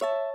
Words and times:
you 0.00 0.27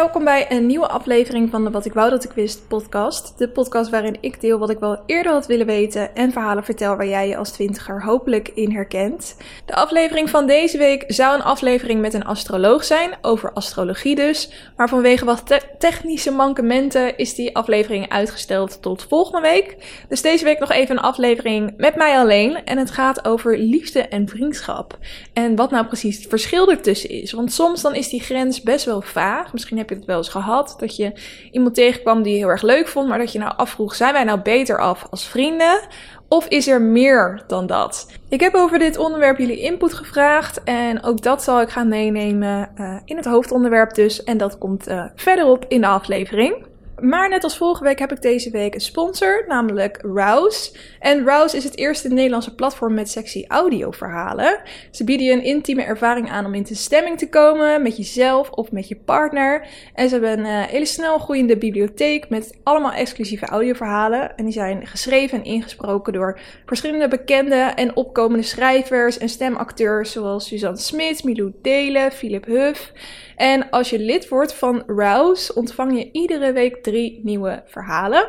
welkom 0.00 0.24
bij 0.24 0.46
een 0.50 0.66
nieuwe 0.66 0.88
aflevering 0.88 1.50
van 1.50 1.64
de 1.64 1.70
Wat 1.70 1.84
ik 1.84 1.92
wou 1.92 2.10
dat 2.10 2.24
ik 2.24 2.32
wist 2.32 2.68
podcast. 2.68 3.38
De 3.38 3.48
podcast 3.48 3.90
waarin 3.90 4.16
ik 4.20 4.40
deel 4.40 4.58
wat 4.58 4.70
ik 4.70 4.78
wel 4.78 5.02
eerder 5.06 5.32
had 5.32 5.46
willen 5.46 5.66
weten 5.66 6.14
en 6.14 6.32
verhalen 6.32 6.64
vertel 6.64 6.96
waar 6.96 7.06
jij 7.06 7.28
je 7.28 7.36
als 7.36 7.50
twintiger 7.50 8.02
hopelijk 8.02 8.48
in 8.48 8.72
herkent. 8.72 9.36
De 9.64 9.74
aflevering 9.74 10.30
van 10.30 10.46
deze 10.46 10.78
week 10.78 11.04
zou 11.06 11.34
een 11.34 11.42
aflevering 11.42 12.00
met 12.00 12.14
een 12.14 12.24
astroloog 12.24 12.84
zijn, 12.84 13.10
over 13.20 13.52
astrologie 13.52 14.14
dus. 14.14 14.50
Maar 14.76 14.88
vanwege 14.88 15.24
wat 15.24 15.60
technische 15.78 16.30
mankementen 16.30 17.16
is 17.16 17.34
die 17.34 17.56
aflevering 17.56 18.08
uitgesteld 18.08 18.82
tot 18.82 19.06
volgende 19.08 19.40
week. 19.48 19.76
Dus 20.08 20.22
deze 20.22 20.44
week 20.44 20.58
nog 20.58 20.70
even 20.70 20.96
een 20.96 21.02
aflevering 21.02 21.74
met 21.76 21.96
mij 21.96 22.18
alleen 22.18 22.64
en 22.64 22.78
het 22.78 22.90
gaat 22.90 23.24
over 23.24 23.58
liefde 23.58 24.00
en 24.00 24.28
vriendschap. 24.28 24.98
En 25.32 25.56
wat 25.56 25.70
nou 25.70 25.86
precies 25.86 26.16
het 26.16 26.26
verschil 26.28 26.70
ertussen 26.70 27.10
is. 27.10 27.32
Want 27.32 27.52
soms 27.52 27.82
dan 27.82 27.94
is 27.94 28.08
die 28.08 28.20
grens 28.20 28.62
best 28.62 28.84
wel 28.84 29.02
vaag. 29.02 29.52
Misschien 29.52 29.78
heb 29.78 29.89
het 29.96 30.06
wel 30.06 30.16
eens 30.16 30.28
gehad. 30.28 30.74
Dat 30.78 30.96
je 30.96 31.12
iemand 31.50 31.74
tegenkwam 31.74 32.22
die 32.22 32.32
je 32.32 32.38
heel 32.38 32.48
erg 32.48 32.62
leuk 32.62 32.88
vond. 32.88 33.08
Maar 33.08 33.18
dat 33.18 33.32
je 33.32 33.38
nou 33.38 33.52
afvroeg: 33.56 33.94
zijn 33.94 34.12
wij 34.12 34.24
nou 34.24 34.40
beter 34.40 34.78
af 34.78 35.06
als 35.10 35.26
vrienden? 35.28 35.80
Of 36.28 36.46
is 36.46 36.68
er 36.68 36.82
meer 36.82 37.42
dan 37.46 37.66
dat? 37.66 38.06
Ik 38.28 38.40
heb 38.40 38.54
over 38.54 38.78
dit 38.78 38.96
onderwerp 38.98 39.38
jullie 39.38 39.60
input 39.60 39.94
gevraagd. 39.94 40.62
En 40.64 41.02
ook 41.02 41.22
dat 41.22 41.42
zal 41.42 41.60
ik 41.60 41.68
gaan 41.68 41.88
meenemen 41.88 42.70
uh, 42.78 42.96
in 43.04 43.16
het 43.16 43.24
hoofdonderwerp 43.24 43.94
dus. 43.94 44.24
En 44.24 44.38
dat 44.38 44.58
komt 44.58 44.88
uh, 44.88 45.04
verderop 45.14 45.64
in 45.68 45.80
de 45.80 45.86
aflevering. 45.86 46.68
Maar 47.02 47.28
net 47.28 47.44
als 47.44 47.56
vorige 47.56 47.84
week 47.84 47.98
heb 47.98 48.12
ik 48.12 48.22
deze 48.22 48.50
week 48.50 48.74
een 48.74 48.80
sponsor, 48.80 49.44
namelijk 49.48 49.98
Rouse. 50.02 50.72
En 50.98 51.24
Rouse 51.24 51.56
is 51.56 51.64
het 51.64 51.76
eerste 51.76 52.08
Nederlandse 52.08 52.54
platform 52.54 52.94
met 52.94 53.10
sexy 53.10 53.44
audioverhalen. 53.48 54.60
Ze 54.90 55.04
bieden 55.04 55.32
een 55.32 55.44
intieme 55.44 55.82
ervaring 55.82 56.30
aan 56.30 56.44
om 56.44 56.54
in 56.54 56.62
de 56.62 56.74
stemming 56.74 57.18
te 57.18 57.28
komen 57.28 57.82
met 57.82 57.96
jezelf 57.96 58.50
of 58.50 58.72
met 58.72 58.88
je 58.88 58.96
partner. 58.96 59.66
En 59.94 60.08
ze 60.08 60.14
hebben 60.14 60.38
een 60.38 60.62
uh, 60.62 60.66
hele 60.66 60.86
snel 60.86 61.18
groeiende 61.18 61.56
bibliotheek 61.56 62.28
met 62.28 62.58
allemaal 62.62 62.92
exclusieve 62.92 63.46
audioverhalen. 63.46 64.36
En 64.36 64.44
die 64.44 64.52
zijn 64.52 64.86
geschreven 64.86 65.38
en 65.38 65.44
ingesproken 65.44 66.12
door 66.12 66.38
verschillende 66.66 67.08
bekende 67.08 67.54
en 67.54 67.96
opkomende 67.96 68.44
schrijvers 68.44 69.18
en 69.18 69.28
stemacteurs 69.28 70.12
zoals 70.12 70.46
Suzanne 70.46 70.78
Smit, 70.78 71.24
Milou 71.24 71.52
Delen, 71.62 72.12
Philip 72.12 72.44
Huff. 72.44 72.92
En 73.40 73.70
als 73.70 73.90
je 73.90 73.98
lid 73.98 74.28
wordt 74.28 74.54
van 74.54 74.82
Rouse, 74.86 75.54
ontvang 75.54 75.98
je 75.98 76.08
iedere 76.12 76.52
week 76.52 76.82
drie 76.82 77.20
nieuwe 77.22 77.62
verhalen. 77.66 78.28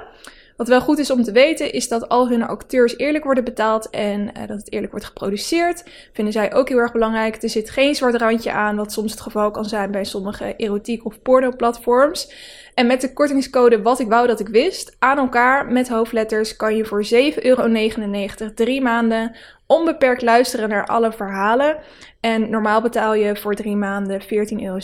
Wat 0.58 0.68
wel 0.68 0.82
goed 0.82 1.00
is 1.00 1.12
om 1.12 1.24
te 1.24 1.32
weten, 1.32 1.74
is 1.74 1.88
dat 1.88 2.10
al 2.10 2.30
hun 2.30 2.44
acteurs 2.44 2.98
eerlijk 2.98 3.24
worden 3.24 3.44
betaald 3.44 3.90
en 3.90 4.22
uh, 4.22 4.48
dat 4.48 4.58
het 4.58 4.72
eerlijk 4.72 4.92
wordt 4.92 5.06
geproduceerd. 5.08 5.84
Vinden 6.14 6.34
zij 6.34 6.54
ook 6.54 6.70
heel 6.70 6.78
erg 6.78 6.92
belangrijk. 6.92 7.44
Er 7.44 7.50
zit 7.50 7.70
geen 7.70 7.96
zwart 7.96 8.16
randje 8.16 8.52
aan, 8.52 8.76
wat 8.76 8.92
soms 8.92 9.12
het 9.12 9.22
geval 9.22 9.52
kan 9.52 9.66
zijn 9.66 9.92
bij 9.92 10.04
sommige 10.04 10.56
erotiek- 10.56 11.06
of 11.06 11.22
porno-platforms. 11.22 12.34
En 12.74 12.88
met 12.88 13.02
de 13.02 13.14
kortingscode 13.14 13.82
Wat 13.82 14.00
ik 14.00 14.08
wou 14.08 14.28
dat 14.28 14.40
ik 14.40 14.48
wist, 14.48 14.96
aan 15.00 15.18
elkaar 15.18 15.72
met 15.72 15.90
hoofdletters, 15.90 16.56
kan 16.56 16.76
je 16.76 16.86
voor 16.86 17.06
7,99 17.06 17.42
euro 17.42 17.68
drie 18.56 18.82
maanden 18.82 19.36
onbeperkt 19.72 20.22
luisteren 20.22 20.70
naar 20.70 20.86
alle 20.86 21.12
verhalen. 21.12 21.78
En 22.20 22.50
normaal 22.50 22.82
betaal 22.82 23.14
je 23.14 23.36
voor 23.36 23.56
drie 23.56 23.76
maanden 23.76 24.22
14,97 24.22 24.28
euro. 24.28 24.78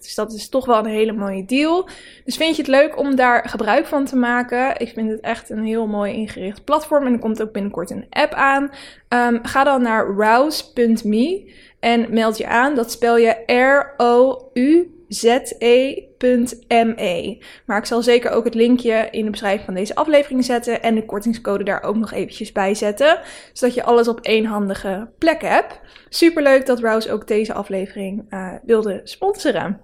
Dus 0.00 0.14
dat 0.14 0.32
is 0.32 0.48
toch 0.48 0.66
wel 0.66 0.78
een 0.78 0.84
hele 0.84 1.12
mooie 1.12 1.44
deal. 1.44 1.88
Dus 2.24 2.36
vind 2.36 2.56
je 2.56 2.62
het 2.62 2.70
leuk 2.70 2.98
om 2.98 3.16
daar 3.16 3.48
gebruik 3.48 3.86
van 3.86 4.04
te 4.04 4.16
maken? 4.16 4.80
Ik 4.80 4.88
vind 4.88 5.10
het 5.10 5.20
echt 5.20 5.50
een 5.50 5.64
heel 5.64 5.86
mooi 5.86 6.12
ingericht 6.12 6.64
platform. 6.64 7.06
En 7.06 7.12
er 7.12 7.18
komt 7.18 7.42
ook 7.42 7.52
binnenkort 7.52 7.90
een 7.90 8.06
app 8.10 8.32
aan. 8.32 8.62
Um, 9.08 9.38
ga 9.42 9.64
dan 9.64 9.82
naar 9.82 10.06
rouse.me 10.06 11.52
en 11.80 12.06
meld 12.10 12.38
je 12.38 12.46
aan. 12.46 12.74
Dat 12.74 12.90
spel 12.90 13.16
je 13.16 13.42
R-O-U 13.46 14.93
ze.me. 15.14 16.18
Maar 17.66 17.78
ik 17.78 17.84
zal 17.84 18.02
zeker 18.02 18.30
ook 18.30 18.44
het 18.44 18.54
linkje 18.54 19.08
in 19.10 19.24
de 19.24 19.30
beschrijving 19.30 19.64
van 19.64 19.74
deze 19.74 19.94
aflevering 19.94 20.44
zetten 20.44 20.82
en 20.82 20.94
de 20.94 21.04
kortingscode 21.04 21.64
daar 21.64 21.82
ook 21.82 21.96
nog 21.96 22.12
eventjes 22.12 22.52
bij 22.52 22.74
zetten, 22.74 23.20
zodat 23.52 23.74
je 23.74 23.82
alles 23.82 24.08
op 24.08 24.20
één 24.20 24.44
handige 24.44 25.10
plek 25.18 25.42
hebt. 25.42 25.80
Superleuk 26.08 26.66
dat 26.66 26.80
Rouse 26.80 27.12
ook 27.12 27.26
deze 27.26 27.52
aflevering 27.52 28.26
uh, 28.30 28.52
wilde 28.62 29.00
sponsoren. 29.04 29.80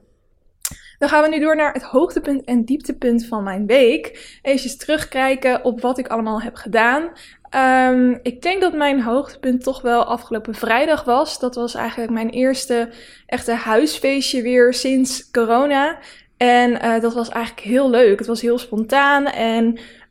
Dan 0.98 1.08
gaan 1.08 1.22
we 1.22 1.28
nu 1.28 1.40
door 1.40 1.56
naar 1.56 1.72
het 1.72 1.82
hoogtepunt 1.82 2.44
en 2.44 2.64
dieptepunt 2.64 3.26
van 3.26 3.42
mijn 3.42 3.66
week. 3.66 4.38
Even 4.42 4.78
terugkijken 4.78 5.64
op 5.64 5.80
wat 5.80 5.98
ik 5.98 6.08
allemaal 6.08 6.42
heb 6.42 6.54
gedaan. 6.54 7.12
Um, 7.56 8.18
ik 8.22 8.42
denk 8.42 8.60
dat 8.60 8.72
mijn 8.72 9.02
hoogtepunt 9.02 9.62
toch 9.62 9.82
wel 9.82 10.04
afgelopen 10.04 10.54
vrijdag 10.54 11.04
was. 11.04 11.38
Dat 11.38 11.54
was 11.54 11.74
eigenlijk 11.74 12.12
mijn 12.12 12.30
eerste 12.30 12.88
echte 13.26 13.52
huisfeestje 13.52 14.42
weer 14.42 14.74
sinds 14.74 15.30
corona. 15.30 15.98
En 16.36 16.70
uh, 16.70 17.00
dat 17.00 17.14
was 17.14 17.28
eigenlijk 17.28 17.66
heel 17.66 17.90
leuk. 17.90 18.18
Het 18.18 18.28
was 18.28 18.40
heel 18.40 18.58
spontaan 18.58 19.26
en 19.26 19.66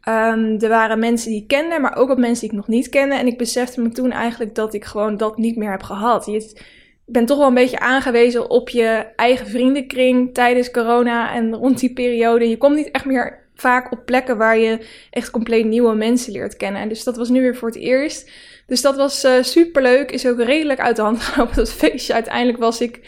um, 0.09 0.59
er 0.59 0.69
waren 0.69 0.99
mensen 0.99 1.31
die 1.31 1.41
ik 1.41 1.47
kende, 1.47 1.79
maar 1.79 1.95
ook 1.95 2.07
wat 2.07 2.17
mensen 2.17 2.41
die 2.41 2.49
ik 2.49 2.55
nog 2.55 2.67
niet 2.67 2.89
kende. 2.89 3.15
En 3.15 3.27
ik 3.27 3.37
besefte 3.37 3.81
me 3.81 3.89
toen 3.89 4.11
eigenlijk 4.11 4.55
dat 4.55 4.73
ik 4.73 4.85
gewoon 4.85 5.17
dat 5.17 5.37
niet 5.37 5.55
meer 5.55 5.71
heb 5.71 5.83
gehad. 5.83 6.25
Je 6.25 6.61
bent 7.05 7.27
toch 7.27 7.37
wel 7.37 7.47
een 7.47 7.53
beetje 7.53 7.79
aangewezen 7.79 8.49
op 8.49 8.69
je 8.69 9.05
eigen 9.15 9.47
vriendenkring 9.47 10.33
tijdens 10.33 10.71
corona 10.71 11.33
en 11.33 11.55
rond 11.55 11.79
die 11.79 11.93
periode. 11.93 12.49
Je 12.49 12.57
komt 12.57 12.75
niet 12.75 12.91
echt 12.91 13.05
meer 13.05 13.47
vaak 13.59 13.91
op 13.91 14.05
plekken 14.05 14.37
waar 14.37 14.57
je 14.57 14.85
echt 15.09 15.31
compleet 15.31 15.65
nieuwe 15.65 15.95
mensen 15.95 16.31
leert 16.31 16.57
kennen. 16.57 16.89
Dus 16.89 17.03
dat 17.03 17.17
was 17.17 17.29
nu 17.29 17.41
weer 17.41 17.55
voor 17.55 17.67
het 17.67 17.77
eerst. 17.77 18.31
Dus 18.65 18.81
dat 18.81 18.95
was 18.95 19.25
uh, 19.25 19.31
super 19.41 19.81
leuk. 19.81 20.11
Is 20.11 20.27
ook 20.27 20.41
redelijk 20.41 20.79
uit 20.79 20.95
de 20.95 21.01
hand 21.01 21.19
gelopen, 21.23 21.55
dat 21.55 21.73
feestje. 21.73 22.13
Uiteindelijk 22.13 22.57
was 22.57 22.81
ik 22.81 22.99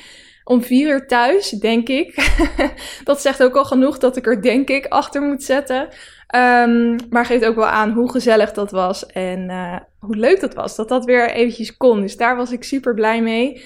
om 0.44 0.64
vier 0.64 0.90
uur 0.90 1.08
thuis, 1.08 1.50
denk 1.50 1.90
ik. 1.90 2.34
dat 3.04 3.22
zegt 3.22 3.44
ook 3.44 3.56
al 3.56 3.66
genoeg 3.66 3.98
dat 3.98 4.18
ik 4.18 4.26
er, 4.26 4.42
denk 4.42 4.70
ik, 4.70 4.86
achter 4.86 5.22
moet 5.22 5.44
zetten. 5.44 5.90
Um, 6.36 6.96
maar 7.10 7.26
geeft 7.26 7.46
ook 7.46 7.56
wel 7.56 7.66
aan 7.66 7.92
hoe 7.92 8.12
gezellig 8.12 8.52
dat 8.52 8.72
was 8.72 9.06
en 9.06 9.50
uh, 9.50 9.78
hoe 10.00 10.16
leuk 10.16 10.40
dat 10.40 10.54
was. 10.54 10.76
Dat 10.76 10.90
dat 10.90 11.06
weer 11.06 11.32
eventjes 11.32 11.78
kon. 11.78 12.02
Dus 12.02 12.18
daar 12.18 12.36
was 12.36 12.52
ik 12.52 12.64
super 12.64 12.94
blij 12.94 13.22
mee. 13.22 13.64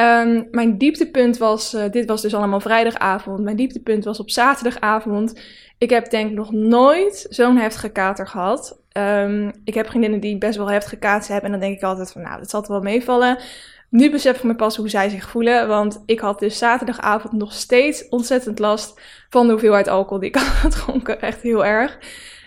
Um, 0.00 0.48
mijn 0.50 0.78
dieptepunt 0.78 1.38
was, 1.38 1.74
uh, 1.74 1.82
dit 1.90 2.06
was 2.06 2.22
dus 2.22 2.34
allemaal 2.34 2.60
vrijdagavond. 2.60 3.40
Mijn 3.40 3.56
dieptepunt 3.56 4.04
was 4.04 4.20
op 4.20 4.30
zaterdagavond. 4.30 5.40
Ik 5.78 5.90
heb 5.90 6.10
denk 6.10 6.30
nog 6.30 6.52
nooit 6.52 7.26
zo'n 7.28 7.56
heftige 7.56 7.88
kater 7.88 8.26
gehad. 8.26 8.80
Um, 8.92 9.52
ik 9.64 9.74
heb 9.74 9.86
vriendinnen 9.86 10.20
die 10.20 10.38
best 10.38 10.56
wel 10.56 10.70
heftige 10.70 10.96
kater 10.96 11.32
hebben. 11.32 11.52
En 11.52 11.58
dan 11.58 11.68
denk 11.68 11.76
ik 11.76 11.82
altijd 11.82 12.12
van, 12.12 12.22
nou, 12.22 12.38
dat 12.38 12.50
zal 12.50 12.64
wel 12.68 12.80
meevallen. 12.80 13.38
Nu 13.90 14.10
besef 14.10 14.36
ik 14.36 14.42
me 14.42 14.54
pas 14.54 14.76
hoe 14.76 14.88
zij 14.88 15.08
zich 15.08 15.28
voelen. 15.28 15.68
Want 15.68 16.02
ik 16.06 16.20
had 16.20 16.38
dus 16.38 16.58
zaterdagavond 16.58 17.32
nog 17.32 17.52
steeds 17.52 18.08
ontzettend 18.08 18.58
last 18.58 19.00
van 19.28 19.46
de 19.46 19.52
hoeveelheid 19.52 19.88
alcohol 19.88 20.18
die 20.18 20.28
ik 20.28 20.36
had 20.40 20.74
gedronken. 20.74 21.20
Echt 21.20 21.42
heel 21.42 21.64
erg. 21.64 21.98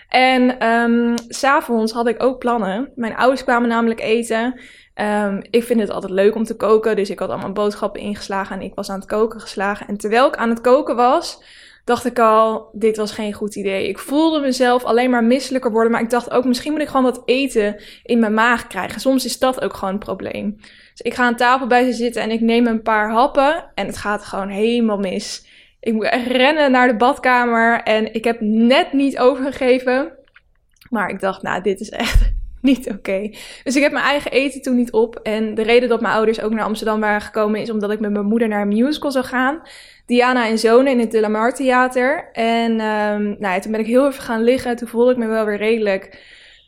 En 0.08 0.66
um, 0.66 1.14
s'avonds 1.28 1.92
had 1.92 2.06
ik 2.08 2.22
ook 2.22 2.38
plannen. 2.38 2.92
Mijn 2.94 3.16
ouders 3.16 3.44
kwamen 3.44 3.68
namelijk 3.68 4.00
eten. 4.00 4.60
Um, 4.94 5.42
ik 5.50 5.64
vind 5.64 5.80
het 5.80 5.90
altijd 5.90 6.12
leuk 6.12 6.34
om 6.34 6.44
te 6.44 6.56
koken. 6.56 6.96
Dus 6.96 7.10
ik 7.10 7.18
had 7.18 7.30
allemaal 7.30 7.52
boodschappen 7.52 8.00
ingeslagen 8.00 8.56
en 8.56 8.62
ik 8.62 8.74
was 8.74 8.90
aan 8.90 8.98
het 8.98 9.08
koken 9.08 9.40
geslagen. 9.40 9.86
En 9.88 9.96
terwijl 9.96 10.26
ik 10.26 10.36
aan 10.36 10.48
het 10.48 10.60
koken 10.60 10.96
was, 10.96 11.42
dacht 11.84 12.04
ik 12.04 12.18
al, 12.18 12.68
dit 12.72 12.96
was 12.96 13.12
geen 13.12 13.32
goed 13.32 13.56
idee. 13.56 13.88
Ik 13.88 13.98
voelde 13.98 14.40
mezelf 14.40 14.84
alleen 14.84 15.10
maar 15.10 15.24
misselijker 15.24 15.70
worden. 15.70 15.92
Maar 15.92 16.00
ik 16.00 16.10
dacht 16.10 16.30
ook, 16.30 16.44
misschien 16.44 16.72
moet 16.72 16.80
ik 16.80 16.88
gewoon 16.88 17.02
wat 17.02 17.22
eten 17.24 17.80
in 18.02 18.18
mijn 18.18 18.34
maag 18.34 18.66
krijgen. 18.66 19.00
Soms 19.00 19.24
is 19.24 19.38
dat 19.38 19.60
ook 19.60 19.74
gewoon 19.74 19.94
een 19.94 20.00
probleem. 20.00 20.56
Dus 20.90 21.00
ik 21.00 21.14
ga 21.14 21.24
aan 21.24 21.36
tafel 21.36 21.66
bij 21.66 21.84
ze 21.84 21.92
zitten 21.92 22.22
en 22.22 22.30
ik 22.30 22.40
neem 22.40 22.66
een 22.66 22.82
paar 22.82 23.10
happen. 23.10 23.70
En 23.74 23.86
het 23.86 23.96
gaat 23.96 24.24
gewoon 24.24 24.48
helemaal 24.48 24.98
mis. 24.98 25.46
Ik 25.80 25.92
moet 25.92 26.04
echt 26.04 26.26
rennen 26.26 26.70
naar 26.70 26.88
de 26.88 26.96
badkamer. 26.96 27.82
En 27.82 28.14
ik 28.14 28.24
heb 28.24 28.40
net 28.40 28.92
niet 28.92 29.18
overgegeven. 29.18 30.12
Maar 30.90 31.08
ik 31.08 31.20
dacht, 31.20 31.42
nou, 31.42 31.62
dit 31.62 31.80
is 31.80 31.90
echt 31.90 32.32
niet 32.70 32.90
oké. 32.90 33.30
Dus 33.64 33.76
ik 33.76 33.82
heb 33.82 33.92
mijn 33.92 34.04
eigen 34.04 34.30
eten 34.30 34.62
toen 34.62 34.76
niet 34.76 34.92
op. 34.92 35.16
En 35.16 35.54
de 35.54 35.62
reden 35.62 35.88
dat 35.88 36.00
mijn 36.00 36.14
ouders 36.14 36.40
ook 36.40 36.52
naar 36.52 36.64
Amsterdam 36.64 37.00
waren 37.00 37.20
gekomen 37.20 37.60
is 37.60 37.70
omdat 37.70 37.90
ik 37.90 38.00
met 38.00 38.10
mijn 38.10 38.26
moeder 38.26 38.48
naar 38.48 38.62
een 38.62 38.68
musical 38.68 39.10
zou 39.10 39.24
gaan. 39.24 39.62
Diana 40.06 40.48
en 40.48 40.58
Zonen 40.58 40.92
in 40.92 40.98
het 40.98 41.10
De 41.10 41.20
La 41.20 41.28
Mar 41.28 41.54
Theater. 41.54 42.30
En 42.32 42.70
um, 42.70 43.36
nou 43.38 43.54
ja, 43.54 43.58
toen 43.58 43.70
ben 43.72 43.80
ik 43.80 43.86
heel 43.86 44.06
even 44.06 44.22
gaan 44.22 44.42
liggen. 44.42 44.76
Toen 44.76 44.88
voelde 44.88 45.10
ik 45.10 45.16
me 45.16 45.26
wel 45.26 45.44
weer 45.44 45.56
redelijk. 45.56 46.18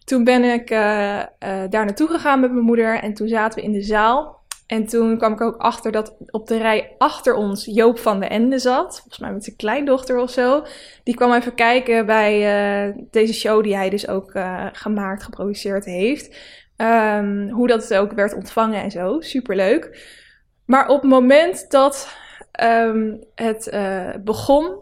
Toen 0.05 0.25
ben 0.25 0.45
ik 0.45 0.71
uh, 0.71 0.79
uh, 0.79 1.25
daar 1.71 1.85
naartoe 1.85 2.09
gegaan 2.09 2.41
met 2.41 2.53
mijn 2.53 2.65
moeder. 2.65 2.99
En 2.99 3.15
toen 3.15 3.29
zaten 3.29 3.59
we 3.59 3.67
in 3.67 3.73
de 3.73 3.83
zaal. 3.83 4.44
En 4.75 4.87
toen 4.87 5.17
kwam 5.19 5.33
ik 5.33 5.41
ook 5.41 5.57
achter 5.57 5.93
dat 5.93 6.17
op 6.31 6.47
de 6.47 6.59
rij 6.59 6.95
achter 6.99 7.35
ons 7.35 7.65
Joop 7.65 7.99
van 7.99 8.21
de 8.21 8.27
Ende 8.27 8.59
zat. 8.59 8.99
Volgens 8.99 9.19
mij 9.19 9.33
met 9.33 9.45
zijn 9.45 9.57
kleindochter 9.57 10.19
of 10.19 10.31
zo. 10.31 10.65
Die 11.05 11.15
kwam 11.15 11.33
even 11.33 11.55
kijken 11.55 12.07
bij 12.07 12.35
uh, 12.89 12.97
deze 13.11 13.35
show 13.35 13.63
die 13.63 13.77
hij 13.77 13.91
dus 13.91 14.09
ook 14.09 14.35
uh, 14.35 14.67
gemaakt, 14.73 15.23
geproduceerd 15.23 15.85
heeft. 15.85 16.37
Ehm, 16.77 17.49
hoe 17.49 17.67
dat 17.67 17.95
ook 17.95 18.13
werd 18.13 18.35
ontvangen 18.35 18.83
en 18.83 18.91
zo. 18.91 19.21
Superleuk. 19.21 20.09
Maar 20.67 20.89
op 20.89 21.01
het 21.01 21.11
moment 21.11 21.71
dat 21.71 22.17
ehm, 22.53 23.17
het 23.35 23.71
uh, 23.73 24.15
begon, 24.25 24.79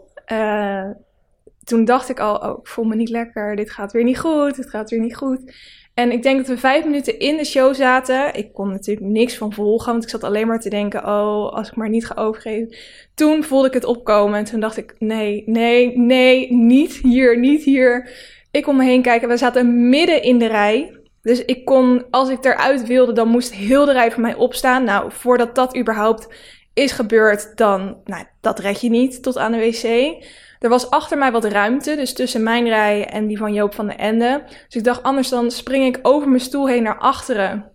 toen 1.63 1.85
dacht 1.85 2.09
ik 2.09 2.19
al, 2.19 2.35
oh, 2.35 2.59
ik 2.59 2.67
voel 2.67 2.85
me 2.85 2.95
niet 2.95 3.09
lekker, 3.09 3.55
dit 3.55 3.71
gaat 3.71 3.91
weer 3.91 4.03
niet 4.03 4.19
goed, 4.19 4.55
dit 4.55 4.69
gaat 4.69 4.89
weer 4.89 4.99
niet 4.99 5.15
goed. 5.15 5.53
En 5.93 6.11
ik 6.11 6.23
denk 6.23 6.37
dat 6.37 6.47
we 6.47 6.57
vijf 6.57 6.85
minuten 6.85 7.19
in 7.19 7.37
de 7.37 7.45
show 7.45 7.73
zaten. 7.73 8.35
Ik 8.35 8.53
kon 8.53 8.69
natuurlijk 8.69 9.07
niks 9.07 9.37
van 9.37 9.53
volgen, 9.53 9.91
want 9.91 10.03
ik 10.03 10.09
zat 10.09 10.23
alleen 10.23 10.47
maar 10.47 10.59
te 10.59 10.69
denken, 10.69 10.99
oh, 10.99 11.53
als 11.53 11.67
ik 11.67 11.75
maar 11.75 11.89
niet 11.89 12.05
ga 12.05 12.15
overgeven. 12.15 12.75
Toen 13.15 13.43
voelde 13.43 13.67
ik 13.67 13.73
het 13.73 13.85
opkomen 13.85 14.39
en 14.39 14.45
toen 14.45 14.59
dacht 14.59 14.77
ik, 14.77 14.95
nee, 14.99 15.43
nee, 15.45 15.97
nee, 15.97 16.51
niet 16.53 16.93
hier, 16.93 17.39
niet 17.39 17.63
hier. 17.63 18.09
Ik 18.51 18.63
kon 18.63 18.75
me 18.75 18.83
heen 18.83 19.01
kijken, 19.01 19.27
we 19.27 19.37
zaten 19.37 19.89
midden 19.89 20.23
in 20.23 20.39
de 20.39 20.47
rij. 20.47 20.97
Dus 21.21 21.45
ik 21.45 21.65
kon, 21.65 22.05
als 22.09 22.29
ik 22.29 22.45
eruit 22.45 22.87
wilde, 22.87 23.13
dan 23.13 23.27
moest 23.27 23.53
heel 23.53 23.85
de 23.85 23.91
rij 23.91 24.11
van 24.11 24.21
mij 24.21 24.35
opstaan. 24.35 24.83
Nou, 24.83 25.11
voordat 25.11 25.55
dat 25.55 25.77
überhaupt 25.77 26.27
is 26.73 26.91
gebeurd, 26.91 27.51
dan, 27.57 27.97
nou, 28.05 28.23
dat 28.41 28.59
red 28.59 28.81
je 28.81 28.89
niet 28.89 29.23
tot 29.23 29.37
aan 29.37 29.51
de 29.51 29.57
wc. 29.57 30.15
Er 30.63 30.69
was 30.69 30.89
achter 30.89 31.17
mij 31.17 31.31
wat 31.31 31.45
ruimte, 31.45 31.95
dus 31.95 32.13
tussen 32.13 32.43
mijn 32.43 32.67
rij 32.67 33.05
en 33.05 33.27
die 33.27 33.37
van 33.37 33.53
Joop 33.53 33.73
van 33.73 33.87
de 33.87 33.93
Ende. 33.93 34.43
Dus 34.47 34.75
ik 34.75 34.83
dacht, 34.83 35.03
anders 35.03 35.29
dan 35.29 35.51
spring 35.51 35.95
ik 35.95 35.99
over 36.01 36.27
mijn 36.27 36.41
stoel 36.41 36.67
heen 36.67 36.83
naar 36.83 36.97
achteren. 36.97 37.71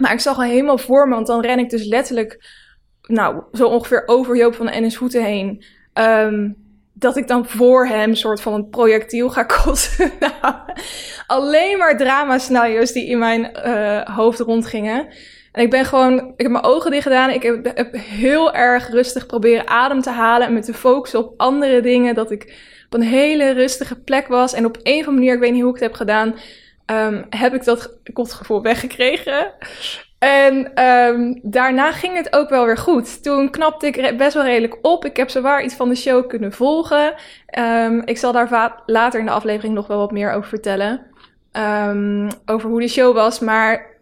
Maar 0.00 0.12
ik 0.12 0.20
zag 0.20 0.36
al 0.36 0.42
helemaal 0.42 0.78
voor 0.78 1.08
me, 1.08 1.14
want 1.14 1.26
dan 1.26 1.40
ren 1.40 1.58
ik 1.58 1.70
dus 1.70 1.84
letterlijk, 1.84 2.48
nou, 3.02 3.42
zo 3.52 3.68
ongeveer 3.68 4.02
over 4.06 4.36
Joop 4.36 4.54
van 4.54 4.66
de 4.66 4.72
Ende's 4.72 4.96
voeten 4.96 5.24
heen. 5.24 5.64
Um, 5.94 6.56
dat 6.92 7.16
ik 7.16 7.28
dan 7.28 7.46
voor 7.46 7.86
hem 7.86 8.14
soort 8.14 8.40
van 8.40 8.52
een 8.52 8.68
projectiel 8.68 9.30
ga 9.30 9.42
kosten. 9.62 10.10
nou, 10.20 10.54
alleen 11.26 11.78
maar 11.78 11.96
drama-scenario's 11.96 12.92
die 12.92 13.06
in 13.06 13.18
mijn 13.18 13.50
uh, 13.66 14.16
hoofd 14.16 14.40
rondgingen. 14.40 15.08
En 15.54 15.62
ik 15.62 15.70
ben 15.70 15.84
gewoon, 15.84 16.18
ik 16.18 16.42
heb 16.42 16.50
mijn 16.50 16.64
ogen 16.64 16.90
dicht 16.90 17.02
gedaan. 17.02 17.30
Ik 17.30 17.42
heb, 17.42 17.96
heel 17.96 18.54
erg 18.54 18.90
rustig 18.90 19.26
proberen 19.26 19.68
adem 19.68 20.00
te 20.00 20.10
halen 20.10 20.46
en 20.46 20.52
me 20.52 20.60
te 20.60 20.74
focussen 20.74 21.18
op 21.18 21.34
andere 21.36 21.80
dingen. 21.80 22.14
Dat 22.14 22.30
ik 22.30 22.42
op 22.86 22.94
een 22.94 23.06
hele 23.06 23.50
rustige 23.50 24.00
plek 24.00 24.26
was. 24.26 24.52
En 24.52 24.64
op 24.64 24.76
een 24.82 25.00
of 25.00 25.06
andere 25.06 25.12
manier, 25.12 25.34
ik 25.34 25.40
weet 25.40 25.52
niet 25.52 25.62
hoe 25.62 25.74
ik 25.74 25.80
het 25.80 25.84
heb 25.84 25.94
gedaan, 25.94 26.34
um, 26.86 27.26
heb 27.30 27.54
ik 27.54 27.64
dat 27.64 27.98
kotgevoel 28.12 28.62
weggekregen. 28.62 29.52
En 30.18 30.84
um, 30.84 31.40
daarna 31.42 31.92
ging 31.92 32.16
het 32.16 32.36
ook 32.36 32.48
wel 32.48 32.66
weer 32.66 32.78
goed. 32.78 33.22
Toen 33.22 33.50
knapte 33.50 33.86
ik 33.86 34.16
best 34.16 34.34
wel 34.34 34.44
redelijk 34.44 34.78
op. 34.82 35.04
Ik 35.04 35.16
heb 35.16 35.30
zowaar 35.30 35.64
iets 35.64 35.74
van 35.74 35.88
de 35.88 35.94
show 35.94 36.28
kunnen 36.28 36.52
volgen. 36.52 37.14
Um, 37.58 38.02
ik 38.04 38.18
zal 38.18 38.32
daar 38.32 38.82
later 38.86 39.20
in 39.20 39.26
de 39.26 39.32
aflevering 39.32 39.74
nog 39.74 39.86
wel 39.86 39.98
wat 39.98 40.12
meer 40.12 40.32
over 40.32 40.48
vertellen. 40.48 41.06
Over 42.46 42.68
hoe 42.68 42.80
de 42.80 42.88
show 42.88 43.14
was. 43.14 43.40
Maar 43.40 43.93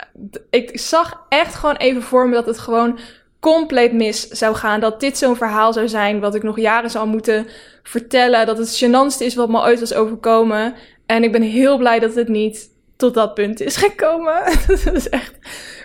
ik 0.50 0.78
zag 0.78 1.26
echt 1.28 1.54
gewoon 1.54 1.76
even 1.76 2.02
voor 2.02 2.28
me 2.28 2.34
dat 2.34 2.46
het 2.46 2.58
gewoon 2.58 2.98
compleet 3.40 3.92
mis 3.92 4.28
zou 4.28 4.54
gaan. 4.54 4.80
Dat 4.80 5.00
dit 5.00 5.18
zo'n 5.18 5.36
verhaal 5.36 5.72
zou 5.72 5.88
zijn 5.88 6.20
wat 6.20 6.34
ik 6.34 6.42
nog 6.42 6.58
jaren 6.58 6.90
zou 6.90 7.08
moeten 7.08 7.46
vertellen. 7.82 8.46
Dat 8.46 8.58
het 8.58 8.84
gênantste 8.84 9.24
is 9.24 9.34
wat 9.34 9.48
me 9.48 9.60
ooit 9.60 9.80
was 9.80 9.94
overkomen. 9.94 10.74
En 11.06 11.22
ik 11.22 11.32
ben 11.32 11.42
heel 11.42 11.78
blij 11.78 11.98
dat 11.98 12.14
het 12.14 12.28
niet 12.28 12.70
tot 12.96 13.14
dat 13.14 13.34
punt 13.34 13.60
is 13.60 13.76
gekomen. 13.76 14.42
dat 14.84 14.94
is 14.94 15.08
echt 15.08 15.34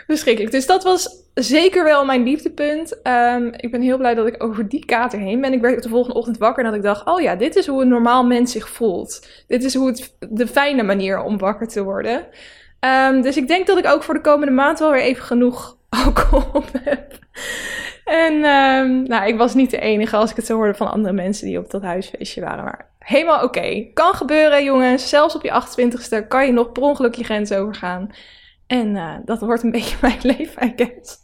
verschrikkelijk. 0.08 0.54
Dus 0.54 0.66
dat 0.66 0.84
was 0.84 1.10
zeker 1.34 1.84
wel 1.84 2.06
mijn 2.06 2.24
dieptepunt. 2.24 3.00
Um, 3.04 3.54
ik 3.58 3.72
ben 3.72 3.82
heel 3.82 3.98
blij 3.98 4.14
dat 4.14 4.28
ik 4.28 4.44
over 4.44 4.70
die 4.70 4.86
kater 4.86 5.20
heen 5.20 5.42
ben. 5.42 5.54
Ik 5.54 5.62
werd 5.62 5.84
de 5.84 5.90
volgende 5.90 6.18
ochtend 6.18 6.38
wakker 6.38 6.64
en 6.64 6.70
dat 6.70 6.80
ik 6.80 6.86
dacht: 6.86 7.06
oh 7.06 7.22
ja, 7.22 7.36
dit 7.36 7.56
is 7.56 7.68
hoe 7.68 7.82
een 7.82 7.88
normaal 7.88 8.26
mens 8.26 8.52
zich 8.52 8.70
voelt. 8.70 9.28
Dit 9.48 9.64
is 9.64 9.76
hoe 9.76 9.88
het 9.88 10.16
de 10.30 10.48
fijne 10.48 10.84
manier 10.84 11.22
om 11.22 11.38
wakker 11.38 11.68
te 11.68 11.84
worden. 11.84 12.26
Um, 12.80 13.22
dus 13.22 13.38
ik 13.38 13.48
denk 13.48 13.68
dat 13.68 13.78
ik 13.78 13.88
ook 13.88 14.04
voor 14.04 14.14
de 14.14 14.22
komende 14.22 14.54
maand 14.54 14.80
wel 14.80 14.92
weer 14.92 15.02
even 15.02 15.24
genoeg 15.24 15.78
alcohol 16.06 16.64
heb. 16.84 17.20
En 18.06 18.34
um, 18.34 19.04
nou, 19.04 19.28
ik 19.28 19.38
was 19.38 19.54
niet 19.54 19.72
de 19.72 19.80
enige 19.80 20.16
als 20.16 20.30
ik 20.30 20.36
het 20.36 20.46
zo 20.46 20.56
hoorde 20.56 20.74
van 20.74 20.92
andere 20.92 21.14
mensen 21.14 21.48
die 21.48 21.60
op 21.60 21.72
dat 21.72 21.82
huisfeestje 21.82 22.42
waren. 22.42 22.64
Maar 22.64 22.90
helemaal 23.00 23.44
oké. 23.44 23.88
Kan 23.94 24.14
gebeuren, 24.14 24.64
jongens. 24.64 25.10
Zelfs 25.10 25.36
op 25.36 25.44
je 25.44 25.52
28ste 25.52 26.28
kan 26.28 26.46
je 26.46 26.52
nog 26.52 26.72
per 26.72 26.84
ongeluk 26.84 27.16
je 27.16 27.24
grens 27.24 27.52
overgaan. 27.52 28.10
En 28.68 28.96
uh, 28.96 29.14
dat 29.26 29.40
wordt 29.40 29.64
een 29.64 29.72
beetje 29.80 29.98
mijn 30.02 30.20
leven, 30.22 30.68
I 30.68 30.74
guess. 30.76 31.18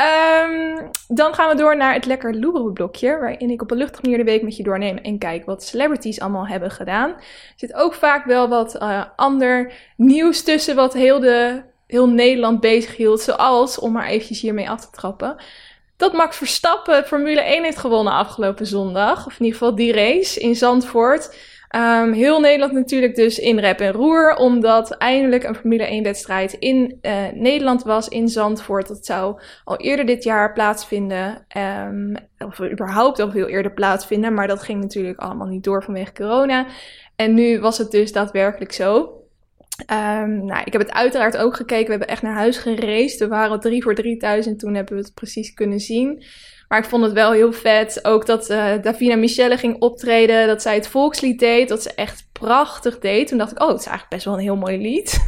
Um, 0.00 0.90
dan 1.08 1.34
gaan 1.34 1.48
we 1.48 1.56
door 1.56 1.76
naar 1.76 1.94
het 1.94 2.06
lekker 2.06 2.34
loeren 2.34 2.72
blokje, 2.72 3.18
waarin 3.18 3.50
ik 3.50 3.62
op 3.62 3.70
een 3.70 3.76
luchtige 3.76 4.02
manier 4.02 4.18
de 4.18 4.30
week 4.30 4.42
met 4.42 4.56
je 4.56 4.62
doorneem 4.62 4.96
en 4.96 5.18
kijk 5.18 5.46
wat 5.46 5.64
celebrities 5.64 6.20
allemaal 6.20 6.46
hebben 6.46 6.70
gedaan. 6.70 7.10
Er 7.10 7.22
zit 7.56 7.74
ook 7.74 7.94
vaak 7.94 8.24
wel 8.24 8.48
wat 8.48 8.74
uh, 8.74 9.04
ander 9.16 9.72
nieuws 9.96 10.42
tussen 10.42 10.76
wat 10.76 10.92
heel, 10.92 11.20
de, 11.20 11.62
heel 11.86 12.08
Nederland 12.08 12.60
bezig 12.60 12.96
hield, 12.96 13.20
zoals, 13.20 13.78
om 13.78 13.92
maar 13.92 14.06
eventjes 14.06 14.40
hiermee 14.40 14.70
af 14.70 14.80
te 14.80 14.90
trappen, 14.90 15.36
dat 15.96 16.12
Max 16.12 16.36
Verstappen 16.36 17.04
Formule 17.04 17.40
1 17.40 17.64
heeft 17.64 17.78
gewonnen 17.78 18.12
afgelopen 18.12 18.66
zondag. 18.66 19.26
Of 19.26 19.38
in 19.38 19.44
ieder 19.44 19.58
geval 19.58 19.74
die 19.74 19.92
race 19.92 20.40
in 20.40 20.56
Zandvoort. 20.56 21.34
Um, 21.76 22.12
heel 22.12 22.40
Nederland 22.40 22.72
natuurlijk 22.72 23.14
dus 23.14 23.38
in 23.38 23.58
rep 23.58 23.80
en 23.80 23.92
roer, 23.92 24.34
omdat 24.34 24.90
eindelijk 24.90 25.44
een 25.44 25.54
Formule 25.54 26.00
1-wedstrijd 26.00 26.52
in 26.52 26.98
uh, 27.02 27.26
Nederland 27.34 27.82
was, 27.82 28.08
in 28.08 28.28
Zandvoort. 28.28 28.88
Dat 28.88 29.06
zou 29.06 29.40
al 29.64 29.76
eerder 29.76 30.06
dit 30.06 30.24
jaar 30.24 30.52
plaatsvinden, 30.52 31.46
um, 31.56 32.16
of 32.38 32.60
überhaupt 32.60 33.20
al 33.20 33.30
veel 33.30 33.46
eerder 33.46 33.72
plaatsvinden, 33.72 34.34
maar 34.34 34.46
dat 34.46 34.62
ging 34.62 34.80
natuurlijk 34.80 35.18
allemaal 35.18 35.46
niet 35.46 35.64
door 35.64 35.82
vanwege 35.82 36.12
corona. 36.12 36.66
En 37.16 37.34
nu 37.34 37.60
was 37.60 37.78
het 37.78 37.90
dus 37.90 38.12
daadwerkelijk 38.12 38.72
zo. 38.72 39.20
Um, 39.92 40.44
nou, 40.44 40.62
ik 40.64 40.72
heb 40.72 40.82
het 40.82 40.92
uiteraard 40.92 41.36
ook 41.36 41.56
gekeken. 41.56 41.84
We 41.84 41.90
hebben 41.90 42.08
echt 42.08 42.22
naar 42.22 42.34
huis 42.34 42.58
gereisd. 42.58 43.18
We 43.18 43.28
waren 43.28 43.60
drie 43.60 43.82
voor 43.82 43.94
3000. 43.94 44.58
Toen 44.58 44.74
hebben 44.74 44.96
we 44.96 45.02
het 45.02 45.14
precies 45.14 45.54
kunnen 45.54 45.80
zien. 45.80 46.24
Maar 46.68 46.78
ik 46.78 46.84
vond 46.84 47.04
het 47.04 47.12
wel 47.12 47.32
heel 47.32 47.52
vet. 47.52 48.04
Ook 48.04 48.26
dat 48.26 48.50
uh, 48.50 48.72
Davina 48.82 49.16
Michelle 49.16 49.56
ging 49.56 49.80
optreden. 49.80 50.46
Dat 50.46 50.62
zij 50.62 50.74
het 50.74 50.88
volkslied 50.88 51.38
deed. 51.38 51.68
Dat 51.68 51.82
ze 51.82 51.94
echt 51.94 52.28
prachtig 52.32 52.98
deed. 52.98 53.28
Toen 53.28 53.38
dacht 53.38 53.52
ik, 53.52 53.62
oh, 53.62 53.68
het 53.68 53.80
is 53.80 53.86
eigenlijk 53.86 54.14
best 54.14 54.24
wel 54.24 54.34
een 54.34 54.40
heel 54.40 54.56
mooi 54.56 54.78
lied. 54.78 55.24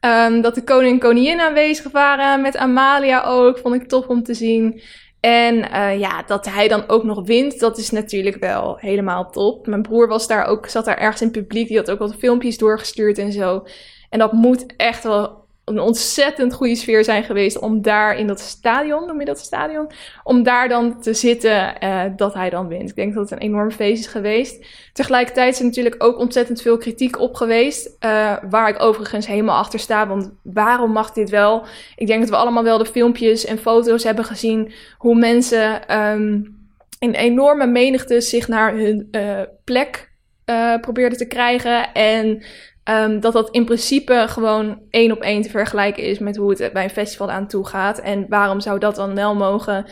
um, 0.00 0.40
dat 0.46 0.54
de 0.54 0.64
koning 0.64 0.92
en 0.92 0.98
koningin 0.98 1.40
aanwezig 1.40 1.92
waren. 1.92 2.40
Met 2.40 2.56
Amalia 2.56 3.22
ook. 3.22 3.58
Vond 3.58 3.74
ik 3.74 3.88
tof 3.88 4.06
om 4.06 4.22
te 4.22 4.34
zien. 4.34 4.80
En 5.20 5.54
uh, 5.56 5.98
ja, 5.98 6.22
dat 6.22 6.46
hij 6.46 6.68
dan 6.68 6.88
ook 6.88 7.04
nog 7.04 7.26
wint, 7.26 7.60
dat 7.60 7.78
is 7.78 7.90
natuurlijk 7.90 8.36
wel 8.36 8.76
helemaal 8.76 9.30
top. 9.30 9.66
Mijn 9.66 9.82
broer 9.82 10.08
was 10.08 10.26
daar 10.26 10.44
ook, 10.46 10.66
zat 10.66 10.84
daar 10.84 10.98
ergens 10.98 11.20
in 11.20 11.26
het 11.26 11.36
publiek. 11.36 11.68
Die 11.68 11.76
had 11.76 11.90
ook 11.90 11.98
wat 11.98 12.16
filmpjes 12.16 12.58
doorgestuurd 12.58 13.18
en 13.18 13.32
zo. 13.32 13.66
En 14.10 14.18
dat 14.18 14.32
moet 14.32 14.66
echt 14.76 15.02
wel 15.02 15.45
een 15.66 15.80
ontzettend 15.80 16.54
goede 16.54 16.74
sfeer 16.74 17.04
zijn 17.04 17.24
geweest 17.24 17.58
om 17.58 17.82
daar 17.82 18.18
in 18.18 18.26
dat 18.26 18.40
stadion, 18.40 19.06
noem 19.06 19.18
je 19.18 19.24
dat 19.24 19.38
stadion, 19.38 19.90
om 20.22 20.42
daar 20.42 20.68
dan 20.68 21.00
te 21.00 21.14
zitten 21.14 21.74
uh, 21.82 22.02
dat 22.16 22.34
hij 22.34 22.50
dan 22.50 22.68
wint. 22.68 22.88
Ik 22.88 22.96
denk 22.96 23.14
dat 23.14 23.30
het 23.30 23.40
een 23.40 23.46
enorm 23.46 23.70
feest 23.70 24.04
is 24.04 24.10
geweest. 24.10 24.66
Tegelijkertijd 24.92 25.52
is 25.52 25.58
er 25.58 25.64
natuurlijk 25.64 26.02
ook 26.04 26.18
ontzettend 26.18 26.62
veel 26.62 26.76
kritiek 26.76 27.20
op 27.20 27.34
geweest, 27.34 27.86
uh, 27.86 28.36
waar 28.50 28.68
ik 28.68 28.82
overigens 28.82 29.26
helemaal 29.26 29.58
achter 29.58 29.78
sta, 29.78 30.06
want 30.06 30.32
waarom 30.42 30.92
mag 30.92 31.12
dit 31.12 31.30
wel? 31.30 31.64
Ik 31.96 32.06
denk 32.06 32.20
dat 32.20 32.30
we 32.30 32.36
allemaal 32.36 32.64
wel 32.64 32.78
de 32.78 32.86
filmpjes 32.86 33.44
en 33.44 33.58
foto's 33.58 34.04
hebben 34.04 34.24
gezien 34.24 34.72
hoe 34.98 35.14
mensen 35.14 35.98
um, 35.98 36.56
in 36.98 37.14
enorme 37.14 37.66
menigte 37.66 38.20
zich 38.20 38.48
naar 38.48 38.74
hun 38.74 39.08
uh, 39.10 39.40
plek 39.64 40.10
uh, 40.50 40.80
probeerden 40.80 41.18
te 41.18 41.26
krijgen 41.26 41.92
en 41.92 42.44
Um, 42.90 43.20
dat 43.20 43.32
dat 43.32 43.50
in 43.50 43.64
principe 43.64 44.24
gewoon 44.28 44.80
één 44.90 45.12
op 45.12 45.20
één 45.20 45.42
te 45.42 45.50
vergelijken 45.50 46.02
is 46.02 46.18
met 46.18 46.36
hoe 46.36 46.50
het 46.50 46.72
bij 46.72 46.84
een 46.84 46.90
festival 46.90 47.30
aan 47.30 47.46
toe 47.46 47.66
gaat. 47.66 47.98
En 47.98 48.26
waarom 48.28 48.60
zou 48.60 48.78
dat 48.78 48.94
dan 48.94 49.14
wel 49.14 49.34
mogen? 49.34 49.86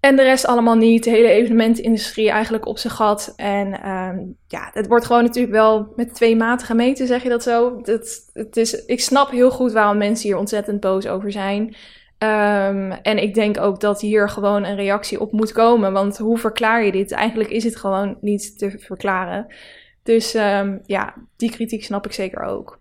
En 0.00 0.16
de 0.16 0.22
rest 0.22 0.46
allemaal 0.46 0.76
niet. 0.76 1.04
De 1.04 1.10
hele 1.10 1.28
evenementindustrie 1.28 2.30
eigenlijk 2.30 2.66
op 2.66 2.78
zijn 2.78 2.92
gat. 2.92 3.32
En 3.36 3.90
um, 3.90 4.36
ja, 4.48 4.70
het 4.72 4.86
wordt 4.86 5.06
gewoon 5.06 5.22
natuurlijk 5.22 5.54
wel 5.54 5.92
met 5.96 6.14
twee 6.14 6.36
maten 6.36 6.66
gemeten, 6.66 7.06
zeg 7.06 7.22
je 7.22 7.28
dat 7.28 7.42
zo? 7.42 7.80
Het, 7.82 8.56
is, 8.56 8.84
ik 8.84 9.00
snap 9.00 9.30
heel 9.30 9.50
goed 9.50 9.72
waarom 9.72 9.98
mensen 9.98 10.28
hier 10.28 10.38
ontzettend 10.38 10.80
boos 10.80 11.06
over 11.06 11.32
zijn. 11.32 11.62
Um, 12.18 12.92
en 12.92 13.18
ik 13.22 13.34
denk 13.34 13.60
ook 13.60 13.80
dat 13.80 14.00
hier 14.00 14.28
gewoon 14.28 14.64
een 14.64 14.76
reactie 14.76 15.20
op 15.20 15.32
moet 15.32 15.52
komen. 15.52 15.92
Want 15.92 16.18
hoe 16.18 16.38
verklaar 16.38 16.84
je 16.84 16.92
dit? 16.92 17.12
Eigenlijk 17.12 17.50
is 17.50 17.64
het 17.64 17.76
gewoon 17.76 18.16
niet 18.20 18.58
te 18.58 18.74
verklaren. 18.78 19.46
Dus 20.04 20.34
um, 20.34 20.80
ja, 20.86 21.14
die 21.36 21.50
kritiek 21.50 21.84
snap 21.84 22.06
ik 22.06 22.12
zeker 22.12 22.42
ook. 22.42 22.78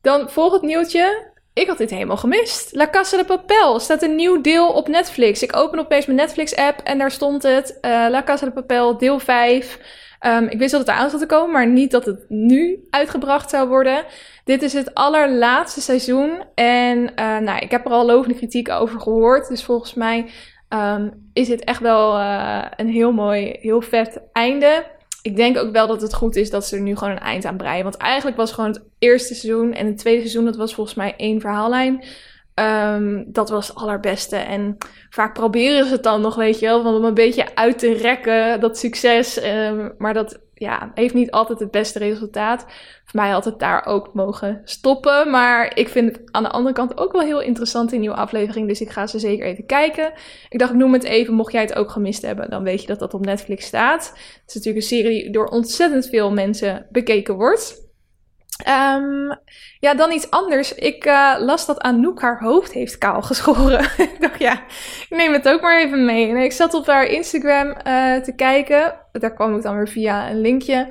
Dan 0.00 0.30
volgend 0.30 0.62
nieuwtje. 0.62 1.34
Ik 1.52 1.66
had 1.66 1.78
dit 1.78 1.90
helemaal 1.90 2.16
gemist. 2.16 2.74
La 2.74 2.88
Casa 2.90 3.16
de 3.16 3.24
Papel 3.24 3.78
staat 3.80 4.02
een 4.02 4.14
nieuw 4.14 4.40
deel 4.40 4.72
op 4.72 4.88
Netflix. 4.88 5.42
Ik 5.42 5.56
open 5.56 5.78
opeens 5.78 6.06
mijn 6.06 6.18
Netflix-app 6.18 6.80
en 6.84 6.98
daar 6.98 7.10
stond 7.10 7.42
het. 7.42 7.78
Uh, 7.82 8.06
La 8.10 8.22
Casa 8.22 8.46
de 8.46 8.52
Papel, 8.52 8.98
deel 8.98 9.18
5. 9.18 9.74
Um, 9.74 10.30
ehm, 10.30 10.44
ik 10.44 10.58
wist 10.58 10.70
dat 10.70 10.80
het 10.80 10.90
aan 10.90 11.10
zat 11.10 11.20
te 11.20 11.26
komen, 11.26 11.50
maar 11.50 11.66
niet 11.66 11.90
dat 11.90 12.04
het 12.04 12.24
nu 12.28 12.86
uitgebracht 12.90 13.50
zou 13.50 13.68
worden. 13.68 14.04
Dit 14.44 14.62
is 14.62 14.72
het 14.72 14.94
allerlaatste 14.94 15.80
seizoen. 15.80 16.44
En 16.54 16.98
uh, 16.98 17.38
nou, 17.38 17.58
ik 17.58 17.70
heb 17.70 17.84
er 17.84 17.92
al 17.92 18.06
lovende 18.06 18.36
kritiek 18.36 18.68
over 18.68 19.00
gehoord. 19.00 19.48
Dus 19.48 19.64
volgens 19.64 19.94
mij 19.94 20.30
um, 20.68 21.30
is 21.32 21.48
dit 21.48 21.64
echt 21.64 21.80
wel 21.80 22.18
uh, 22.18 22.64
een 22.76 22.88
heel 22.88 23.12
mooi, 23.12 23.56
heel 23.60 23.80
vet 23.80 24.20
einde 24.32 24.84
ik 25.26 25.36
denk 25.36 25.58
ook 25.58 25.72
wel 25.72 25.86
dat 25.86 26.00
het 26.00 26.14
goed 26.14 26.36
is 26.36 26.50
dat 26.50 26.66
ze 26.66 26.76
er 26.76 26.82
nu 26.82 26.96
gewoon 26.96 27.12
een 27.12 27.18
eind 27.18 27.44
aan 27.44 27.56
breien. 27.56 27.82
Want 27.82 27.96
eigenlijk 27.96 28.36
was 28.36 28.52
gewoon 28.52 28.70
het 28.70 28.82
eerste 28.98 29.34
seizoen 29.34 29.72
en 29.72 29.86
het 29.86 29.98
tweede 29.98 30.20
seizoen, 30.20 30.44
dat 30.44 30.56
was 30.56 30.74
volgens 30.74 30.96
mij 30.96 31.14
één 31.16 31.40
verhaallijn. 31.40 32.04
Um, 32.54 33.24
dat 33.32 33.48
was 33.48 33.68
het 33.68 33.76
allerbeste. 33.76 34.36
En 34.36 34.76
vaak 35.10 35.34
proberen 35.34 35.86
ze 35.86 35.92
het 35.92 36.02
dan 36.02 36.20
nog, 36.20 36.34
weet 36.34 36.58
je 36.58 36.66
wel, 36.66 36.94
om 36.94 37.04
een 37.04 37.14
beetje 37.14 37.54
uit 37.54 37.78
te 37.78 37.92
rekken, 37.92 38.60
dat 38.60 38.78
succes. 38.78 39.44
Um, 39.44 39.94
maar 39.98 40.14
dat 40.14 40.40
ja, 40.58 40.90
heeft 40.94 41.14
niet 41.14 41.30
altijd 41.30 41.58
het 41.58 41.70
beste 41.70 41.98
resultaat. 41.98 42.66
Voor 43.04 43.20
mij 43.20 43.30
had 43.30 43.44
het 43.44 43.58
daar 43.58 43.86
ook 43.86 44.14
mogen 44.14 44.60
stoppen. 44.64 45.30
Maar 45.30 45.76
ik 45.76 45.88
vind 45.88 46.12
het 46.12 46.20
aan 46.30 46.42
de 46.42 46.50
andere 46.50 46.74
kant 46.74 46.98
ook 46.98 47.12
wel 47.12 47.20
heel 47.20 47.40
interessant, 47.40 47.92
in 47.92 48.00
nieuwe 48.00 48.16
aflevering. 48.16 48.68
Dus 48.68 48.80
ik 48.80 48.90
ga 48.90 49.06
ze 49.06 49.18
zeker 49.18 49.46
even 49.46 49.66
kijken. 49.66 50.12
Ik 50.48 50.58
dacht, 50.58 50.70
ik 50.70 50.76
noem 50.76 50.92
het 50.92 51.04
even. 51.04 51.34
Mocht 51.34 51.52
jij 51.52 51.62
het 51.62 51.74
ook 51.74 51.90
gemist 51.90 52.22
hebben, 52.22 52.50
dan 52.50 52.62
weet 52.62 52.80
je 52.80 52.86
dat 52.86 52.98
dat 52.98 53.14
op 53.14 53.24
Netflix 53.24 53.66
staat. 53.66 54.08
Het 54.08 54.42
is 54.46 54.54
natuurlijk 54.54 54.84
een 54.84 54.88
serie 54.88 55.22
die 55.22 55.32
door 55.32 55.46
ontzettend 55.46 56.06
veel 56.06 56.32
mensen 56.32 56.86
bekeken 56.90 57.34
wordt. 57.34 57.85
Um, 58.64 59.38
ja, 59.80 59.94
dan 59.94 60.12
iets 60.12 60.30
anders. 60.30 60.74
Ik 60.74 61.06
uh, 61.06 61.34
las 61.38 61.66
dat 61.66 61.80
Anouk 61.80 62.20
haar 62.20 62.40
hoofd 62.40 62.72
heeft 62.72 62.98
kaal 62.98 63.22
geschoren. 63.22 63.80
ik 63.98 64.16
dacht, 64.20 64.38
ja, 64.38 64.52
ik 65.08 65.16
neem 65.16 65.32
het 65.32 65.48
ook 65.48 65.60
maar 65.60 65.80
even 65.80 66.04
mee. 66.04 66.28
En 66.28 66.36
ik 66.36 66.52
zat 66.52 66.74
op 66.74 66.86
haar 66.86 67.04
Instagram 67.04 67.66
uh, 67.66 68.16
te 68.16 68.32
kijken. 68.36 68.94
Daar 69.12 69.34
kwam 69.34 69.56
ik 69.56 69.62
dan 69.62 69.76
weer 69.76 69.88
via 69.88 70.30
een 70.30 70.40
linkje. 70.40 70.88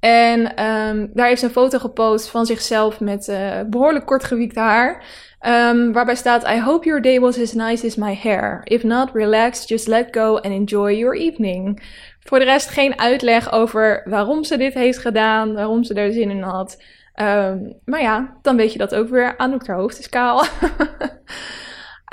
En 0.00 0.64
um, 0.64 1.10
daar 1.14 1.26
heeft 1.26 1.40
ze 1.40 1.46
een 1.46 1.52
foto 1.52 1.78
gepost 1.78 2.28
van 2.28 2.46
zichzelf 2.46 3.00
met 3.00 3.32
behoorlijk 3.66 4.06
kort 4.06 4.24
gewiekte 4.24 4.60
haar. 4.60 5.04
Um, 5.46 5.92
waarbij 5.92 6.14
staat: 6.14 6.48
I 6.48 6.60
hope 6.60 6.86
your 6.86 7.02
day 7.02 7.20
was 7.20 7.40
as 7.40 7.52
nice 7.52 7.86
as 7.86 7.96
my 7.96 8.14
hair. 8.14 8.60
If 8.64 8.82
not, 8.82 9.10
relax, 9.12 9.68
just 9.68 9.86
let 9.86 10.08
go 10.10 10.34
and 10.34 10.44
enjoy 10.44 10.92
your 10.92 11.16
evening. 11.16 11.82
Voor 12.20 12.38
de 12.38 12.44
rest 12.44 12.68
geen 12.68 12.98
uitleg 12.98 13.52
over 13.52 14.02
waarom 14.04 14.44
ze 14.44 14.56
dit 14.56 14.74
heeft 14.74 14.98
gedaan, 14.98 15.54
waarom 15.54 15.84
ze 15.84 15.94
er 15.94 16.12
zin 16.12 16.30
in 16.30 16.42
had. 16.42 16.82
Um, 17.20 17.80
maar 17.84 18.00
ja, 18.00 18.36
dan 18.42 18.56
weet 18.56 18.72
je 18.72 18.78
dat 18.78 18.94
ook 18.94 19.08
weer. 19.08 19.36
Anouk 19.36 19.66
haar 19.66 19.76
hoofd 19.76 19.98
is 19.98 20.08
kaal. 20.08 20.44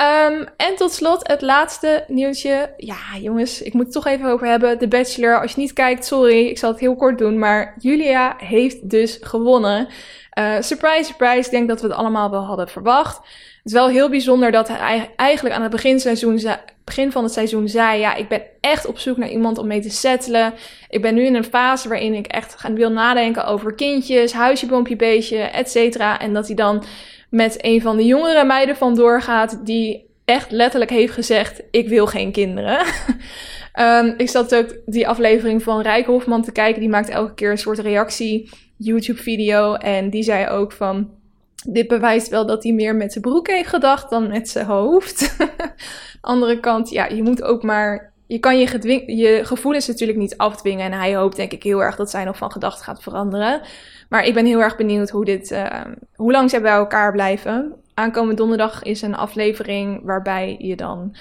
um, 0.02 0.48
en 0.68 0.76
tot 0.76 0.92
slot 0.92 1.28
het 1.28 1.42
laatste 1.42 2.04
nieuwtje. 2.08 2.74
Ja, 2.78 3.18
jongens, 3.20 3.62
ik 3.62 3.74
moet 3.74 3.84
het 3.84 3.94
toch 3.94 4.06
even 4.06 4.30
over 4.30 4.48
hebben. 4.48 4.80
De 4.80 4.88
Bachelor. 4.88 5.42
Als 5.42 5.54
je 5.54 5.60
niet 5.60 5.74
kijkt, 5.74 6.06
sorry, 6.06 6.48
ik 6.48 6.58
zal 6.58 6.72
het 6.72 6.80
heel 6.80 6.96
kort 6.96 7.18
doen. 7.18 7.40
Maar 7.40 7.74
Julia 7.78 8.36
heeft 8.38 8.90
dus 8.90 9.18
gewonnen. 9.22 9.88
Uh, 10.40 10.56
surprise, 10.60 11.04
surprise. 11.04 11.46
Ik 11.46 11.52
denk 11.52 11.68
dat 11.68 11.82
we 11.82 11.88
het 11.88 11.96
allemaal 11.96 12.30
wel 12.30 12.44
hadden 12.44 12.68
verwacht. 12.68 13.22
Het 13.64 13.72
is 13.72 13.78
wel 13.78 13.90
heel 13.90 14.10
bijzonder 14.10 14.52
dat 14.52 14.68
hij 14.68 15.10
eigenlijk 15.16 15.56
aan 15.56 15.62
het 15.62 15.72
begin, 15.72 16.00
seizoen, 16.00 16.42
begin 16.84 17.12
van 17.12 17.24
het 17.24 17.34
seizoen 17.34 17.68
zei: 17.68 18.00
Ja, 18.00 18.16
ik 18.16 18.28
ben 18.28 18.42
echt 18.60 18.86
op 18.86 19.00
zoek 19.00 19.18
naar 19.18 19.30
iemand 19.30 19.58
om 19.58 19.68
mee 19.68 19.82
te 19.82 19.90
settelen. 19.90 20.54
Ik 20.90 21.02
ben 21.02 21.16
nu 21.16 21.26
in 21.26 21.36
een 21.36 21.44
fase 21.44 21.88
waarin 21.88 22.14
ik 22.14 22.28
echt 22.28 22.68
wil 22.74 22.92
nadenken 22.92 23.46
over 23.46 23.76
kindjes, 23.76 24.34
huisje, 24.34 24.66
boompje, 24.66 24.96
beestje, 24.96 25.38
et 25.38 25.70
cetera. 25.70 26.20
En 26.20 26.34
dat 26.34 26.48
hij 26.48 26.56
dan 26.56 26.84
met 27.30 27.58
een 27.62 27.82
van 27.82 27.98
de 27.98 28.06
jongere 28.06 28.46
meiden 28.46 28.76
vandoor 28.76 29.22
gaat, 29.22 29.66
die 29.66 30.06
echt 30.26 30.52
letterlijk 30.52 30.92
heeft 30.92 31.14
gezegd: 31.14 31.64
Ik 31.72 31.88
wil 31.88 32.06
geen 32.06 32.32
kinderen. 32.32 32.86
um, 33.80 34.14
ik 34.24 34.30
zat 34.30 34.56
ook 34.56 34.76
die 34.86 35.08
aflevering 35.08 35.64
van 35.64 35.82
Rijk 35.82 36.06
Hofman 36.06 36.42
te 36.42 36.52
kijken. 36.52 36.80
Die 36.80 36.90
maakt 36.90 37.10
elke 37.10 37.34
keer 37.34 37.52
een 37.52 37.58
soort 37.58 37.80
reactie 37.80 38.50
YouTube-video. 38.78 39.74
En 39.74 40.10
die 40.10 40.24
zei 40.24 40.48
ook 40.48 40.72
van 40.72 41.22
dit 41.70 41.88
bewijst 41.88 42.30
wel 42.30 42.46
dat 42.46 42.64
hij 42.64 42.72
meer 42.72 42.96
met 42.96 43.12
zijn 43.12 43.24
broek 43.24 43.48
heeft 43.48 43.70
gedacht 43.70 44.10
dan 44.10 44.28
met 44.28 44.50
zijn 44.50 44.66
hoofd. 44.66 45.36
Andere 46.22 46.60
kant, 46.60 46.90
ja, 46.90 47.06
je 47.06 47.24
moet 47.24 47.44
ook 47.44 47.64
maar. 47.64 48.12
Je 48.28 48.40
kan 48.40 48.60
je, 48.60 49.04
je 49.06 49.40
gevoelens 49.44 49.88
natuurlijk 49.88 50.20
niet 50.20 50.38
afdwingen. 50.38 50.92
En 50.92 51.00
hij 51.00 51.16
hoopt, 51.16 51.36
denk 51.36 51.52
ik, 51.52 51.64
heel 51.64 51.84
erg 51.84 51.96
dat 51.96 52.10
zij 52.10 52.24
nog 52.24 52.38
van 52.38 52.52
gedachten 52.52 52.84
gaat 52.84 53.04
veranderen. 53.04 53.62
Maar 54.10 54.26
ik 54.26 54.34
ben 54.34 54.46
heel 54.46 54.62
erg 54.62 54.76
benieuwd 54.76 55.10
hoe, 55.10 55.26
dit, 55.26 55.52
uh, 55.52 55.82
hoe 56.16 56.32
lang 56.32 56.50
zij 56.50 56.62
bij 56.62 56.72
elkaar 56.72 57.12
blijven. 57.12 57.74
Aankomende 57.94 58.36
donderdag 58.36 58.84
is 58.84 59.02
een 59.02 59.16
aflevering 59.16 60.02
waarbij 60.04 60.56
je 60.60 60.76
dan 60.76 61.16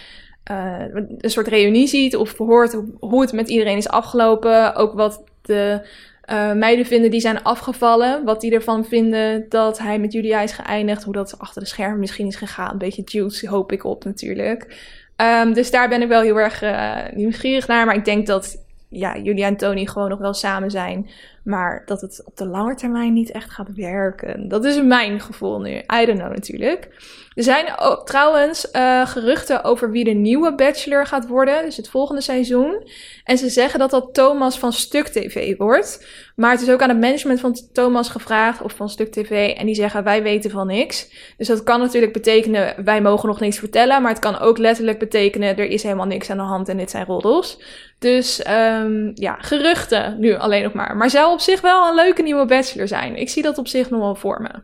uh, 0.51 0.85
een 1.19 1.31
soort 1.31 1.49
reunie 1.49 1.87
ziet. 1.87 2.17
Of 2.17 2.39
hoort 2.39 2.81
hoe 3.01 3.21
het 3.21 3.33
met 3.33 3.49
iedereen 3.49 3.77
is 3.77 3.89
afgelopen. 3.89 4.75
Ook 4.75 4.93
wat 4.93 5.25
de 5.43 5.87
uh, 6.31 6.53
meiden 6.53 6.87
vinden 6.87 7.11
die 7.11 7.21
zijn 7.21 7.43
afgevallen. 7.43 8.25
Wat 8.25 8.41
die 8.41 8.53
ervan 8.55 8.85
vinden 8.85 9.47
dat 9.49 9.79
hij 9.79 9.99
met 9.99 10.13
Julia 10.13 10.41
is 10.41 10.53
geëindigd. 10.53 11.03
Hoe 11.03 11.13
dat 11.13 11.39
achter 11.39 11.63
de 11.63 11.69
schermen 11.69 11.99
misschien 11.99 12.27
is 12.27 12.37
gegaan. 12.37 12.73
Een 12.73 12.79
beetje 12.79 13.03
juice 13.05 13.49
hoop 13.49 13.73
ik 13.73 13.85
op 13.85 14.05
natuurlijk. 14.05 14.91
Um, 15.17 15.53
dus 15.53 15.71
daar 15.71 15.89
ben 15.89 16.03
ik 16.03 16.09
wel 16.09 16.23
heel 16.23 16.39
erg 16.39 16.63
uh, 16.63 16.97
nieuwsgierig 17.15 17.67
naar. 17.67 17.87
Maar 17.87 17.95
ik 17.95 18.05
denk 18.05 18.27
dat 18.27 18.65
ja, 18.89 19.19
Julia 19.19 19.47
en 19.47 19.57
Tony 19.57 19.87
gewoon 19.87 20.09
nog 20.09 20.19
wel 20.19 20.35
samen 20.35 20.71
zijn. 20.71 21.11
Maar 21.45 21.83
dat 21.87 22.01
het 22.01 22.23
op 22.25 22.37
de 22.37 22.47
lange 22.47 22.75
termijn 22.75 23.13
niet 23.13 23.31
echt 23.31 23.51
gaat 23.51 23.75
werken. 23.75 24.49
Dat 24.49 24.65
is 24.65 24.83
mijn 24.83 25.21
gevoel 25.21 25.61
nu. 25.61 25.71
I 25.71 26.07
don't 26.07 26.19
know 26.19 26.33
natuurlijk. 26.33 26.89
Er 27.35 27.43
zijn 27.43 27.67
trouwens 28.05 28.69
uh, 28.73 29.07
geruchten 29.07 29.65
over 29.65 29.91
wie 29.91 30.05
de 30.05 30.11
nieuwe 30.11 30.55
Bachelor 30.55 31.07
gaat 31.07 31.27
worden. 31.27 31.65
Dus 31.65 31.77
het 31.77 31.89
volgende 31.89 32.21
seizoen. 32.21 32.89
En 33.25 33.39
ze 33.39 33.49
zeggen 33.49 33.79
dat 33.79 33.91
dat 33.91 34.15
Thomas 34.15 34.59
van 34.59 34.73
Stuk 34.73 35.07
TV 35.07 35.57
wordt. 35.57 36.07
Maar 36.37 36.51
het 36.51 36.61
is 36.61 36.71
ook 36.71 36.83
aan 36.83 36.89
het 36.89 37.01
management 37.01 37.41
van 37.41 37.57
Thomas 37.73 38.09
gevraagd. 38.09 38.63
Of 38.63 38.73
van 38.73 38.89
Stuk 38.89 39.13
TV. 39.13 39.55
En 39.57 39.67
die 39.67 39.75
zeggen 39.75 40.05
wij 40.05 40.23
weten 40.23 40.51
van 40.51 40.67
niks. 40.67 41.09
Dus 41.37 41.47
dat 41.47 41.63
kan 41.63 41.81
natuurlijk 41.81 42.13
betekenen 42.13 42.85
wij 42.85 43.01
mogen 43.01 43.29
nog 43.29 43.41
niks 43.41 43.59
vertellen. 43.59 44.03
Maar 44.03 44.11
het 44.11 44.21
kan 44.21 44.39
ook 44.39 44.59
letterlijk 44.59 44.99
betekenen 44.99 45.57
er 45.57 45.71
is 45.71 45.83
helemaal 45.83 46.07
niks 46.07 46.31
aan 46.31 46.37
de 46.37 46.43
hand 46.43 46.69
en 46.69 46.77
dit 46.77 46.91
zijn 46.91 47.07
roddels. 47.07 47.59
Dus 47.99 48.47
um, 48.49 49.13
ja, 49.15 49.37
geruchten 49.41 50.17
nu 50.19 50.35
alleen 50.35 50.63
nog 50.63 50.73
maar. 50.73 50.97
Maar 50.97 51.11
op 51.33 51.41
zich 51.41 51.61
wel 51.61 51.89
een 51.89 51.95
leuke 51.95 52.23
nieuwe 52.23 52.47
bachelor 52.47 52.89
zijn. 52.89 53.17
Ik 53.17 53.29
zie 53.29 53.43
dat 53.43 53.59
op 53.59 53.69
zich 53.69 53.91
nog 53.91 54.01
wel 54.01 54.15
voor 54.15 54.43
me. 54.43 54.63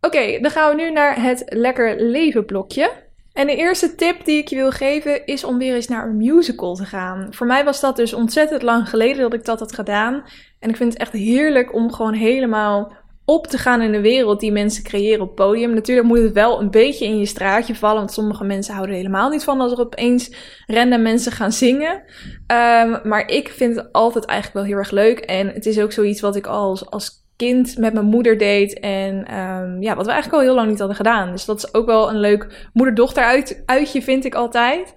Oké, 0.00 0.38
dan 0.40 0.50
gaan 0.50 0.76
we 0.76 0.82
nu 0.82 0.90
naar 0.90 1.22
het 1.22 1.42
lekker 1.46 2.00
leven 2.00 2.44
blokje. 2.44 2.90
En 3.32 3.46
de 3.46 3.56
eerste 3.56 3.94
tip 3.94 4.24
die 4.24 4.38
ik 4.38 4.48
je 4.48 4.56
wil 4.56 4.70
geven 4.70 5.26
is 5.26 5.44
om 5.44 5.58
weer 5.58 5.74
eens 5.74 5.88
naar 5.88 6.08
een 6.08 6.16
musical 6.16 6.74
te 6.74 6.84
gaan. 6.84 7.28
Voor 7.30 7.46
mij 7.46 7.64
was 7.64 7.80
dat 7.80 7.96
dus 7.96 8.12
ontzettend 8.12 8.62
lang 8.62 8.88
geleden 8.88 9.22
dat 9.22 9.34
ik 9.34 9.44
dat 9.44 9.58
had 9.58 9.74
gedaan. 9.74 10.24
En 10.60 10.68
ik 10.70 10.76
vind 10.76 10.92
het 10.92 11.02
echt 11.02 11.12
heerlijk 11.12 11.74
om 11.74 11.92
gewoon 11.92 12.14
helemaal 12.14 12.92
op 13.26 13.46
te 13.46 13.58
gaan 13.58 13.80
in 13.80 13.92
de 13.92 14.00
wereld 14.00 14.40
die 14.40 14.52
mensen 14.52 14.82
creëren 14.82 15.20
op 15.20 15.34
podium. 15.34 15.74
Natuurlijk 15.74 16.08
moet 16.08 16.18
het 16.18 16.32
wel 16.32 16.60
een 16.60 16.70
beetje 16.70 17.04
in 17.04 17.18
je 17.18 17.26
straatje 17.26 17.74
vallen, 17.74 17.96
want 17.96 18.12
sommige 18.12 18.44
mensen 18.44 18.74
houden 18.74 18.96
helemaal 18.96 19.30
niet 19.30 19.44
van 19.44 19.60
als 19.60 19.72
er 19.72 19.80
opeens 19.80 20.30
random 20.66 21.02
mensen 21.02 21.32
gaan 21.32 21.52
zingen. 21.52 21.92
Um, 21.92 23.00
maar 23.04 23.28
ik 23.28 23.48
vind 23.48 23.76
het 23.76 23.92
altijd 23.92 24.24
eigenlijk 24.24 24.58
wel 24.58 24.66
heel 24.66 24.84
erg 24.84 24.90
leuk 24.90 25.18
en 25.18 25.48
het 25.48 25.66
is 25.66 25.80
ook 25.80 25.92
zoiets 25.92 26.20
wat 26.20 26.36
ik 26.36 26.46
als, 26.46 26.90
als 26.90 27.24
kind 27.36 27.78
met 27.78 27.92
mijn 27.92 28.06
moeder 28.06 28.38
deed 28.38 28.80
en 28.80 29.38
um, 29.38 29.82
ja, 29.82 29.96
wat 29.96 30.06
we 30.06 30.12
eigenlijk 30.12 30.42
al 30.42 30.48
heel 30.48 30.54
lang 30.54 30.68
niet 30.68 30.78
hadden 30.78 30.96
gedaan. 30.96 31.30
Dus 31.30 31.44
dat 31.44 31.56
is 31.56 31.74
ook 31.74 31.86
wel 31.86 32.10
een 32.10 32.20
leuk 32.20 32.68
moeder-dochter 32.72 33.24
uit, 33.24 33.62
uitje 33.66 34.02
vind 34.02 34.24
ik 34.24 34.34
altijd. 34.34 34.94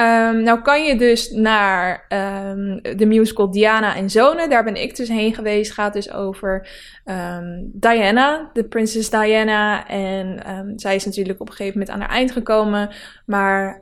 Um, 0.00 0.42
nou 0.42 0.62
kan 0.62 0.84
je 0.84 0.96
dus 0.96 1.30
naar 1.30 2.06
um, 2.08 2.80
de 2.96 3.06
musical 3.06 3.50
Diana 3.50 3.96
en 3.96 4.10
Zonen. 4.10 4.50
Daar 4.50 4.64
ben 4.64 4.82
ik 4.82 4.96
dus 4.96 5.08
heen 5.08 5.34
geweest. 5.34 5.72
Gaat 5.72 5.92
dus 5.92 6.12
over 6.12 6.68
um, 7.04 7.70
Diana, 7.72 8.50
de 8.52 8.64
prinses 8.64 9.10
Diana. 9.10 9.88
En 9.88 10.42
zij 10.76 10.94
is 10.94 11.04
natuurlijk 11.04 11.40
op 11.40 11.48
een 11.48 11.54
gegeven 11.54 11.78
moment 11.78 11.96
aan 11.96 12.00
haar 12.00 12.16
eind 12.16 12.32
gekomen. 12.32 12.90
Maar 13.26 13.80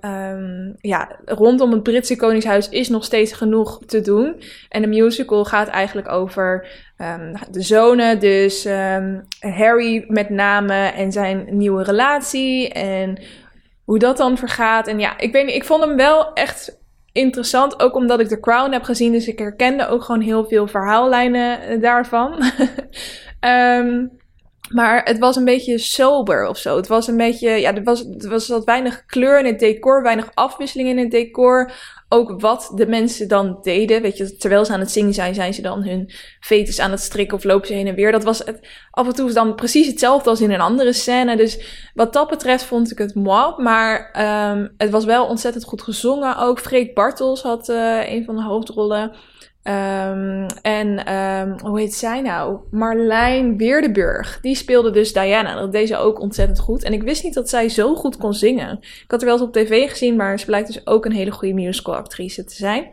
ja, 0.79 1.17
rondom 1.25 1.73
het 1.73 1.83
Britse 1.83 2.17
Koningshuis 2.17 2.69
is 2.69 2.89
nog 2.89 3.05
steeds 3.05 3.33
genoeg 3.33 3.81
te 3.87 4.01
doen. 4.01 4.43
En 4.69 4.83
de 4.83 4.89
musical 4.89 5.45
gaat 5.45 5.69
eigenlijk 5.69 6.13
over 6.13 6.67
de 7.51 7.63
zonen. 7.63 8.21
Dus 8.21 8.69
Harry 9.41 10.05
met 10.09 10.31
name 10.31 10.75
en 10.75 11.13
zijn 11.13 11.47
nieuwe 11.51 11.83
relatie. 11.83 12.69
En 12.69 13.19
hoe 13.89 13.99
dat 13.99 14.17
dan 14.17 14.39
vergaat. 14.39 14.87
En 14.87 14.99
ja, 14.99 15.19
ik 15.19 15.33
weet 15.33 15.47
niet, 15.47 15.55
ik 15.55 15.65
vond 15.65 15.85
hem 15.85 15.97
wel 15.97 16.33
echt 16.33 16.79
interessant. 17.13 17.81
Ook 17.81 17.95
omdat 17.95 18.21
ik 18.21 18.29
The 18.29 18.41
Crown 18.41 18.73
heb 18.73 18.83
gezien. 18.83 19.13
Dus 19.13 19.29
ik 19.29 19.39
herkende 19.39 19.89
ook 19.89 20.03
gewoon 20.03 20.21
heel 20.21 20.45
veel 20.47 20.67
verhaallijnen 20.67 21.61
eh, 21.61 21.81
daarvan. 21.81 22.43
um, 23.41 24.11
maar 24.79 25.03
het 25.05 25.19
was 25.19 25.37
een 25.37 25.45
beetje 25.45 25.79
sober 25.79 26.49
of 26.49 26.59
zo. 26.59 26.77
Het 26.77 26.87
was 26.87 27.07
een 27.07 27.17
beetje, 27.17 27.51
ja, 27.51 27.75
er 27.75 27.83
was, 27.83 28.05
er 28.19 28.29
was 28.29 28.49
wat 28.49 28.65
weinig 28.65 29.05
kleur 29.07 29.39
in 29.39 29.47
het 29.47 29.59
decor, 29.59 30.03
weinig 30.03 30.31
afwisseling 30.35 30.89
in 30.89 30.99
het 30.99 31.11
decor 31.11 31.73
ook 32.09 32.41
wat 32.41 32.73
de 32.75 32.87
mensen 32.87 33.29
dan 33.29 33.59
deden. 33.63 34.03
Weet 34.03 34.17
je, 34.17 34.37
terwijl 34.37 34.65
ze 34.65 34.73
aan 34.73 34.81
het 34.81 34.91
zingen 34.91 35.15
zijn, 35.15 35.35
zijn 35.35 35.55
ze 35.55 35.63
dan 35.63 35.83
hun 35.83 36.11
fetus 36.41 36.81
aan 36.81 36.91
het 36.91 37.01
strikken 37.01 37.37
of 37.37 37.45
lopen 37.45 37.67
ze 37.67 37.73
heen 37.73 37.87
en 37.87 37.95
weer. 37.95 38.13
Dat 38.13 38.25
was 38.25 38.39
het, 38.39 38.69
af 38.91 39.07
en 39.07 39.15
toe 39.15 39.33
dan 39.33 39.55
precies 39.55 39.87
hetzelfde 39.87 40.31
als 40.31 40.41
in 40.41 40.51
een 40.51 40.61
andere 40.61 40.93
scène. 40.93 41.37
Dus 41.37 41.61
wat 41.95 42.13
dat 42.13 42.29
betreft 42.29 42.65
vond 42.65 42.91
ik 42.91 42.99
het 42.99 43.15
mooi. 43.15 43.27
Maar 43.57 44.15
um, 44.53 44.75
het 44.77 44.91
was 44.91 45.05
wel 45.05 45.27
ontzettend 45.27 45.65
goed 45.65 45.83
gezongen 45.83 46.37
ook. 46.39 46.61
Freek 46.61 46.95
Bartels 46.95 47.43
had 47.43 47.69
uh, 47.69 48.11
een 48.11 48.25
van 48.25 48.37
de 48.37 48.43
hoofdrollen. 48.43 49.13
Um, 49.69 50.47
en 50.63 51.15
um, 51.15 51.59
hoe 51.61 51.79
heet 51.79 51.95
zij 51.95 52.21
nou? 52.21 52.59
Marlijn 52.71 53.57
Weerdenburg. 53.57 54.39
Die 54.41 54.55
speelde 54.55 54.91
dus 54.91 55.13
Diana. 55.13 55.55
Dat 55.55 55.73
deed 55.73 55.89
ze 55.89 55.97
ook 55.97 56.21
ontzettend 56.21 56.59
goed. 56.59 56.83
En 56.83 56.93
ik 56.93 57.03
wist 57.03 57.25
niet 57.25 57.35
dat 57.35 57.49
zij 57.49 57.69
zo 57.69 57.95
goed 57.95 58.17
kon 58.17 58.35
zingen. 58.35 58.79
Ik 58.81 59.05
had 59.07 59.21
er 59.21 59.27
wel 59.27 59.37
eens 59.37 59.47
op 59.47 59.53
tv 59.53 59.91
gezien, 59.91 60.17
maar 60.17 60.39
ze 60.39 60.47
blijkt 60.47 60.67
dus 60.67 60.87
ook 60.87 61.05
een 61.05 61.13
hele 61.13 61.31
goede 61.31 61.55
musicalactrice 61.55 62.45
te 62.45 62.55
zijn. 62.55 62.91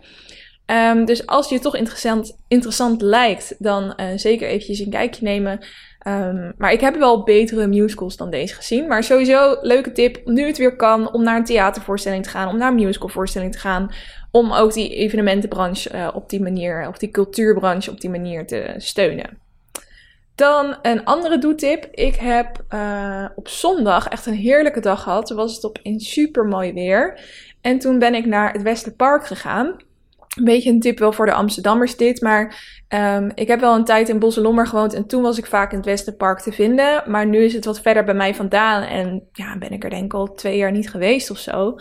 Ehm, 0.65 1.05
dus 1.05 1.27
als 1.27 1.48
je 1.48 1.53
het 1.53 1.63
toch 1.63 1.75
interessant, 1.75 2.38
interessant 2.48 3.01
lijkt, 3.01 3.55
dan 3.57 3.84
uh, 3.84 4.05
zeker 4.15 4.48
eventjes 4.48 4.79
een 4.79 4.89
kijkje 4.89 5.24
nemen. 5.24 5.65
Um, 6.07 6.53
maar 6.57 6.72
ik 6.72 6.81
heb 6.81 6.95
wel 6.95 7.24
betere 7.24 7.67
musicals 7.67 8.17
dan 8.17 8.29
deze 8.29 8.55
gezien. 8.55 8.88
Maar 8.88 9.03
sowieso, 9.03 9.57
leuke 9.62 9.91
tip, 9.91 10.22
nu 10.25 10.45
het 10.45 10.57
weer 10.57 10.75
kan, 10.75 11.13
om 11.13 11.24
naar 11.24 11.38
een 11.38 11.43
theatervoorstelling 11.43 12.24
te 12.24 12.29
gaan, 12.29 12.48
om 12.48 12.57
naar 12.57 12.69
een 12.69 12.75
musicalvoorstelling 12.75 13.51
te 13.51 13.57
gaan. 13.57 13.89
Om 14.31 14.53
ook 14.53 14.74
die 14.74 14.95
evenementenbranche 14.95 15.93
uh, 15.93 16.10
op 16.13 16.29
die 16.29 16.41
manier, 16.41 16.88
of 16.88 16.98
die 16.98 17.12
cultuurbranche 17.12 17.91
op 17.91 18.01
die 18.01 18.10
manier 18.10 18.48
te 18.48 18.74
steunen. 18.77 19.38
Dan 20.36 20.77
een 20.81 21.05
andere 21.05 21.38
doetip. 21.38 21.88
Ik 21.91 22.15
heb 22.15 22.63
uh, 22.69 23.25
op 23.36 23.48
zondag 23.48 24.07
echt 24.07 24.25
een 24.25 24.34
heerlijke 24.34 24.79
dag 24.79 25.03
gehad. 25.03 25.25
Toen 25.25 25.38
was 25.38 25.55
het 25.55 25.63
op 25.63 25.79
in 25.81 26.00
super 26.00 26.45
mooi 26.45 26.74
weer. 26.74 27.19
En 27.62 27.79
toen 27.79 28.00
ben 28.00 28.15
ik 28.15 28.25
naar 28.25 28.51
het 28.51 28.62
Westerpark 28.62 29.25
gegaan 29.25 29.75
een 30.35 30.43
beetje 30.43 30.69
een 30.69 30.79
tip 30.79 30.99
wel 30.99 31.11
voor 31.11 31.25
de 31.25 31.33
Amsterdammers 31.33 31.97
dit. 31.97 32.21
Maar 32.21 32.63
um, 32.89 33.31
ik 33.35 33.47
heb 33.47 33.59
wel 33.59 33.75
een 33.75 33.83
tijd 33.83 34.09
in 34.09 34.19
Bosselommer 34.19 34.67
gewoond. 34.67 34.93
En 34.93 35.07
toen 35.07 35.21
was 35.21 35.37
ik 35.37 35.45
vaak 35.45 35.71
in 35.71 35.77
het 35.77 35.85
Westerpark 35.85 36.39
te 36.39 36.51
vinden. 36.51 37.03
Maar 37.05 37.25
nu 37.25 37.37
is 37.37 37.53
het 37.53 37.65
wat 37.65 37.81
verder 37.81 38.03
bij 38.03 38.13
mij 38.13 38.35
vandaan. 38.35 38.83
En 38.83 39.27
ja, 39.31 39.57
ben 39.57 39.71
ik 39.71 39.83
er 39.83 39.89
denk 39.89 40.03
ik 40.03 40.13
al 40.13 40.33
twee 40.33 40.57
jaar 40.57 40.71
niet 40.71 40.89
geweest 40.89 41.31
of 41.31 41.37
zo. 41.37 41.75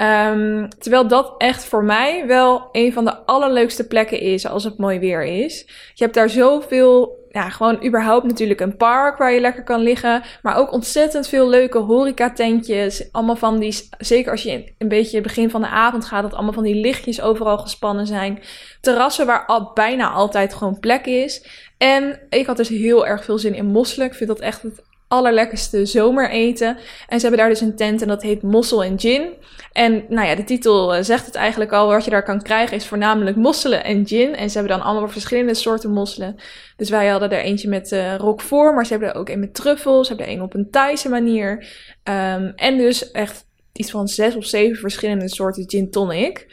Um, 0.00 0.68
terwijl 0.78 1.08
dat 1.08 1.34
echt 1.38 1.64
voor 1.64 1.84
mij 1.84 2.26
wel 2.26 2.68
een 2.72 2.92
van 2.92 3.04
de 3.04 3.16
allerleukste 3.26 3.86
plekken 3.86 4.20
is 4.20 4.46
als 4.46 4.64
het 4.64 4.78
mooi 4.78 4.98
weer 4.98 5.24
is. 5.24 5.66
Je 5.94 6.04
hebt 6.04 6.14
daar 6.14 6.30
zoveel 6.30 7.20
ja, 7.32 7.50
gewoon 7.50 7.84
überhaupt 7.84 8.26
natuurlijk 8.26 8.60
een 8.60 8.76
park 8.76 9.18
waar 9.18 9.32
je 9.32 9.40
lekker 9.40 9.62
kan 9.62 9.80
liggen. 9.80 10.22
Maar 10.42 10.56
ook 10.56 10.72
ontzettend 10.72 11.28
veel 11.28 11.48
leuke 11.48 11.78
horecatentjes. 11.78 13.12
Allemaal 13.12 13.36
van 13.36 13.58
die, 13.58 13.88
zeker 13.98 14.30
als 14.30 14.42
je 14.42 14.72
een 14.78 14.88
beetje 14.88 15.20
begin 15.20 15.50
van 15.50 15.60
de 15.60 15.68
avond 15.68 16.04
gaat, 16.04 16.22
dat 16.22 16.34
allemaal 16.34 16.52
van 16.52 16.62
die 16.62 16.80
lichtjes 16.80 17.20
overal 17.20 17.58
gespannen 17.58 18.06
zijn. 18.06 18.42
Terrassen 18.80 19.26
waar 19.26 19.46
al, 19.46 19.70
bijna 19.74 20.10
altijd 20.10 20.54
gewoon 20.54 20.80
plek 20.80 21.06
is. 21.06 21.46
En 21.78 22.20
ik 22.28 22.46
had 22.46 22.56
dus 22.56 22.68
heel 22.68 23.06
erg 23.06 23.24
veel 23.24 23.38
zin 23.38 23.54
in 23.54 23.66
mosselen. 23.66 24.06
Ik 24.06 24.14
vind 24.14 24.28
dat 24.28 24.40
echt 24.40 24.62
het 24.62 24.82
allerlekkerste 25.12 25.86
zomereten. 25.86 26.76
En 27.08 27.20
ze 27.20 27.26
hebben 27.26 27.38
daar 27.38 27.48
dus 27.48 27.60
een 27.60 27.76
tent 27.76 28.02
en 28.02 28.08
dat 28.08 28.22
heet 28.22 28.42
Mossel 28.42 28.84
en 28.84 29.00
Gin. 29.00 29.32
En 29.72 30.04
nou 30.08 30.28
ja, 30.28 30.34
de 30.34 30.44
titel 30.44 30.94
eh, 30.94 31.02
zegt 31.02 31.26
het 31.26 31.34
eigenlijk 31.34 31.72
al. 31.72 31.88
Wat 31.88 32.04
je 32.04 32.10
daar 32.10 32.24
kan 32.24 32.42
krijgen 32.42 32.76
is 32.76 32.86
voornamelijk 32.86 33.36
mosselen 33.36 33.84
en 33.84 34.06
gin. 34.06 34.34
En 34.34 34.50
ze 34.50 34.58
hebben 34.58 34.78
dan 34.78 34.86
allemaal 34.86 35.08
verschillende 35.08 35.54
soorten 35.54 35.90
mosselen. 35.90 36.36
Dus 36.76 36.90
wij 36.90 37.08
hadden 37.08 37.30
er 37.30 37.40
eentje 37.40 37.68
met 37.68 37.92
uh, 37.92 38.16
roquefort, 38.16 38.74
maar 38.74 38.86
ze 38.86 38.92
hebben 38.92 39.08
er 39.08 39.20
ook 39.20 39.28
een 39.28 39.40
met 39.40 39.54
truffels. 39.54 40.06
Ze 40.06 40.14
hebben 40.14 40.32
er 40.32 40.38
een 40.38 40.42
op 40.42 40.54
een 40.54 40.70
Thaise 40.70 41.08
manier. 41.08 41.66
Um, 42.04 42.52
en 42.56 42.76
dus 42.76 43.10
echt 43.10 43.44
iets 43.72 43.90
van 43.90 44.08
zes 44.08 44.34
of 44.36 44.44
zeven 44.44 44.76
verschillende 44.76 45.28
soorten 45.28 45.64
gin 45.66 45.90
tonic. 45.90 46.46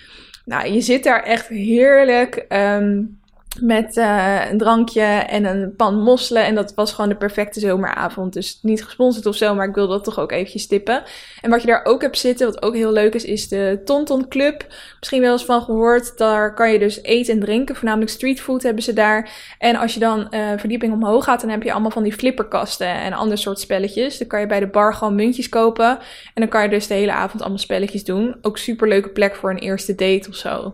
Nou, 0.45 0.71
je 0.71 0.81
zit 0.81 1.03
daar 1.03 1.23
echt 1.23 1.47
heerlijk. 1.47 2.45
Um, 2.49 3.18
met 3.61 3.97
uh, 3.97 4.49
een 4.49 4.57
drankje 4.57 5.01
en 5.01 5.45
een 5.45 5.75
pan 5.75 5.99
mosselen. 5.99 6.45
En 6.45 6.55
dat 6.55 6.73
was 6.75 6.93
gewoon 6.93 7.09
de 7.09 7.15
perfecte 7.15 7.59
zomeravond. 7.59 8.33
Dus 8.33 8.59
niet 8.61 8.83
gesponsord 8.83 9.25
of 9.25 9.35
zo, 9.35 9.55
maar 9.55 9.67
ik 9.67 9.75
wilde 9.75 9.93
dat 9.93 10.03
toch 10.03 10.19
ook 10.19 10.31
eventjes 10.31 10.67
tippen. 10.67 11.03
En 11.41 11.49
wat 11.49 11.61
je 11.61 11.67
daar 11.67 11.85
ook 11.85 12.01
hebt 12.01 12.17
zitten, 12.17 12.45
wat 12.45 12.61
ook 12.61 12.75
heel 12.75 12.91
leuk 12.91 13.13
is, 13.13 13.25
is 13.25 13.47
de 13.47 13.81
Tonton 13.85 14.27
Club. 14.27 14.65
Misschien 14.99 15.21
wel 15.21 15.31
eens 15.31 15.45
van 15.45 15.61
gehoord. 15.61 16.17
Daar 16.17 16.53
kan 16.53 16.71
je 16.71 16.79
dus 16.79 17.03
eten 17.03 17.33
en 17.33 17.39
drinken. 17.39 17.75
Voornamelijk 17.75 18.11
streetfood 18.11 18.63
hebben 18.63 18.83
ze 18.83 18.93
daar. 18.93 19.29
En 19.57 19.75
als 19.75 19.93
je 19.93 19.99
dan 19.99 20.27
uh, 20.31 20.49
verdieping 20.57 20.93
omhoog 20.93 21.23
gaat, 21.23 21.41
dan 21.41 21.49
heb 21.49 21.63
je 21.63 21.71
allemaal 21.71 21.91
van 21.91 22.03
die 22.03 22.13
flipperkasten 22.13 22.87
en 22.87 23.13
ander 23.13 23.37
soort 23.37 23.59
spelletjes. 23.59 24.17
Dan 24.17 24.27
kan 24.27 24.39
je 24.39 24.47
bij 24.47 24.59
de 24.59 24.67
bar 24.67 24.93
gewoon 24.93 25.15
muntjes 25.15 25.49
kopen. 25.49 25.89
En 26.33 26.41
dan 26.41 26.47
kan 26.47 26.63
je 26.63 26.69
dus 26.69 26.87
de 26.87 26.93
hele 26.93 27.11
avond 27.11 27.41
allemaal 27.41 27.59
spelletjes 27.59 28.03
doen. 28.03 28.35
Ook 28.41 28.57
super 28.57 28.87
leuke 28.87 29.09
plek 29.09 29.35
voor 29.35 29.49
een 29.49 29.57
eerste 29.57 29.95
date 29.95 30.29
of 30.29 30.35
zo. 30.35 30.73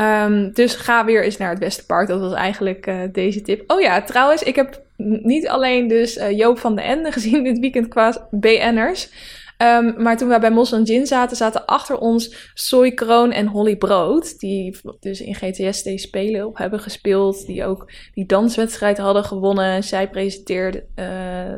Um, 0.00 0.52
dus 0.52 0.74
ga 0.74 1.04
weer 1.04 1.24
eens 1.24 1.36
naar 1.36 1.50
het 1.50 1.58
Westerpark. 1.58 2.08
Dat 2.08 2.20
was 2.20 2.32
eigenlijk 2.32 2.86
uh, 2.86 3.00
deze 3.12 3.42
tip. 3.42 3.70
Oh 3.70 3.80
ja, 3.80 4.02
trouwens, 4.02 4.42
ik 4.42 4.56
heb 4.56 4.82
niet 5.22 5.48
alleen 5.48 5.88
dus 5.88 6.16
uh, 6.16 6.30
Joop 6.30 6.58
van 6.58 6.76
de 6.76 6.82
Ende 6.82 7.12
gezien 7.16 7.44
dit 7.44 7.58
weekend 7.58 7.88
qua 7.88 8.28
BN'ers. 8.30 9.10
Um, 9.62 9.94
maar 10.02 10.16
toen 10.16 10.28
we 10.28 10.38
bij 10.38 10.50
Mos 10.50 10.76
Gin 10.84 11.06
zaten, 11.06 11.36
zaten 11.36 11.66
achter 11.66 11.98
ons 11.98 12.50
Soy 12.54 12.92
Kroon 12.92 13.32
en 13.32 13.46
Holly 13.46 13.76
Brood. 13.76 14.38
Die 14.38 14.76
dus 15.00 15.20
in 15.20 15.34
GTS 15.34 15.82
deze 15.82 16.06
spelen 16.06 16.46
op 16.46 16.58
hebben 16.58 16.80
gespeeld. 16.80 17.46
Die 17.46 17.64
ook 17.64 17.90
die 18.14 18.26
danswedstrijd 18.26 18.98
hadden 18.98 19.24
gewonnen. 19.24 19.84
Zij 19.84 20.10
presenteerde 20.10 20.84
uh, 20.96 21.06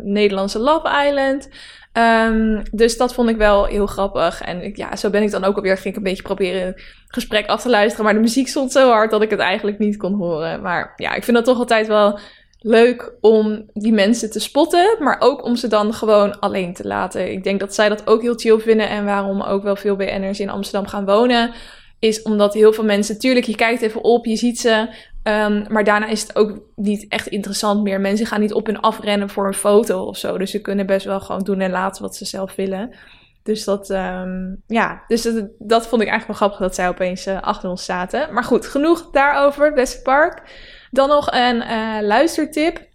Nederlandse 0.03 0.59
Love 0.59 1.07
Island. 1.09 1.49
Um, 1.99 2.63
dus 2.71 2.97
dat 2.97 3.15
vond 3.15 3.29
ik 3.29 3.37
wel 3.37 3.65
heel 3.65 3.87
grappig. 3.87 4.41
En 4.41 4.73
ja, 4.75 4.97
zo 4.97 5.11
ben 5.11 5.23
ik 5.23 5.31
dan 5.31 5.45
ook 5.45 5.57
alweer. 5.57 5.77
Ging 5.77 5.89
ik 5.89 5.97
een 5.97 6.03
beetje 6.03 6.23
proberen 6.23 6.67
het 6.67 6.83
gesprek 7.07 7.47
af 7.47 7.63
te 7.63 7.69
luisteren. 7.69 8.05
Maar 8.05 8.15
de 8.15 8.21
muziek 8.21 8.49
stond 8.49 8.73
zo 8.73 8.91
hard 8.91 9.11
dat 9.11 9.23
ik 9.23 9.31
het 9.31 9.39
eigenlijk 9.39 9.79
niet 9.79 9.97
kon 9.97 10.15
horen. 10.15 10.63
Maar 10.63 10.93
ja, 10.97 11.15
ik 11.15 11.25
vind 11.25 11.37
dat 11.37 11.47
toch 11.47 11.59
altijd 11.59 11.87
wel 11.87 12.19
leuk 12.59 13.13
om 13.21 13.71
die 13.73 13.93
mensen 13.93 14.31
te 14.31 14.41
spotten. 14.41 14.97
Maar 14.99 15.17
ook 15.19 15.45
om 15.45 15.57
ze 15.57 15.69
dan 15.69 15.95
gewoon 15.95 16.41
alleen 16.41 16.75
te 16.75 16.87
laten. 16.87 17.33
Ik 17.33 17.45
denk 17.45 17.61
dat 17.61 17.75
zij 17.75 17.89
dat 17.89 18.07
ook 18.07 18.23
heel 18.23 18.37
chill 18.37 18.59
vinden. 18.59 18.89
En 18.89 19.05
waarom 19.05 19.43
ook 19.43 19.63
wel 19.63 19.77
veel 19.77 19.97
BN'ers 19.97 20.41
in 20.41 20.51
Amsterdam 20.51 20.87
gaan 20.87 21.05
wonen. 21.05 21.51
Is 21.99 22.23
omdat 22.23 22.55
heel 22.55 22.73
veel 22.73 22.85
mensen, 22.85 23.19
tuurlijk, 23.19 23.47
je 23.47 23.57
kijkt 23.57 23.83
even 23.83 24.03
op, 24.05 24.27
je 24.27 24.37
ziet 24.37 24.61
ze. 24.61 24.89
Um, 25.25 25.65
maar 25.69 25.85
daarna 25.85 26.07
is 26.07 26.23
het 26.23 26.37
ook 26.37 26.59
niet 26.77 27.07
echt 27.09 27.27
interessant 27.27 27.83
meer. 27.83 28.01
Mensen 28.01 28.27
gaan 28.27 28.41
niet 28.41 28.53
op 28.53 28.69
en 28.69 28.81
af 28.81 29.01
rennen 29.01 29.29
voor 29.29 29.47
een 29.47 29.55
foto 29.55 30.05
of 30.05 30.17
zo. 30.17 30.39
Dus 30.39 30.51
ze 30.51 30.61
kunnen 30.61 30.87
best 30.87 31.07
wel 31.07 31.21
gewoon 31.21 31.45
doen 31.45 31.61
en 31.61 31.71
laten 31.71 32.03
wat 32.03 32.17
ze 32.17 32.25
zelf 32.25 32.55
willen. 32.55 32.95
Dus 33.43 33.65
dat, 33.65 33.91
um, 33.91 34.63
ja, 34.67 35.03
dus 35.07 35.23
dat, 35.59 35.87
vond 35.87 36.03
ik 36.03 36.09
eigenlijk 36.09 36.27
wel 36.27 36.37
grappig 36.37 36.59
dat 36.59 36.75
zij 36.75 36.89
opeens 36.89 37.27
uh, 37.27 37.43
achter 37.43 37.71
ons 37.71 37.85
zaten. 37.85 38.33
Maar 38.33 38.45
goed, 38.45 38.67
genoeg 38.67 39.11
daarover, 39.11 39.73
Beste 39.73 40.03
Park. 40.03 40.43
Dan 40.91 41.09
nog 41.09 41.33
een 41.33 41.57
uh, 41.57 41.97
luistertip. 42.01 42.91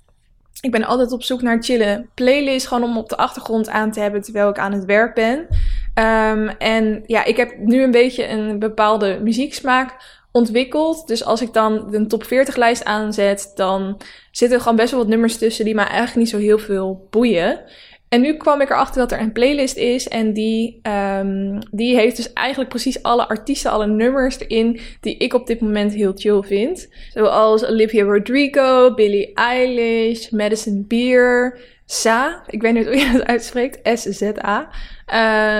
Ik 0.62 0.72
ben 0.72 0.84
altijd 0.84 1.12
op 1.12 1.24
zoek 1.24 1.42
naar 1.42 1.64
chille 1.64 2.06
playlist, 2.14 2.68
gewoon 2.68 2.84
om 2.84 2.98
op 2.98 3.10
de 3.10 3.18
achtergrond 3.18 3.70
aan 3.70 3.92
te 3.92 4.00
hebben 4.00 4.22
terwijl 4.22 4.50
ik 4.50 4.60
aan 4.60 4.74
het 4.74 4.86
werk 4.86 5.16
ben. 5.16 5.38
Um, 6.04 6.48
en 6.48 7.04
ja, 7.06 7.24
ik 7.24 7.38
heb 7.38 7.58
nu 7.58 7.84
een 7.84 7.92
beetje 7.92 8.28
een 8.28 8.60
bepaalde 8.60 9.20
muzieksmaak 9.24 10.17
ontwikkeld. 10.38 11.08
Dus 11.08 11.24
als 11.24 11.42
ik 11.42 11.54
dan 11.54 11.94
een 11.94 12.08
top 12.08 12.24
40 12.24 12.56
lijst 12.56 12.84
aanzet, 12.84 13.52
dan 13.56 14.02
zitten 14.32 14.58
er 14.58 14.64
gewoon 14.64 14.78
best 14.78 14.92
wel 14.92 15.00
wat 15.00 15.10
nummers 15.10 15.38
tussen 15.38 15.66
die 15.66 15.76
mij 15.76 15.86
eigenlijk 15.86 16.16
niet 16.16 16.30
zo 16.30 16.38
heel 16.38 16.60
veel 16.60 17.08
boeien. 17.10 17.62
En 18.10 18.22
nu 18.22 18.34
kwam 18.34 18.62
ik 18.62 18.70
erachter 18.70 19.02
dat 19.02 19.12
er 19.12 19.20
een 19.20 19.32
playlist 19.32 19.78
is 19.78 20.08
en 20.08 20.34
die, 20.34 20.80
um, 21.20 21.60
die 21.72 21.96
heeft 21.96 22.16
dus 22.16 22.34
eigenlijk 22.34 22.70
precies 22.70 23.04
alle 23.04 23.28
artiesten, 23.28 23.72
alle 23.72 23.88
nummers 23.88 24.40
erin 24.40 24.80
die 25.02 25.18
ik 25.18 25.34
op 25.34 25.48
dit 25.48 25.62
moment 25.62 25.94
heel 25.94 26.14
chill 26.16 26.42
vind. 26.42 26.88
Zoals 27.14 27.66
Olivia 27.66 28.04
Rodrigo, 28.04 28.94
Billie 28.94 29.34
Eilish, 29.34 30.30
Madison 30.30 30.86
Beer, 30.88 31.60
Sa, 31.90 32.44
ik 32.48 32.62
weet 32.62 32.74
niet 32.74 32.86
hoe 32.86 32.98
je 32.98 33.12
dat 33.12 33.26
uitspreekt, 33.26 34.00
S-Z-A. 34.00 34.70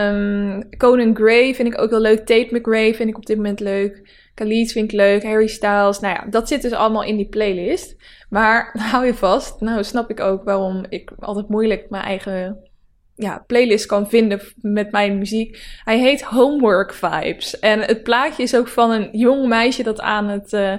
Um, 0.10 0.70
Conan 0.78 1.16
Gray 1.16 1.56
vind 1.56 1.74
ik 1.74 1.82
ook 1.82 1.90
heel 1.90 2.00
leuk, 2.00 2.18
Tate 2.18 2.48
McRae 2.52 2.94
vind 2.94 3.10
ik 3.10 3.18
op 3.18 3.26
dit 3.26 3.36
moment 3.38 3.60
leuk. 3.60 4.02
Khalid 4.38 4.72
vind 4.72 4.92
ik 4.92 4.98
leuk, 4.98 5.24
Harry 5.24 5.48
Styles. 5.48 6.00
Nou 6.00 6.14
ja, 6.14 6.26
dat 6.30 6.48
zit 6.48 6.62
dus 6.62 6.72
allemaal 6.72 7.04
in 7.04 7.18
die 7.18 7.28
playlist. 7.28 7.96
Maar 8.30 8.70
hou 8.92 9.06
je 9.06 9.14
vast, 9.14 9.62
nou 9.62 9.84
snap 9.84 10.10
ik 10.10 10.20
ook 10.20 10.44
waarom 10.44 10.86
ik 10.90 11.12
altijd 11.20 11.50
moeilijk 11.50 11.90
mijn 11.90 12.04
eigen 12.04 12.70
ja, 13.16 13.44
playlist 13.48 13.86
kan 13.86 14.10
vinden 14.10 14.42
met 14.62 14.92
mijn 14.92 15.18
muziek. 15.18 15.80
Hij 15.84 16.00
heet 16.00 16.22
Homework 16.22 16.94
Vibes. 16.94 17.60
En 17.60 17.80
het 17.80 18.04
plaatje 18.04 18.44
is 18.44 18.56
ook 18.56 18.68
van 18.68 18.92
een 18.92 19.10
jong 19.12 19.48
meisje 19.48 19.84
dat 19.84 20.00
aan 20.02 20.28
het 20.28 20.54
uh, 20.54 20.74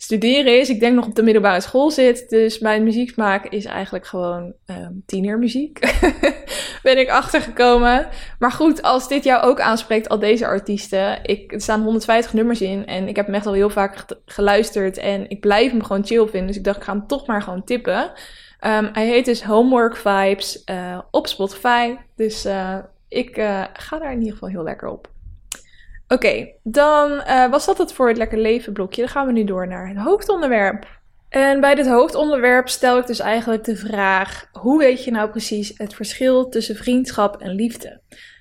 studeren 0.00 0.60
is. 0.60 0.68
Ik 0.68 0.80
denk 0.80 0.94
nog 0.94 1.06
op 1.06 1.14
de 1.14 1.22
middelbare 1.22 1.60
school 1.60 1.90
zit. 1.90 2.28
Dus 2.28 2.58
mijn 2.58 2.82
muzieksmaak 2.82 3.46
is 3.46 3.64
eigenlijk 3.64 4.06
gewoon 4.06 4.52
um, 4.66 5.02
tienermuziek. 5.06 5.78
ben 6.82 6.98
ik 6.98 7.08
achtergekomen. 7.08 8.08
Maar 8.38 8.52
goed, 8.52 8.82
als 8.82 9.08
dit 9.08 9.24
jou 9.24 9.42
ook 9.42 9.60
aanspreekt, 9.60 10.08
al 10.08 10.18
deze 10.18 10.46
artiesten. 10.46 11.18
Ik, 11.22 11.52
er 11.52 11.60
staan 11.60 11.82
150 11.82 12.32
nummers 12.32 12.60
in. 12.60 12.86
En 12.86 13.08
ik 13.08 13.16
heb 13.16 13.26
hem 13.26 13.34
echt 13.34 13.46
al 13.46 13.52
heel 13.52 13.70
vaak 13.70 14.04
geluisterd. 14.26 14.98
En 14.98 15.30
ik 15.30 15.40
blijf 15.40 15.70
hem 15.70 15.82
gewoon 15.82 16.06
chill 16.06 16.26
vinden. 16.26 16.46
Dus 16.46 16.56
ik 16.56 16.64
dacht, 16.64 16.76
ik 16.76 16.84
ga 16.84 16.92
hem 16.92 17.06
toch 17.06 17.26
maar 17.26 17.42
gewoon 17.42 17.64
tippen. 17.64 18.12
Um, 18.66 18.88
hij 18.92 19.06
heet 19.06 19.24
dus 19.24 19.42
Homework 19.42 19.96
Vibes 19.96 20.62
uh, 20.70 20.98
op 21.10 21.26
Spotify. 21.26 21.94
Dus 22.16 22.46
uh, 22.46 22.78
ik 23.08 23.36
uh, 23.36 23.64
ga 23.72 23.98
daar 23.98 24.12
in 24.12 24.18
ieder 24.18 24.32
geval 24.32 24.48
heel 24.48 24.62
lekker 24.62 24.88
op. 24.88 25.08
Oké, 26.08 26.48
dan 26.62 27.10
uh, 27.10 27.50
was 27.50 27.66
dat 27.66 27.78
het 27.78 27.92
voor 27.92 28.08
het 28.08 28.16
Lekker 28.16 28.38
Leven 28.38 28.72
blokje. 28.72 29.02
Dan 29.02 29.10
gaan 29.10 29.26
we 29.26 29.32
nu 29.32 29.44
door 29.44 29.68
naar 29.68 29.88
het 29.88 29.96
hoofdonderwerp. 29.96 30.86
En 31.28 31.60
bij 31.60 31.74
dit 31.74 31.88
hoofdonderwerp 31.88 32.68
stel 32.68 32.98
ik 32.98 33.06
dus 33.06 33.18
eigenlijk 33.18 33.64
de 33.64 33.76
vraag: 33.76 34.48
hoe 34.52 34.78
weet 34.78 35.04
je 35.04 35.10
nou 35.10 35.30
precies 35.30 35.72
het 35.74 35.94
verschil 35.94 36.48
tussen 36.48 36.76
vriendschap 36.76 37.40
en 37.40 37.50
liefde? 37.50 38.00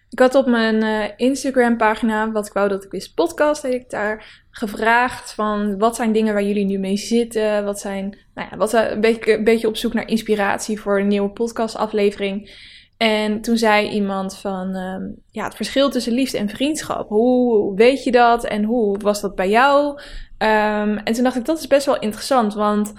Ik 0.09 0.19
had 0.19 0.35
op 0.35 0.45
mijn 0.45 0.83
uh, 0.83 1.03
Instagram-pagina, 1.17 2.31
wat 2.31 2.47
ik 2.47 2.53
wou 2.53 2.69
dat 2.69 2.83
ik 2.83 2.91
wist, 2.91 3.13
podcast, 3.13 3.61
heb 3.61 3.71
ik 3.71 3.89
daar 3.89 4.45
gevraagd 4.49 5.33
van 5.33 5.77
wat 5.77 5.95
zijn 5.95 6.11
dingen 6.11 6.33
waar 6.33 6.43
jullie 6.43 6.65
nu 6.65 6.77
mee 6.77 6.97
zitten? 6.97 7.65
Wat 7.65 7.79
zijn, 7.79 8.17
nou 8.33 8.47
ja, 8.51 8.57
wat 8.57 8.73
een 8.73 9.01
beetje, 9.01 9.37
een 9.37 9.43
beetje 9.43 9.67
op 9.67 9.77
zoek 9.77 9.93
naar 9.93 10.07
inspiratie 10.07 10.79
voor 10.79 10.99
een 10.99 11.07
nieuwe 11.07 11.29
podcastaflevering. 11.29 12.49
En 12.97 13.41
toen 13.41 13.57
zei 13.57 13.89
iemand 13.89 14.37
van, 14.37 14.75
ehm, 14.75 15.03
ja, 15.31 15.43
het 15.43 15.55
verschil 15.55 15.89
tussen 15.89 16.13
liefde 16.13 16.37
en 16.37 16.49
vriendschap. 16.49 17.09
Hoe 17.09 17.75
weet 17.75 18.03
je 18.03 18.11
dat 18.11 18.45
en 18.45 18.63
hoe 18.63 18.97
was 18.97 19.21
dat 19.21 19.35
bij 19.35 19.49
jou? 19.49 19.99
Ehm, 20.37 20.97
en 20.97 21.13
toen 21.13 21.23
dacht 21.23 21.35
ik, 21.35 21.45
dat 21.45 21.59
is 21.59 21.67
best 21.67 21.85
wel 21.85 21.99
interessant, 21.99 22.53
want 22.53 22.93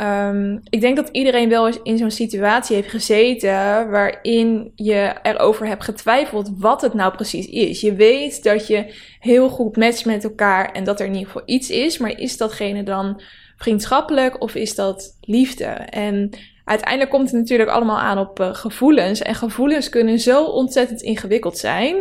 um, 0.00 0.60
ik 0.68 0.80
denk 0.80 0.96
dat 0.96 1.08
iedereen 1.08 1.48
wel 1.48 1.66
eens 1.66 1.82
in 1.82 1.98
zo'n 1.98 2.10
situatie 2.10 2.76
heeft 2.76 2.90
gezeten 2.90 3.90
waarin 3.90 4.72
je 4.74 5.14
erover 5.22 5.66
hebt 5.66 5.84
getwijfeld 5.84 6.50
wat 6.58 6.80
het 6.80 6.94
nou 6.94 7.14
precies 7.14 7.46
is. 7.46 7.80
Je 7.80 7.94
weet 7.94 8.42
dat 8.42 8.66
je 8.66 8.94
heel 9.18 9.48
goed 9.48 9.76
matcht 9.76 10.04
met 10.04 10.24
elkaar 10.24 10.72
en 10.72 10.84
dat 10.84 11.00
er 11.00 11.06
in 11.06 11.12
ieder 11.12 11.26
geval 11.26 11.42
iets 11.46 11.70
is, 11.70 11.98
maar 11.98 12.18
is 12.18 12.36
datgene 12.36 12.82
dan 12.82 13.20
vriendschappelijk 13.56 14.42
of 14.42 14.54
is 14.54 14.74
dat 14.74 15.16
liefde? 15.20 15.64
En 15.64 16.30
uiteindelijk 16.64 17.10
komt 17.10 17.30
het 17.30 17.40
natuurlijk 17.40 17.70
allemaal 17.70 17.98
aan 17.98 18.18
op 18.18 18.40
uh, 18.40 18.54
gevoelens. 18.54 19.22
En 19.22 19.34
gevoelens 19.34 19.88
kunnen 19.88 20.18
zo 20.18 20.44
ontzettend 20.44 21.02
ingewikkeld 21.02 21.58
zijn. 21.58 21.96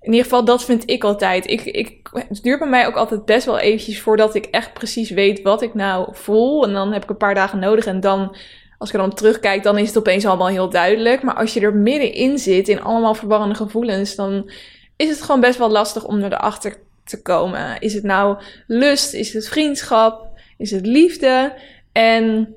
In 0.00 0.12
ieder 0.12 0.22
geval, 0.22 0.44
dat 0.44 0.64
vind 0.64 0.90
ik 0.90 1.04
altijd. 1.04 1.50
Ik, 1.50 1.64
ik, 1.64 2.10
het 2.12 2.42
duurt 2.42 2.58
bij 2.58 2.68
mij 2.68 2.86
ook 2.86 2.96
altijd 2.96 3.24
best 3.24 3.46
wel 3.46 3.58
eventjes 3.58 4.00
voordat 4.00 4.34
ik 4.34 4.44
echt 4.44 4.72
precies 4.72 5.10
weet 5.10 5.42
wat 5.42 5.62
ik 5.62 5.74
nou 5.74 6.08
voel. 6.12 6.64
En 6.64 6.72
dan 6.72 6.92
heb 6.92 7.02
ik 7.02 7.10
een 7.10 7.16
paar 7.16 7.34
dagen 7.34 7.58
nodig 7.58 7.86
en 7.86 8.00
dan 8.00 8.36
als 8.78 8.88
ik 8.88 8.94
er 8.94 9.00
dan 9.00 9.14
terugkijk, 9.14 9.62
dan 9.62 9.78
is 9.78 9.88
het 9.88 9.98
opeens 9.98 10.26
allemaal 10.26 10.48
heel 10.48 10.70
duidelijk. 10.70 11.22
Maar 11.22 11.34
als 11.34 11.54
je 11.54 11.60
er 11.60 11.74
middenin 11.74 12.38
zit, 12.38 12.68
in 12.68 12.82
allemaal 12.82 13.14
verwarrende 13.14 13.54
gevoelens, 13.54 14.14
dan 14.14 14.50
is 14.96 15.08
het 15.08 15.22
gewoon 15.22 15.40
best 15.40 15.58
wel 15.58 15.70
lastig 15.70 16.04
om 16.04 16.20
er 16.20 16.32
erachter 16.32 16.76
te 17.04 17.22
komen. 17.22 17.80
Is 17.80 17.94
het 17.94 18.02
nou 18.02 18.38
lust? 18.66 19.14
Is 19.14 19.32
het 19.32 19.48
vriendschap? 19.48 20.28
Is 20.58 20.70
het 20.70 20.86
liefde? 20.86 21.52
En 21.92 22.54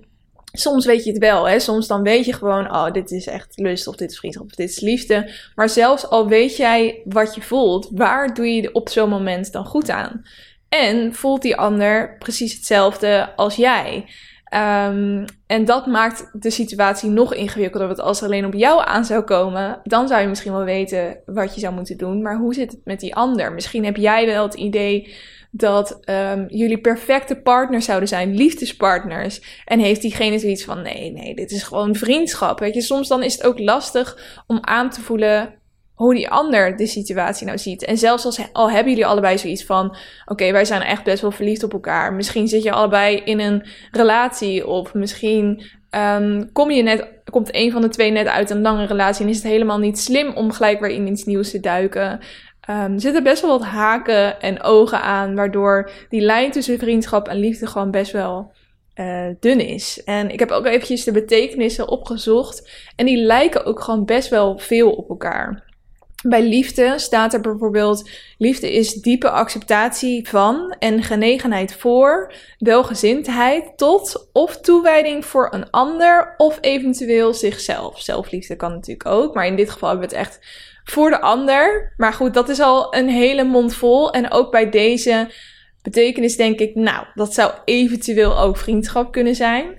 soms 0.51 0.85
weet 0.85 1.03
je 1.03 1.11
het 1.11 1.19
wel, 1.19 1.47
hè? 1.47 1.59
Soms 1.59 1.87
dan 1.87 2.03
weet 2.03 2.25
je 2.25 2.33
gewoon, 2.33 2.71
oh, 2.71 2.91
dit 2.91 3.11
is 3.11 3.27
echt 3.27 3.51
lust, 3.55 3.87
of 3.87 3.95
dit 3.95 4.11
is 4.11 4.17
vriendschap, 4.17 4.45
of 4.45 4.55
dit 4.55 4.69
is 4.69 4.79
liefde. 4.79 5.31
Maar 5.55 5.69
zelfs 5.69 6.09
al 6.09 6.27
weet 6.27 6.55
jij 6.55 7.01
wat 7.05 7.35
je 7.35 7.41
voelt, 7.41 7.89
waar 7.91 8.33
doe 8.33 8.53
je 8.53 8.73
op 8.73 8.89
zo'n 8.89 9.09
moment 9.09 9.51
dan 9.51 9.65
goed 9.65 9.89
aan? 9.89 10.23
En 10.69 11.13
voelt 11.13 11.41
die 11.41 11.55
ander 11.55 12.17
precies 12.17 12.53
hetzelfde 12.53 13.35
als 13.35 13.55
jij? 13.55 14.05
Um, 14.53 15.25
en 15.47 15.65
dat 15.65 15.85
maakt 15.85 16.29
de 16.33 16.49
situatie 16.49 17.09
nog 17.09 17.33
ingewikkelder. 17.33 17.87
Want 17.87 17.99
als 17.99 18.19
er 18.19 18.25
alleen 18.25 18.45
op 18.45 18.53
jou 18.53 18.81
aan 18.85 19.05
zou 19.05 19.23
komen, 19.23 19.79
dan 19.83 20.07
zou 20.07 20.21
je 20.21 20.27
misschien 20.27 20.51
wel 20.51 20.63
weten 20.63 21.17
wat 21.25 21.55
je 21.55 21.59
zou 21.59 21.73
moeten 21.73 21.97
doen. 21.97 22.21
Maar 22.21 22.37
hoe 22.37 22.53
zit 22.53 22.71
het 22.71 22.81
met 22.83 22.99
die 22.99 23.15
ander? 23.15 23.53
Misschien 23.53 23.85
heb 23.85 23.95
jij 23.95 24.25
wel 24.25 24.43
het 24.43 24.53
idee 24.53 25.15
dat 25.51 25.99
um, 26.09 26.45
jullie 26.47 26.79
perfecte 26.79 27.35
partners 27.35 27.85
zouden 27.85 28.09
zijn, 28.09 28.35
liefdespartners. 28.35 29.63
En 29.65 29.79
heeft 29.79 30.01
diegene 30.01 30.39
zoiets 30.39 30.63
van: 30.63 30.81
nee, 30.81 31.11
nee, 31.11 31.35
dit 31.35 31.51
is 31.51 31.63
gewoon 31.63 31.95
vriendschap. 31.95 32.59
Weet 32.59 32.73
je, 32.73 32.81
soms 32.81 33.07
dan 33.07 33.23
is 33.23 33.33
het 33.33 33.43
ook 33.43 33.59
lastig 33.59 34.41
om 34.47 34.57
aan 34.61 34.89
te 34.89 35.01
voelen 35.01 35.53
hoe 35.93 36.15
die 36.15 36.29
ander 36.29 36.75
de 36.77 36.87
situatie 36.87 37.45
nou 37.45 37.57
ziet. 37.57 37.83
En 37.83 37.97
zelfs 37.97 38.25
als 38.25 38.39
al 38.53 38.71
hebben 38.71 38.89
jullie 38.89 39.05
allebei 39.05 39.37
zoiets 39.37 39.65
van: 39.65 39.95
oké, 40.25 40.51
wij 40.51 40.65
zijn 40.65 40.81
echt 40.81 41.03
best 41.03 41.21
wel 41.21 41.31
verliefd 41.31 41.63
op 41.63 41.73
elkaar. 41.73 42.13
Misschien 42.13 42.47
zit 42.47 42.63
je 42.63 42.71
allebei 42.71 43.15
in 43.17 43.39
een 43.39 43.65
relatie, 43.91 44.67
of 44.67 44.93
misschien 44.93 45.63
um, 45.91 46.51
kom 46.51 46.71
je 46.71 46.83
net, 46.83 47.07
komt 47.31 47.55
een 47.55 47.71
van 47.71 47.81
de 47.81 47.89
twee 47.89 48.11
net 48.11 48.27
uit 48.27 48.49
een 48.49 48.61
lange 48.61 48.85
relatie 48.85 49.23
en 49.23 49.29
is 49.29 49.37
het 49.37 49.45
helemaal 49.45 49.79
niet 49.79 49.99
slim 49.99 50.33
om 50.33 50.51
gelijk 50.51 50.79
weer 50.79 50.89
in 50.89 51.07
iets 51.07 51.23
nieuws 51.23 51.51
te 51.51 51.59
duiken. 51.59 52.19
Um, 52.69 52.93
er 52.93 53.01
zitten 53.01 53.23
best 53.23 53.41
wel 53.41 53.59
wat 53.59 53.67
haken 53.67 54.41
en 54.41 54.61
ogen 54.61 55.01
aan, 55.01 55.35
waardoor 55.35 55.91
die 56.09 56.21
lijn 56.21 56.51
tussen 56.51 56.79
vriendschap 56.79 57.27
en 57.27 57.37
liefde 57.37 57.67
gewoon 57.67 57.91
best 57.91 58.11
wel 58.11 58.51
uh, 58.95 59.27
dun 59.39 59.59
is. 59.59 60.01
En 60.03 60.31
ik 60.31 60.39
heb 60.39 60.51
ook 60.51 60.65
eventjes 60.65 61.03
de 61.03 61.11
betekenissen 61.11 61.87
opgezocht 61.87 62.69
en 62.95 63.05
die 63.05 63.17
lijken 63.17 63.65
ook 63.65 63.81
gewoon 63.81 64.05
best 64.05 64.29
wel 64.29 64.57
veel 64.57 64.91
op 64.91 65.09
elkaar. 65.09 65.67
Bij 66.27 66.43
liefde 66.43 66.93
staat 66.99 67.33
er 67.33 67.41
bijvoorbeeld: 67.41 68.09
liefde 68.37 68.73
is 68.73 68.93
diepe 68.93 69.29
acceptatie 69.29 70.27
van 70.27 70.75
en 70.79 71.03
genegenheid 71.03 71.75
voor, 71.75 72.33
welgezindheid 72.57 73.77
tot 73.77 74.29
of 74.33 74.61
toewijding 74.61 75.25
voor 75.25 75.53
een 75.53 75.69
ander 75.69 76.33
of 76.37 76.57
eventueel 76.61 77.33
zichzelf. 77.33 78.01
Zelfliefde 78.01 78.55
kan 78.55 78.71
natuurlijk 78.71 79.09
ook, 79.09 79.33
maar 79.33 79.47
in 79.47 79.55
dit 79.55 79.69
geval 79.69 79.89
hebben 79.89 80.09
we 80.09 80.15
het 80.15 80.25
echt 80.25 80.39
voor 80.91 81.09
de 81.09 81.21
ander. 81.21 81.93
Maar 81.97 82.13
goed, 82.13 82.33
dat 82.33 82.49
is 82.49 82.59
al 82.59 82.95
een 82.95 83.09
hele 83.09 83.43
mond 83.43 83.75
vol. 83.75 84.11
En 84.11 84.31
ook 84.31 84.51
bij 84.51 84.69
deze 84.69 85.31
betekenis 85.81 86.35
denk 86.35 86.59
ik, 86.59 86.75
nou, 86.75 87.05
dat 87.13 87.33
zou 87.33 87.51
eventueel 87.65 88.39
ook 88.39 88.57
vriendschap 88.57 89.11
kunnen 89.11 89.35
zijn. 89.35 89.77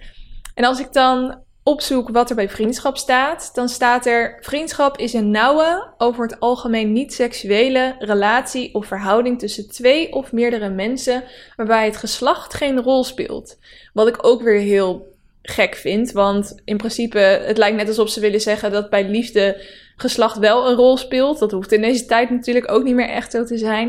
En 0.54 0.64
als 0.64 0.80
ik 0.80 0.92
dan 0.92 1.42
opzoek 1.62 2.08
wat 2.08 2.30
er 2.30 2.36
bij 2.36 2.48
vriendschap 2.48 2.96
staat, 2.96 3.50
dan 3.54 3.68
staat 3.68 4.06
er: 4.06 4.36
vriendschap 4.40 4.98
is 4.98 5.12
een 5.12 5.30
nauwe, 5.30 5.94
over 5.98 6.26
het 6.26 6.40
algemeen 6.40 6.92
niet 6.92 7.14
seksuele 7.14 7.96
relatie 7.98 8.74
of 8.74 8.86
verhouding 8.86 9.38
tussen 9.38 9.70
twee 9.70 10.12
of 10.12 10.32
meerdere 10.32 10.68
mensen, 10.68 11.24
waarbij 11.56 11.84
het 11.84 11.96
geslacht 11.96 12.54
geen 12.54 12.82
rol 12.82 13.04
speelt. 13.04 13.58
Wat 13.92 14.08
ik 14.08 14.26
ook 14.26 14.42
weer 14.42 14.60
heel 14.60 15.18
gek 15.42 15.74
vind, 15.74 16.12
want 16.12 16.60
in 16.64 16.76
principe, 16.76 17.18
het 17.18 17.58
lijkt 17.58 17.76
net 17.76 17.88
alsof 17.88 18.10
ze 18.10 18.20
willen 18.20 18.40
zeggen 18.40 18.70
dat 18.70 18.90
bij 18.90 19.08
liefde 19.08 19.64
geslacht 19.96 20.38
wel 20.38 20.68
een 20.68 20.76
rol 20.76 20.96
speelt. 20.96 21.38
Dat 21.38 21.50
hoeft 21.50 21.72
in 21.72 21.80
deze 21.80 22.06
tijd 22.06 22.30
natuurlijk 22.30 22.70
ook 22.70 22.84
niet 22.84 22.94
meer 22.94 23.08
echt 23.08 23.32
zo 23.32 23.44
te 23.44 23.58
zijn. 23.58 23.86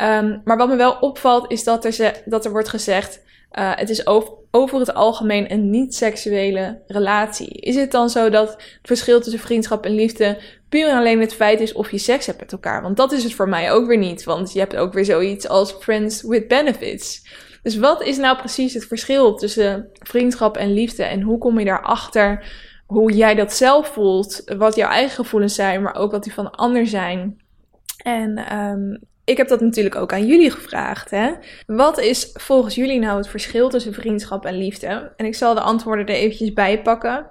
Um, 0.00 0.40
maar 0.44 0.56
wat 0.56 0.68
me 0.68 0.76
wel 0.76 0.96
opvalt 1.00 1.50
is 1.50 1.64
dat 1.64 1.84
er, 1.84 1.92
ze, 1.92 2.12
dat 2.24 2.44
er 2.44 2.50
wordt 2.50 2.68
gezegd: 2.68 3.20
uh, 3.52 3.70
het 3.74 3.90
is 3.90 4.06
over, 4.06 4.32
over 4.50 4.78
het 4.78 4.94
algemeen 4.94 5.52
een 5.52 5.70
niet-seksuele 5.70 6.80
relatie. 6.86 7.48
Is 7.48 7.74
het 7.74 7.90
dan 7.90 8.10
zo 8.10 8.30
dat 8.30 8.50
het 8.50 8.78
verschil 8.82 9.20
tussen 9.20 9.40
vriendschap 9.40 9.84
en 9.84 9.94
liefde 9.94 10.38
puur 10.68 10.88
en 10.88 10.96
alleen 10.96 11.20
het 11.20 11.34
feit 11.34 11.60
is 11.60 11.72
of 11.72 11.90
je 11.90 11.98
seks 11.98 12.26
hebt 12.26 12.40
met 12.40 12.52
elkaar? 12.52 12.82
Want 12.82 12.96
dat 12.96 13.12
is 13.12 13.24
het 13.24 13.34
voor 13.34 13.48
mij 13.48 13.72
ook 13.72 13.86
weer 13.86 13.98
niet. 13.98 14.24
Want 14.24 14.52
je 14.52 14.58
hebt 14.58 14.76
ook 14.76 14.92
weer 14.92 15.04
zoiets 15.04 15.48
als 15.48 15.72
friends 15.72 16.22
with 16.22 16.48
benefits. 16.48 17.22
Dus 17.62 17.76
wat 17.76 18.02
is 18.02 18.16
nou 18.16 18.36
precies 18.36 18.74
het 18.74 18.86
verschil 18.86 19.34
tussen 19.36 19.88
vriendschap 19.92 20.56
en 20.56 20.72
liefde? 20.72 21.04
En 21.04 21.20
hoe 21.20 21.38
kom 21.38 21.58
je 21.58 21.64
daarachter? 21.64 22.44
hoe 22.92 23.12
jij 23.12 23.34
dat 23.34 23.52
zelf 23.52 23.88
voelt, 23.88 24.42
wat 24.56 24.74
jouw 24.74 24.90
eigen 24.90 25.14
gevoelens 25.14 25.54
zijn, 25.54 25.82
maar 25.82 25.94
ook 25.94 26.10
wat 26.10 26.24
die 26.24 26.34
van 26.34 26.44
de 26.44 26.50
ander 26.50 26.86
zijn. 26.86 27.40
En 27.96 28.58
um, 28.58 28.98
ik 29.24 29.36
heb 29.36 29.48
dat 29.48 29.60
natuurlijk 29.60 29.94
ook 29.94 30.12
aan 30.12 30.26
jullie 30.26 30.50
gevraagd. 30.50 31.10
Hè? 31.10 31.32
Wat 31.66 31.98
is 31.98 32.30
volgens 32.32 32.74
jullie 32.74 32.98
nou 32.98 33.16
het 33.16 33.28
verschil 33.28 33.68
tussen 33.68 33.94
vriendschap 33.94 34.46
en 34.46 34.56
liefde? 34.56 35.12
En 35.16 35.26
ik 35.26 35.34
zal 35.34 35.54
de 35.54 35.60
antwoorden 35.60 36.06
er 36.06 36.14
eventjes 36.14 36.52
bij 36.52 36.82
pakken. 36.82 37.26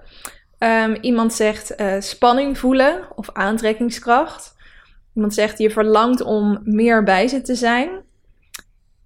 Um, 0.59 0.95
iemand 1.01 1.33
zegt 1.33 1.81
uh, 1.81 1.93
spanning 1.99 2.57
voelen 2.57 3.07
of 3.15 3.29
aantrekkingskracht. 3.33 4.55
Iemand 5.15 5.33
zegt 5.33 5.57
je 5.57 5.69
verlangt 5.69 6.21
om 6.21 6.61
meer 6.63 7.03
bij 7.03 7.27
ze 7.27 7.41
te 7.41 7.55
zijn. 7.55 7.89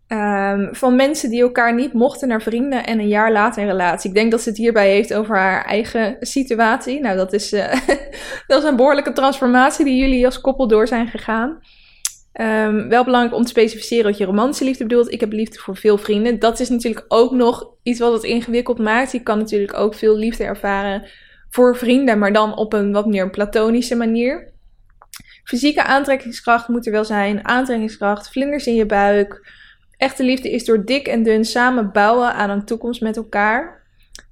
Um, 0.07 0.75
van 0.75 0.95
mensen 0.95 1.29
die 1.29 1.41
elkaar 1.41 1.73
niet 1.73 1.93
mochten 1.93 2.27
naar 2.27 2.41
vrienden 2.41 2.85
en 2.85 2.99
een 2.99 3.07
jaar 3.07 3.31
later 3.31 3.61
in 3.61 3.67
relatie. 3.67 4.09
Ik 4.09 4.15
denk 4.15 4.31
dat 4.31 4.41
ze 4.41 4.49
het 4.49 4.57
hierbij 4.57 4.89
heeft 4.89 5.13
over 5.13 5.37
haar 5.37 5.65
eigen 5.65 6.17
situatie. 6.19 6.99
Nou, 6.99 7.17
dat 7.17 7.33
is, 7.33 7.53
uh, 7.53 7.73
dat 8.47 8.63
is 8.63 8.69
een 8.69 8.75
behoorlijke 8.75 9.13
transformatie 9.13 9.85
die 9.85 9.95
jullie 9.95 10.25
als 10.25 10.41
koppel 10.41 10.67
door 10.67 10.87
zijn 10.87 11.07
gegaan. 11.07 11.59
Um, 12.41 12.89
wel 12.89 13.03
belangrijk 13.03 13.35
om 13.35 13.43
te 13.43 13.49
specificeren 13.49 14.05
wat 14.05 14.17
je 14.17 14.25
romantische 14.25 14.63
liefde 14.63 14.83
bedoelt. 14.83 15.11
Ik 15.11 15.19
heb 15.19 15.31
liefde 15.31 15.59
voor 15.59 15.77
veel 15.77 15.97
vrienden. 15.97 16.39
Dat 16.39 16.59
is 16.59 16.69
natuurlijk 16.69 17.05
ook 17.07 17.31
nog 17.31 17.69
iets 17.83 17.99
wat 17.99 18.13
het 18.13 18.23
ingewikkeld 18.23 18.79
maakt. 18.79 19.11
Je 19.11 19.23
kan 19.23 19.37
natuurlijk 19.37 19.73
ook 19.73 19.95
veel 19.95 20.17
liefde 20.17 20.43
ervaren 20.43 21.07
voor 21.49 21.77
vrienden, 21.77 22.19
maar 22.19 22.33
dan 22.33 22.57
op 22.57 22.73
een 22.73 22.91
wat 22.91 23.05
meer 23.05 23.29
platonische 23.29 23.95
manier. 23.95 24.53
Fysieke 25.43 25.83
aantrekkingskracht 25.83 26.67
moet 26.67 26.85
er 26.85 26.91
wel 26.91 27.05
zijn. 27.05 27.47
Aantrekkingskracht, 27.47 28.29
vlinders 28.29 28.67
in 28.67 28.75
je 28.75 28.85
buik 28.85 29.63
Echte 29.97 30.23
liefde 30.23 30.51
is 30.51 30.65
door 30.65 30.85
dik 30.85 31.07
en 31.07 31.23
dun 31.23 31.45
samen 31.45 31.91
bouwen 31.91 32.33
aan 32.33 32.49
een 32.49 32.65
toekomst 32.65 33.01
met 33.01 33.17
elkaar. 33.17 33.83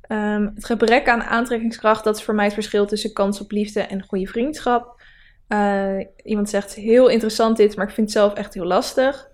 Um, 0.08 0.52
het 0.56 0.66
gebrek 0.66 1.10
aan 1.10 1.24
aantrekkingskracht, 1.24 2.04
dat 2.04 2.18
is 2.18 2.24
voor 2.24 2.36
mij 2.36 2.46
het 2.46 2.54
verschil 2.54 2.86
tussen 2.86 3.14
kans 3.14 3.42
op 3.42 3.52
liefde 3.52 3.82
en 3.82 4.04
goede 4.04 4.28
vriendschap. 4.28 5.02
Uh, 5.48 6.00
iemand 6.24 6.50
zegt 6.50 6.74
heel 6.74 7.08
interessant 7.08 7.58
dit, 7.58 7.76
maar 7.76 7.88
ik 7.88 7.94
vind 7.94 8.08
het 8.08 8.18
zelf 8.18 8.34
echt 8.34 8.54
heel 8.54 8.66
lastig. 8.66 9.32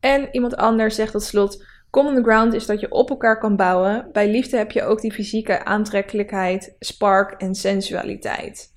En 0.00 0.28
iemand 0.32 0.56
anders 0.56 0.94
zegt 0.94 1.12
tot 1.12 1.22
slot: 1.22 1.64
Common 1.90 2.24
ground 2.24 2.52
is 2.52 2.66
dat 2.66 2.80
je 2.80 2.90
op 2.90 3.10
elkaar 3.10 3.38
kan 3.38 3.56
bouwen. 3.56 4.08
Bij 4.12 4.30
liefde 4.30 4.56
heb 4.56 4.70
je 4.70 4.82
ook 4.82 5.00
die 5.00 5.12
fysieke 5.12 5.64
aantrekkelijkheid, 5.64 6.74
spark 6.78 7.40
en 7.40 7.54
sensualiteit. 7.54 8.72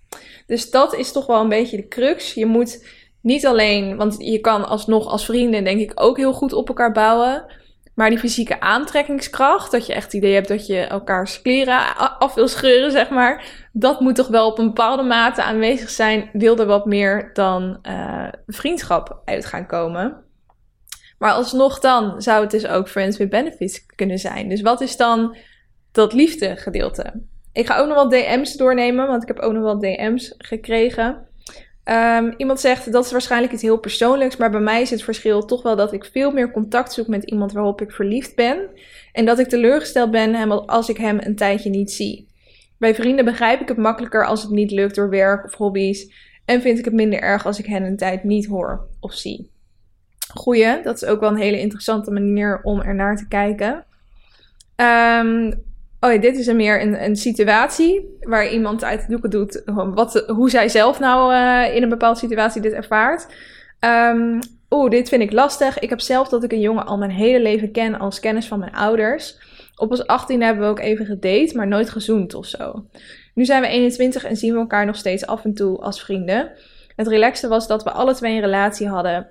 Dus 0.45 0.71
dat 0.71 0.95
is 0.95 1.11
toch 1.11 1.25
wel 1.25 1.41
een 1.41 1.49
beetje 1.49 1.77
de 1.77 1.87
crux. 1.87 2.33
Je 2.33 2.45
moet 2.45 2.85
niet 3.27 3.45
alleen, 3.45 3.97
want 3.97 4.15
je 4.19 4.39
kan 4.39 4.67
alsnog 4.67 5.07
als 5.07 5.25
vrienden 5.25 5.63
denk 5.63 5.79
ik 5.79 5.91
ook 5.95 6.17
heel 6.17 6.33
goed 6.33 6.53
op 6.53 6.67
elkaar 6.67 6.91
bouwen. 6.91 7.45
Maar 7.95 8.09
die 8.09 8.19
fysieke 8.19 8.59
aantrekkingskracht, 8.59 9.71
dat 9.71 9.85
je 9.85 9.93
echt 9.93 10.03
het 10.03 10.13
idee 10.13 10.33
hebt 10.33 10.47
dat 10.47 10.67
je 10.67 10.79
elkaars 10.79 11.41
kleren 11.41 11.97
af 11.97 12.33
wil 12.33 12.47
scheuren, 12.47 12.91
zeg 12.91 13.09
maar. 13.09 13.45
Dat 13.71 13.99
moet 13.99 14.15
toch 14.15 14.27
wel 14.27 14.47
op 14.47 14.57
een 14.57 14.67
bepaalde 14.67 15.03
mate 15.03 15.43
aanwezig 15.43 15.89
zijn. 15.89 16.29
Wil 16.33 16.57
er 16.57 16.65
wat 16.65 16.85
meer 16.85 17.29
dan 17.33 17.79
uh, 17.83 18.27
vriendschap 18.47 19.21
uit 19.25 19.45
gaan 19.45 19.67
komen. 19.67 20.23
Maar 21.17 21.31
alsnog 21.31 21.79
dan 21.79 22.21
zou 22.21 22.41
het 22.41 22.51
dus 22.51 22.67
ook 22.67 22.89
friends 22.89 23.17
with 23.17 23.29
benefits 23.29 23.85
kunnen 23.85 24.17
zijn. 24.17 24.49
Dus 24.49 24.61
wat 24.61 24.81
is 24.81 24.97
dan 24.97 25.37
dat 25.91 26.13
liefde 26.13 26.55
gedeelte? 26.55 27.13
ik 27.57 27.65
ga 27.65 27.77
ook 27.77 27.87
nog 27.87 27.95
wel 27.95 28.09
DM's 28.09 28.55
doornemen, 28.55 29.07
want 29.07 29.21
ik 29.21 29.27
heb 29.27 29.39
ook 29.39 29.53
nog 29.53 29.63
wel 29.63 29.79
DM's 29.79 30.35
gekregen. 30.37 31.26
Ehm, 31.87 32.33
iemand 32.37 32.59
zegt 32.59 32.91
dat 32.91 33.05
is 33.05 33.11
waarschijnlijk 33.11 33.53
iets 33.53 33.61
heel 33.61 33.77
persoonlijks, 33.77 34.37
maar 34.37 34.51
bij 34.51 34.59
mij 34.59 34.81
is 34.81 34.89
het 34.89 35.03
verschil 35.03 35.45
toch 35.45 35.61
wel 35.61 35.75
dat 35.75 35.93
ik 35.93 36.05
veel 36.05 36.31
meer 36.31 36.51
contact 36.51 36.93
zoek 36.93 37.07
met 37.07 37.23
iemand 37.23 37.51
waarop 37.51 37.81
ik 37.81 37.91
verliefd 37.91 38.35
ben. 38.35 38.69
En 39.11 39.25
dat 39.25 39.39
ik 39.39 39.47
teleurgesteld 39.47 40.11
ben 40.11 40.65
als 40.65 40.89
ik 40.89 40.97
hem 40.97 41.19
een 41.19 41.35
tijdje 41.35 41.69
niet 41.69 41.91
zie. 41.91 42.27
Bij 42.77 42.95
vrienden 42.95 43.25
begrijp 43.25 43.61
ik 43.61 43.67
het 43.67 43.77
makkelijker 43.77 44.25
als 44.25 44.41
het 44.41 44.51
niet 44.51 44.71
lukt 44.71 44.95
door 44.95 45.09
werk 45.09 45.45
of 45.45 45.53
hobby's. 45.53 46.11
En 46.45 46.61
vind 46.61 46.79
ik 46.79 46.85
het 46.85 46.93
minder 46.93 47.19
erg 47.19 47.45
als 47.45 47.59
ik 47.59 47.65
hen 47.65 47.83
een 47.83 47.97
tijd 47.97 48.23
niet 48.23 48.45
hoor 48.45 48.87
of 48.99 49.13
zie. 49.13 49.51
Goeie, 50.33 50.81
dat 50.83 51.01
is 51.01 51.05
ook 51.05 51.19
wel 51.19 51.29
een 51.29 51.37
hele 51.37 51.59
interessante 51.59 52.11
manier 52.11 52.61
om 52.63 52.81
er 52.81 52.95
naar 52.95 53.15
te 53.15 53.27
kijken. 53.27 53.85
Um, 54.75 55.65
oh 55.99 56.21
dit 56.21 56.37
is 56.37 56.47
een 56.47 56.55
meer 56.55 56.81
een, 56.81 57.03
een 57.03 57.15
situatie 57.15 58.17
waar 58.19 58.49
iemand 58.49 58.83
uit 58.83 59.01
de 59.01 59.07
doeken 59.07 59.29
doet 59.29 59.61
wat, 59.65 60.23
hoe 60.27 60.49
zij 60.49 60.69
zelf 60.69 60.99
nou 60.99 61.33
uh, 61.33 61.75
in 61.75 61.83
een 61.83 61.89
bepaalde 61.89 62.19
situatie 62.19 62.61
dit 62.61 62.73
ervaart. 62.73 63.27
Um, 63.79 64.39
Oeh, 64.69 64.89
dit 64.89 65.09
vind 65.09 65.21
ik 65.21 65.31
lastig. 65.31 65.79
Ik 65.79 65.89
heb 65.89 65.99
zelf 65.99 66.27
dat 66.29 66.43
ik 66.43 66.51
een 66.51 66.59
jongen 66.59 66.85
al 66.85 66.97
mijn 66.97 67.11
hele 67.11 67.41
leven 67.41 67.71
ken 67.71 67.99
als 67.99 68.19
kennis 68.19 68.47
van 68.47 68.59
mijn 68.59 68.75
ouders. 68.75 69.37
Op 69.75 69.91
ons 69.91 70.07
18 70.07 70.41
hebben 70.41 70.63
we 70.63 70.69
ook 70.69 70.79
even 70.79 71.05
gedate, 71.05 71.51
maar 71.55 71.67
nooit 71.67 71.89
gezoend 71.89 72.33
of 72.33 72.45
zo. 72.45 72.85
Nu 73.33 73.45
zijn 73.45 73.61
we 73.61 73.67
21 73.67 74.23
en 74.23 74.35
zien 74.35 74.53
we 74.53 74.59
elkaar 74.59 74.85
nog 74.85 74.95
steeds 74.95 75.25
af 75.25 75.43
en 75.43 75.53
toe 75.53 75.77
als 75.77 76.01
vrienden. 76.01 76.51
Het 76.95 77.07
relaxte 77.07 77.47
was 77.47 77.67
dat 77.67 77.83
we 77.83 77.91
alle 77.91 78.13
twee 78.13 78.33
een 78.35 78.41
relatie 78.41 78.87
hadden. 78.87 79.27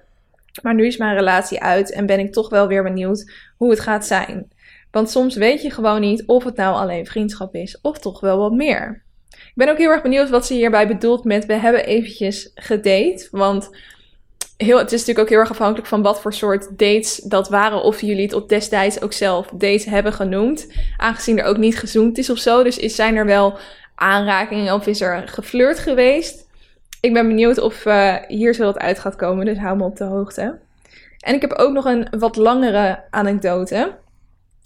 Maar 0.62 0.74
nu 0.74 0.86
is 0.86 0.96
mijn 0.96 1.16
relatie 1.16 1.60
uit 1.60 1.92
en 1.92 2.06
ben 2.06 2.18
ik 2.18 2.32
toch 2.32 2.48
wel 2.48 2.68
weer 2.68 2.82
benieuwd 2.82 3.32
hoe 3.56 3.70
het 3.70 3.80
gaat 3.80 4.06
zijn. 4.06 4.50
Want 4.90 5.10
soms 5.10 5.36
weet 5.36 5.62
je 5.62 5.70
gewoon 5.70 6.00
niet 6.00 6.26
of 6.26 6.44
het 6.44 6.56
nou 6.56 6.74
alleen 6.74 7.06
vriendschap 7.06 7.54
is 7.54 7.78
of 7.80 7.98
toch 7.98 8.20
wel 8.20 8.38
wat 8.38 8.52
meer. 8.52 9.04
Ik 9.30 9.52
ben 9.54 9.68
ook 9.68 9.78
heel 9.78 9.90
erg 9.90 10.02
benieuwd 10.02 10.30
wat 10.30 10.46
ze 10.46 10.54
hierbij 10.54 10.86
bedoelt 10.86 11.24
met 11.24 11.46
we 11.46 11.54
hebben 11.54 11.86
eventjes 11.86 12.50
gedate. 12.54 13.28
Want 13.30 13.70
heel, 14.56 14.78
het 14.78 14.92
is 14.92 14.98
natuurlijk 14.98 15.18
ook 15.18 15.28
heel 15.28 15.38
erg 15.38 15.50
afhankelijk 15.50 15.88
van 15.88 16.02
wat 16.02 16.20
voor 16.20 16.32
soort 16.32 16.78
dates 16.78 17.16
dat 17.16 17.48
waren. 17.48 17.82
Of 17.82 18.00
jullie 18.00 18.22
het 18.22 18.32
op 18.32 18.48
destijds 18.48 19.00
ook 19.00 19.12
zelf 19.12 19.48
dates 19.54 19.84
hebben 19.84 20.12
genoemd. 20.12 20.72
Aangezien 20.96 21.38
er 21.38 21.44
ook 21.44 21.56
niet 21.56 21.78
gezoomd 21.78 22.18
is 22.18 22.30
of 22.30 22.38
zo. 22.38 22.62
Dus 22.62 22.78
is, 22.78 22.94
zijn 22.94 23.16
er 23.16 23.26
wel 23.26 23.58
aanrakingen 23.94 24.74
of 24.74 24.86
is 24.86 25.00
er 25.00 25.28
geflirt 25.28 25.78
geweest? 25.78 26.46
Ik 27.00 27.12
ben 27.12 27.28
benieuwd 27.28 27.58
of 27.58 27.84
uh, 27.84 28.14
hier 28.28 28.54
zo 28.54 28.64
wat 28.64 28.78
uit 28.78 28.98
gaat 28.98 29.16
komen. 29.16 29.44
Dus 29.44 29.58
hou 29.58 29.76
me 29.76 29.84
op 29.84 29.96
de 29.96 30.04
hoogte. 30.04 30.58
En 31.20 31.34
ik 31.34 31.40
heb 31.40 31.52
ook 31.52 31.72
nog 31.72 31.84
een 31.84 32.08
wat 32.18 32.36
langere 32.36 33.02
anekdote. 33.10 33.94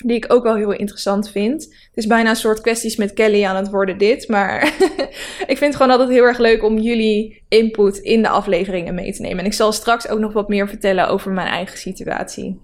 Die 0.04 0.16
ik 0.16 0.32
ook 0.32 0.42
wel 0.42 0.56
heel 0.56 0.72
interessant 0.72 1.30
vind. 1.30 1.62
Het 1.62 1.90
is 1.94 2.06
bijna 2.06 2.30
een 2.30 2.36
soort 2.36 2.60
kwesties 2.60 2.96
met 2.96 3.12
Kelly 3.12 3.44
aan 3.44 3.56
het 3.56 3.70
worden 3.70 3.98
dit. 3.98 4.28
Maar 4.28 4.64
ik 5.52 5.58
vind 5.58 5.60
het 5.60 5.76
gewoon 5.76 5.90
altijd 5.90 6.08
heel 6.08 6.24
erg 6.24 6.38
leuk 6.38 6.62
om 6.62 6.78
jullie 6.78 7.42
input 7.48 7.98
in 7.98 8.22
de 8.22 8.28
afleveringen 8.28 8.94
mee 8.94 9.12
te 9.12 9.22
nemen. 9.22 9.38
En 9.38 9.44
ik 9.44 9.52
zal 9.52 9.72
straks 9.72 10.08
ook 10.08 10.18
nog 10.18 10.32
wat 10.32 10.48
meer 10.48 10.68
vertellen 10.68 11.08
over 11.08 11.32
mijn 11.32 11.48
eigen 11.48 11.78
situatie. 11.78 12.60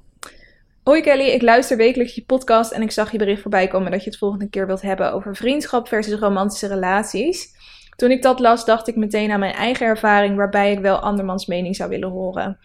Hoi 0.82 1.00
Kelly, 1.00 1.24
ik 1.24 1.42
luister 1.42 1.76
wekelijks 1.76 2.14
je 2.14 2.24
podcast 2.24 2.72
en 2.72 2.82
ik 2.82 2.90
zag 2.90 3.12
je 3.12 3.18
bericht 3.18 3.42
voorbij 3.42 3.68
komen 3.68 3.90
dat 3.90 4.04
je 4.04 4.10
het 4.10 4.18
volgende 4.18 4.48
keer 4.48 4.66
wilt 4.66 4.82
hebben 4.82 5.12
over 5.12 5.36
vriendschap 5.36 5.88
versus 5.88 6.18
romantische 6.18 6.66
relaties. 6.66 7.48
Toen 7.96 8.10
ik 8.10 8.22
dat 8.22 8.40
las, 8.40 8.64
dacht 8.64 8.88
ik 8.88 8.96
meteen 8.96 9.30
aan 9.30 9.40
mijn 9.40 9.54
eigen 9.54 9.86
ervaring 9.86 10.36
waarbij 10.36 10.72
ik 10.72 10.78
wel 10.78 10.98
andermans 10.98 11.46
mening 11.46 11.76
zou 11.76 11.90
willen 11.90 12.08
horen. 12.08 12.58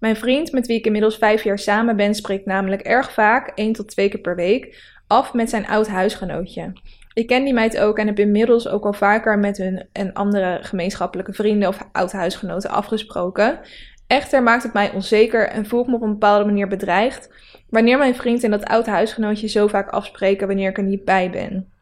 Mijn 0.00 0.16
vriend, 0.16 0.52
met 0.52 0.66
wie 0.66 0.76
ik 0.76 0.86
inmiddels 0.86 1.16
vijf 1.16 1.44
jaar 1.44 1.58
samen 1.58 1.96
ben, 1.96 2.14
spreekt 2.14 2.46
namelijk 2.46 2.82
erg 2.82 3.12
vaak, 3.12 3.52
één 3.54 3.72
tot 3.72 3.88
twee 3.88 4.08
keer 4.08 4.20
per 4.20 4.36
week, 4.36 4.82
af 5.06 5.32
met 5.32 5.50
zijn 5.50 5.66
oud 5.66 5.88
huisgenootje. 5.88 6.72
Ik 7.12 7.26
ken 7.26 7.44
die 7.44 7.54
meid 7.54 7.78
ook 7.78 7.98
en 7.98 8.06
heb 8.06 8.18
inmiddels 8.18 8.68
ook 8.68 8.84
al 8.84 8.92
vaker 8.92 9.38
met 9.38 9.56
hun 9.56 9.86
en 9.92 10.12
andere 10.12 10.58
gemeenschappelijke 10.62 11.32
vrienden 11.32 11.68
of 11.68 11.88
oud-huisgenoten 11.92 12.70
afgesproken. 12.70 13.60
Echter 14.06 14.42
maakt 14.42 14.62
het 14.62 14.72
mij 14.72 14.92
onzeker 14.92 15.48
en 15.48 15.66
voel 15.66 15.80
ik 15.80 15.86
me 15.86 15.94
op 15.94 16.02
een 16.02 16.12
bepaalde 16.12 16.44
manier 16.44 16.68
bedreigd 16.68 17.30
wanneer 17.68 17.98
mijn 17.98 18.14
vriend 18.14 18.44
en 18.44 18.50
dat 18.50 18.64
oud-huisgenootje 18.64 19.48
zo 19.48 19.66
vaak 19.66 19.90
afspreken 19.90 20.46
wanneer 20.46 20.70
ik 20.70 20.76
er 20.76 20.84
niet 20.84 21.04
bij 21.04 21.30
ben. 21.30 21.72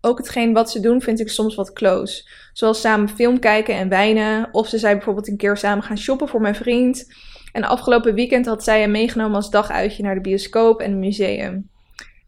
Ook 0.00 0.18
hetgeen 0.18 0.52
wat 0.52 0.70
ze 0.70 0.80
doen 0.80 1.00
vind 1.00 1.20
ik 1.20 1.28
soms 1.28 1.54
wat 1.54 1.72
close. 1.72 2.28
Zoals 2.52 2.80
samen 2.80 3.08
film 3.08 3.38
kijken 3.38 3.74
en 3.74 3.88
wijnen. 3.88 4.48
Of 4.52 4.68
ze 4.68 4.78
zijn 4.78 4.96
bijvoorbeeld 4.96 5.28
een 5.28 5.36
keer 5.36 5.56
samen 5.56 5.84
gaan 5.84 5.98
shoppen 5.98 6.28
voor 6.28 6.40
mijn 6.40 6.54
vriend. 6.54 7.06
En 7.54 7.64
afgelopen 7.64 8.14
weekend 8.14 8.46
had 8.46 8.64
zij 8.64 8.80
hem 8.80 8.90
meegenomen 8.90 9.36
als 9.36 9.50
daguitje 9.50 10.02
naar 10.02 10.14
de 10.14 10.20
bioscoop 10.20 10.80
en 10.80 10.90
het 10.90 11.00
museum. 11.00 11.68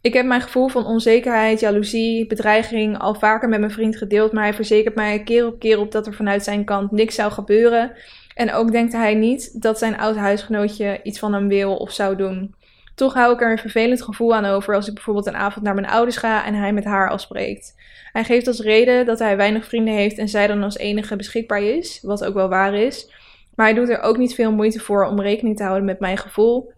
Ik 0.00 0.12
heb 0.12 0.26
mijn 0.26 0.40
gevoel 0.40 0.68
van 0.68 0.86
onzekerheid, 0.86 1.60
jaloezie, 1.60 2.26
bedreiging 2.26 2.98
al 2.98 3.14
vaker 3.14 3.48
met 3.48 3.60
mijn 3.60 3.72
vriend 3.72 3.96
gedeeld, 3.96 4.32
maar 4.32 4.42
hij 4.42 4.54
verzekert 4.54 4.94
mij 4.94 5.22
keer 5.22 5.46
op 5.46 5.58
keer 5.58 5.78
op 5.78 5.92
dat 5.92 6.06
er 6.06 6.14
vanuit 6.14 6.44
zijn 6.44 6.64
kant 6.64 6.90
niks 6.90 7.14
zou 7.14 7.32
gebeuren. 7.32 7.92
En 8.34 8.52
ook 8.52 8.72
denkt 8.72 8.92
hij 8.92 9.14
niet 9.14 9.62
dat 9.62 9.78
zijn 9.78 9.98
oud 9.98 10.16
huisgenootje 10.16 11.00
iets 11.02 11.18
van 11.18 11.32
hem 11.32 11.48
wil 11.48 11.76
of 11.76 11.92
zou 11.92 12.16
doen. 12.16 12.54
Toch 12.94 13.14
hou 13.14 13.34
ik 13.34 13.40
er 13.40 13.50
een 13.50 13.58
vervelend 13.58 14.02
gevoel 14.02 14.34
aan 14.34 14.44
over 14.44 14.74
als 14.74 14.88
ik 14.88 14.94
bijvoorbeeld 14.94 15.26
een 15.26 15.36
avond 15.36 15.64
naar 15.64 15.74
mijn 15.74 15.88
ouders 15.88 16.16
ga 16.16 16.44
en 16.44 16.54
hij 16.54 16.72
met 16.72 16.84
haar 16.84 17.10
afspreekt. 17.10 17.74
Hij 18.12 18.24
geeft 18.24 18.46
als 18.46 18.60
reden 18.60 19.06
dat 19.06 19.18
hij 19.18 19.36
weinig 19.36 19.64
vrienden 19.64 19.94
heeft 19.94 20.18
en 20.18 20.28
zij 20.28 20.46
dan 20.46 20.62
als 20.62 20.76
enige 20.76 21.16
beschikbaar 21.16 21.62
is, 21.62 21.98
wat 22.02 22.24
ook 22.24 22.34
wel 22.34 22.48
waar 22.48 22.74
is. 22.74 23.10
Maar 23.56 23.66
hij 23.66 23.74
doet 23.74 23.88
er 23.88 24.00
ook 24.00 24.16
niet 24.16 24.34
veel 24.34 24.52
moeite 24.52 24.80
voor 24.80 25.06
om 25.06 25.20
rekening 25.20 25.56
te 25.56 25.62
houden 25.62 25.84
met 25.84 26.00
mijn 26.00 26.18
gevoel 26.18 26.72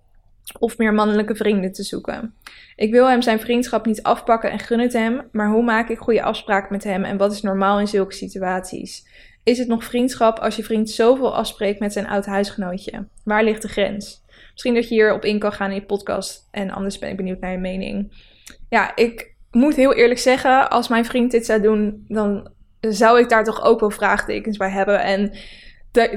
of 0.59 0.79
meer 0.79 0.95
mannelijke 0.95 1.35
vrienden 1.35 1.73
te 1.73 1.83
zoeken. 1.83 2.35
Ik 2.77 2.91
wil 2.91 3.09
hem 3.09 3.23
zijn 3.23 3.41
vriendschap 3.41 3.87
niet 3.87 4.03
afpakken 4.03 4.51
en 4.51 4.59
gun 4.59 4.81
het 4.81 4.93
hem, 4.93 5.29
maar 5.33 5.49
hoe 5.49 5.62
maak 5.62 5.88
ik 5.88 5.99
goede 5.99 6.23
afspraken 6.23 6.73
met 6.73 6.85
hem 6.85 7.05
en 7.05 7.17
wat 7.17 7.33
is 7.33 7.43
normaal 7.43 7.81
in 7.81 7.88
zulke 7.88 8.14
situaties? 8.14 9.07
Is 9.43 9.59
het 9.59 9.69
nog 9.69 9.85
vriendschap 9.85 10.38
als 10.38 10.57
je 10.57 10.64
vriend 10.64 10.91
zoveel 10.91 11.35
afspreekt 11.35 11.81
met 11.81 11.93
zijn 11.93 12.09
oud 12.09 12.27
huisgenootje? 12.27 13.07
Waar 13.25 13.45
ligt 13.45 13.62
de 13.62 13.69
grens? 13.69 14.25
Misschien 14.53 14.75
dat 14.75 14.88
je 14.88 14.95
hierop 14.95 15.25
in 15.25 15.38
kan 15.38 15.53
gaan 15.53 15.69
in 15.69 15.75
je 15.75 15.83
podcast 15.83 16.49
en 16.51 16.71
anders 16.71 16.99
ben 16.99 17.11
ik 17.11 17.17
benieuwd 17.17 17.41
naar 17.41 17.53
je 17.53 17.59
mening. 17.59 18.12
Ja, 18.69 18.97
ik 18.97 19.35
moet 19.51 19.77
heel 19.77 19.95
eerlijk 19.95 20.21
zeggen, 20.21 20.71
als 20.71 20.88
mijn 20.88 21.05
vriend 21.05 21.31
dit 21.31 21.47
zou 21.47 21.61
doen, 21.61 22.05
dan 22.09 22.51
zou 22.81 23.21
ik 23.21 23.29
daar 23.29 23.45
toch 23.45 23.62
ook 23.62 23.81
wel 23.81 23.91
vraagtekens 23.91 24.57
bij 24.57 24.71
hebben. 24.71 25.03
En 25.03 25.33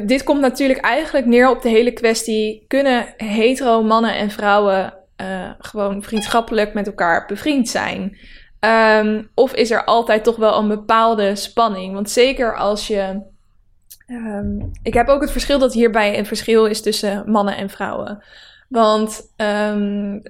dit 0.05 0.23
komt 0.23 0.41
natuurlijk 0.41 0.79
eigenlijk 0.79 1.25
neer 1.25 1.49
op 1.49 1.61
de 1.61 1.69
hele 1.69 1.91
kwestie: 1.91 2.65
kunnen 2.67 3.13
hetero 3.17 3.83
mannen 3.83 4.15
en 4.15 4.29
vrouwen 4.29 4.93
uh, 5.21 5.49
gewoon 5.59 6.03
vriendschappelijk 6.03 6.73
met 6.73 6.87
elkaar 6.87 7.25
bevriend 7.25 7.69
zijn? 7.69 8.17
Um, 8.59 9.29
of 9.35 9.53
is 9.53 9.71
er 9.71 9.85
altijd 9.85 10.23
toch 10.23 10.35
wel 10.35 10.57
een 10.57 10.67
bepaalde 10.67 11.35
spanning? 11.35 11.93
Want 11.93 12.09
zeker 12.09 12.57
als 12.57 12.87
je. 12.87 13.21
Um, 14.07 14.71
ik 14.83 14.93
heb 14.93 15.07
ook 15.07 15.21
het 15.21 15.31
verschil 15.31 15.59
dat 15.59 15.73
hierbij 15.73 16.17
een 16.17 16.25
verschil 16.25 16.65
is 16.65 16.81
tussen 16.81 17.31
mannen 17.31 17.57
en 17.57 17.69
vrouwen. 17.69 18.23
Want 18.69 19.33
um, 19.37 20.21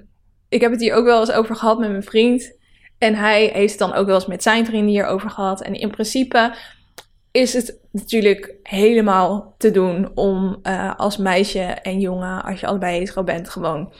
ik 0.48 0.60
heb 0.60 0.70
het 0.70 0.80
hier 0.80 0.94
ook 0.94 1.04
wel 1.04 1.20
eens 1.20 1.32
over 1.32 1.56
gehad 1.56 1.78
met 1.78 1.90
mijn 1.90 2.02
vriend. 2.02 2.56
En 2.98 3.14
hij 3.14 3.50
heeft 3.52 3.70
het 3.70 3.78
dan 3.78 3.94
ook 3.94 4.06
wel 4.06 4.14
eens 4.14 4.26
met 4.26 4.42
zijn 4.42 4.66
vrienden 4.66 4.90
hierover 4.90 5.30
gehad. 5.30 5.62
En 5.62 5.74
in 5.74 5.90
principe 5.90 6.54
is 7.30 7.52
het 7.52 7.81
natuurlijk 7.92 8.54
helemaal 8.62 9.54
te 9.58 9.70
doen 9.70 10.10
om 10.14 10.58
uh, 10.62 10.94
als 10.96 11.16
meisje 11.16 11.60
en 11.60 12.00
jongen, 12.00 12.42
als 12.42 12.60
je 12.60 12.66
allebei 12.66 12.98
hetero 12.98 13.24
bent, 13.24 13.48
gewoon 13.48 13.92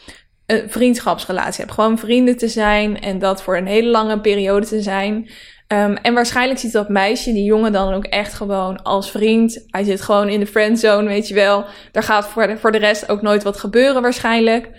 een 0.46 0.70
vriendschapsrelatie 0.70 1.64
hebt. 1.64 1.74
Gewoon 1.74 1.98
vrienden 1.98 2.36
te 2.36 2.48
zijn 2.48 3.00
en 3.00 3.18
dat 3.18 3.42
voor 3.42 3.56
een 3.56 3.66
hele 3.66 3.88
lange 3.88 4.20
periode 4.20 4.66
te 4.66 4.82
zijn. 4.82 5.30
Um, 5.68 5.96
en 5.96 6.14
waarschijnlijk 6.14 6.60
ziet 6.60 6.72
dat 6.72 6.88
meisje, 6.88 7.32
die 7.32 7.44
jongen, 7.44 7.72
dan 7.72 7.94
ook 7.94 8.04
echt 8.04 8.34
gewoon 8.34 8.82
als 8.82 9.10
vriend. 9.10 9.64
Hij 9.66 9.84
zit 9.84 10.00
gewoon 10.00 10.28
in 10.28 10.40
de 10.40 10.46
friendzone, 10.46 11.08
weet 11.08 11.28
je 11.28 11.34
wel. 11.34 11.64
Daar 11.92 12.02
gaat 12.02 12.28
voor 12.28 12.46
de, 12.46 12.58
voor 12.58 12.72
de 12.72 12.78
rest 12.78 13.08
ook 13.08 13.22
nooit 13.22 13.42
wat 13.42 13.56
gebeuren 13.56 14.02
waarschijnlijk. 14.02 14.70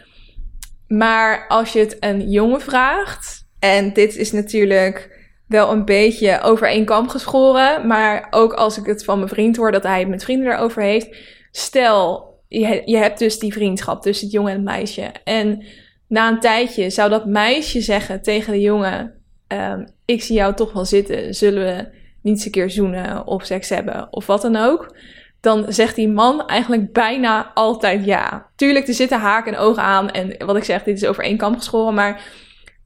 Maar 0.88 1.48
als 1.48 1.74
je 1.74 1.80
het 1.80 1.98
een 2.00 2.30
jongen 2.30 2.62
vraagt, 2.62 3.48
en 3.60 3.94
dit 3.94 4.16
is 4.16 4.32
natuurlijk 4.32 5.23
wel 5.48 5.72
een 5.72 5.86
beetje 5.86 6.42
over 6.42 6.68
één 6.68 6.86
kam 6.86 7.10
geschoren. 7.10 7.88
Maar 7.88 8.28
ook 8.30 8.54
als 8.54 8.78
ik 8.78 8.86
het 8.86 9.04
van 9.04 9.18
mijn 9.18 9.30
vriend 9.30 9.58
hoor 9.58 9.72
dat 9.72 9.84
hij 9.84 10.00
het 10.00 10.08
met 10.10 10.24
vrienden 10.24 10.54
erover 10.54 10.82
heeft. 10.82 11.16
Stel, 11.52 12.34
je, 12.48 12.82
je 12.86 12.98
hebt 12.98 13.20
dus 13.20 13.40
die 13.40 13.54
vriendschap 13.54 14.02
tussen 14.02 14.26
het 14.26 14.36
jongen 14.36 14.52
en 14.52 14.58
het 14.58 14.66
meisje. 14.66 15.12
En 15.24 15.64
na 16.08 16.30
een 16.30 16.40
tijdje 16.40 16.90
zou 16.90 17.10
dat 17.10 17.26
meisje 17.26 17.82
zeggen 17.82 18.22
tegen 18.22 18.54
de 18.54 18.62
jongen: 18.62 19.14
um, 19.48 19.88
Ik 20.06 20.24
zie 20.24 20.36
jou 20.36 20.54
toch 20.54 20.74
wel 20.74 20.86
zitten. 20.86 21.34
Zullen 21.34 21.66
we 21.66 22.02
niet 22.22 22.34
eens 22.36 22.46
een 22.46 22.52
keer 22.52 22.70
zoenen 22.70 23.28
of 23.28 23.46
seks 23.46 23.70
hebben 23.70 24.08
of 24.12 24.26
wat 24.26 24.42
dan 24.42 24.56
ook? 24.56 24.96
Dan 25.42 25.66
zegt 25.68 25.96
die 25.96 26.10
man 26.10 26.48
eigenlijk 26.48 26.94
bijna 26.94 27.52
altijd 27.54 28.06
ja. 28.06 28.48
Tuurlijk, 28.56 28.88
er 28.88 28.94
zitten 28.94 29.20
haken 29.20 29.54
en 29.54 29.60
ogen 29.60 29.84
aan. 29.84 30.10
En 30.12 30.46
wat 30.46 30.56
ik 30.56 30.64
zeg, 30.64 30.84
dit 30.84 30.96
is 30.96 31.06
over 31.06 31.24
één 31.24 31.38
kam 31.38 31.58
geschoren. 31.58 31.94
Maar 31.94 32.22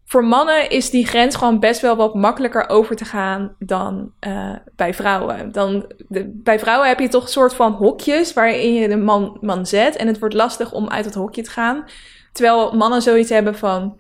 voor 0.08 0.26
mannen 0.26 0.70
is 0.70 0.90
die 0.90 1.08
grens 1.08 1.36
gewoon 1.36 1.60
best 1.60 1.82
wel 1.82 1.96
wat 1.96 2.16
makkelijker 2.16 2.70
over 2.70 2.96
te 2.96 3.06
gaan 3.06 3.56
dan 3.60 4.12
uh, 4.28 4.56
bij 4.76 4.94
vrouwen. 4.94 5.52
Dan, 5.52 5.92
de, 6.08 6.32
bij 6.34 6.60
vrouwen 6.60 6.88
heb 6.88 7.00
je 7.00 7.08
toch 7.08 7.24
een 7.24 7.30
soort 7.30 7.54
van 7.54 7.72
hokjes 7.72 8.34
waarin 8.34 8.74
je 8.74 8.88
de 8.88 8.98
man, 8.98 9.38
man 9.42 9.66
zet. 9.66 9.96
En 9.96 10.08
het 10.08 10.20
wordt 10.20 10.36
lastig 10.36 10.74
om 10.74 10.90
uit 10.90 11.06
het 11.06 11.14
hokje 11.14 11.42
te 11.42 11.50
gaan. 11.50 11.86
Terwijl 12.32 12.76
mannen 12.76 13.02
zoiets 13.02 13.30
hebben 13.30 13.56
van: 13.56 14.00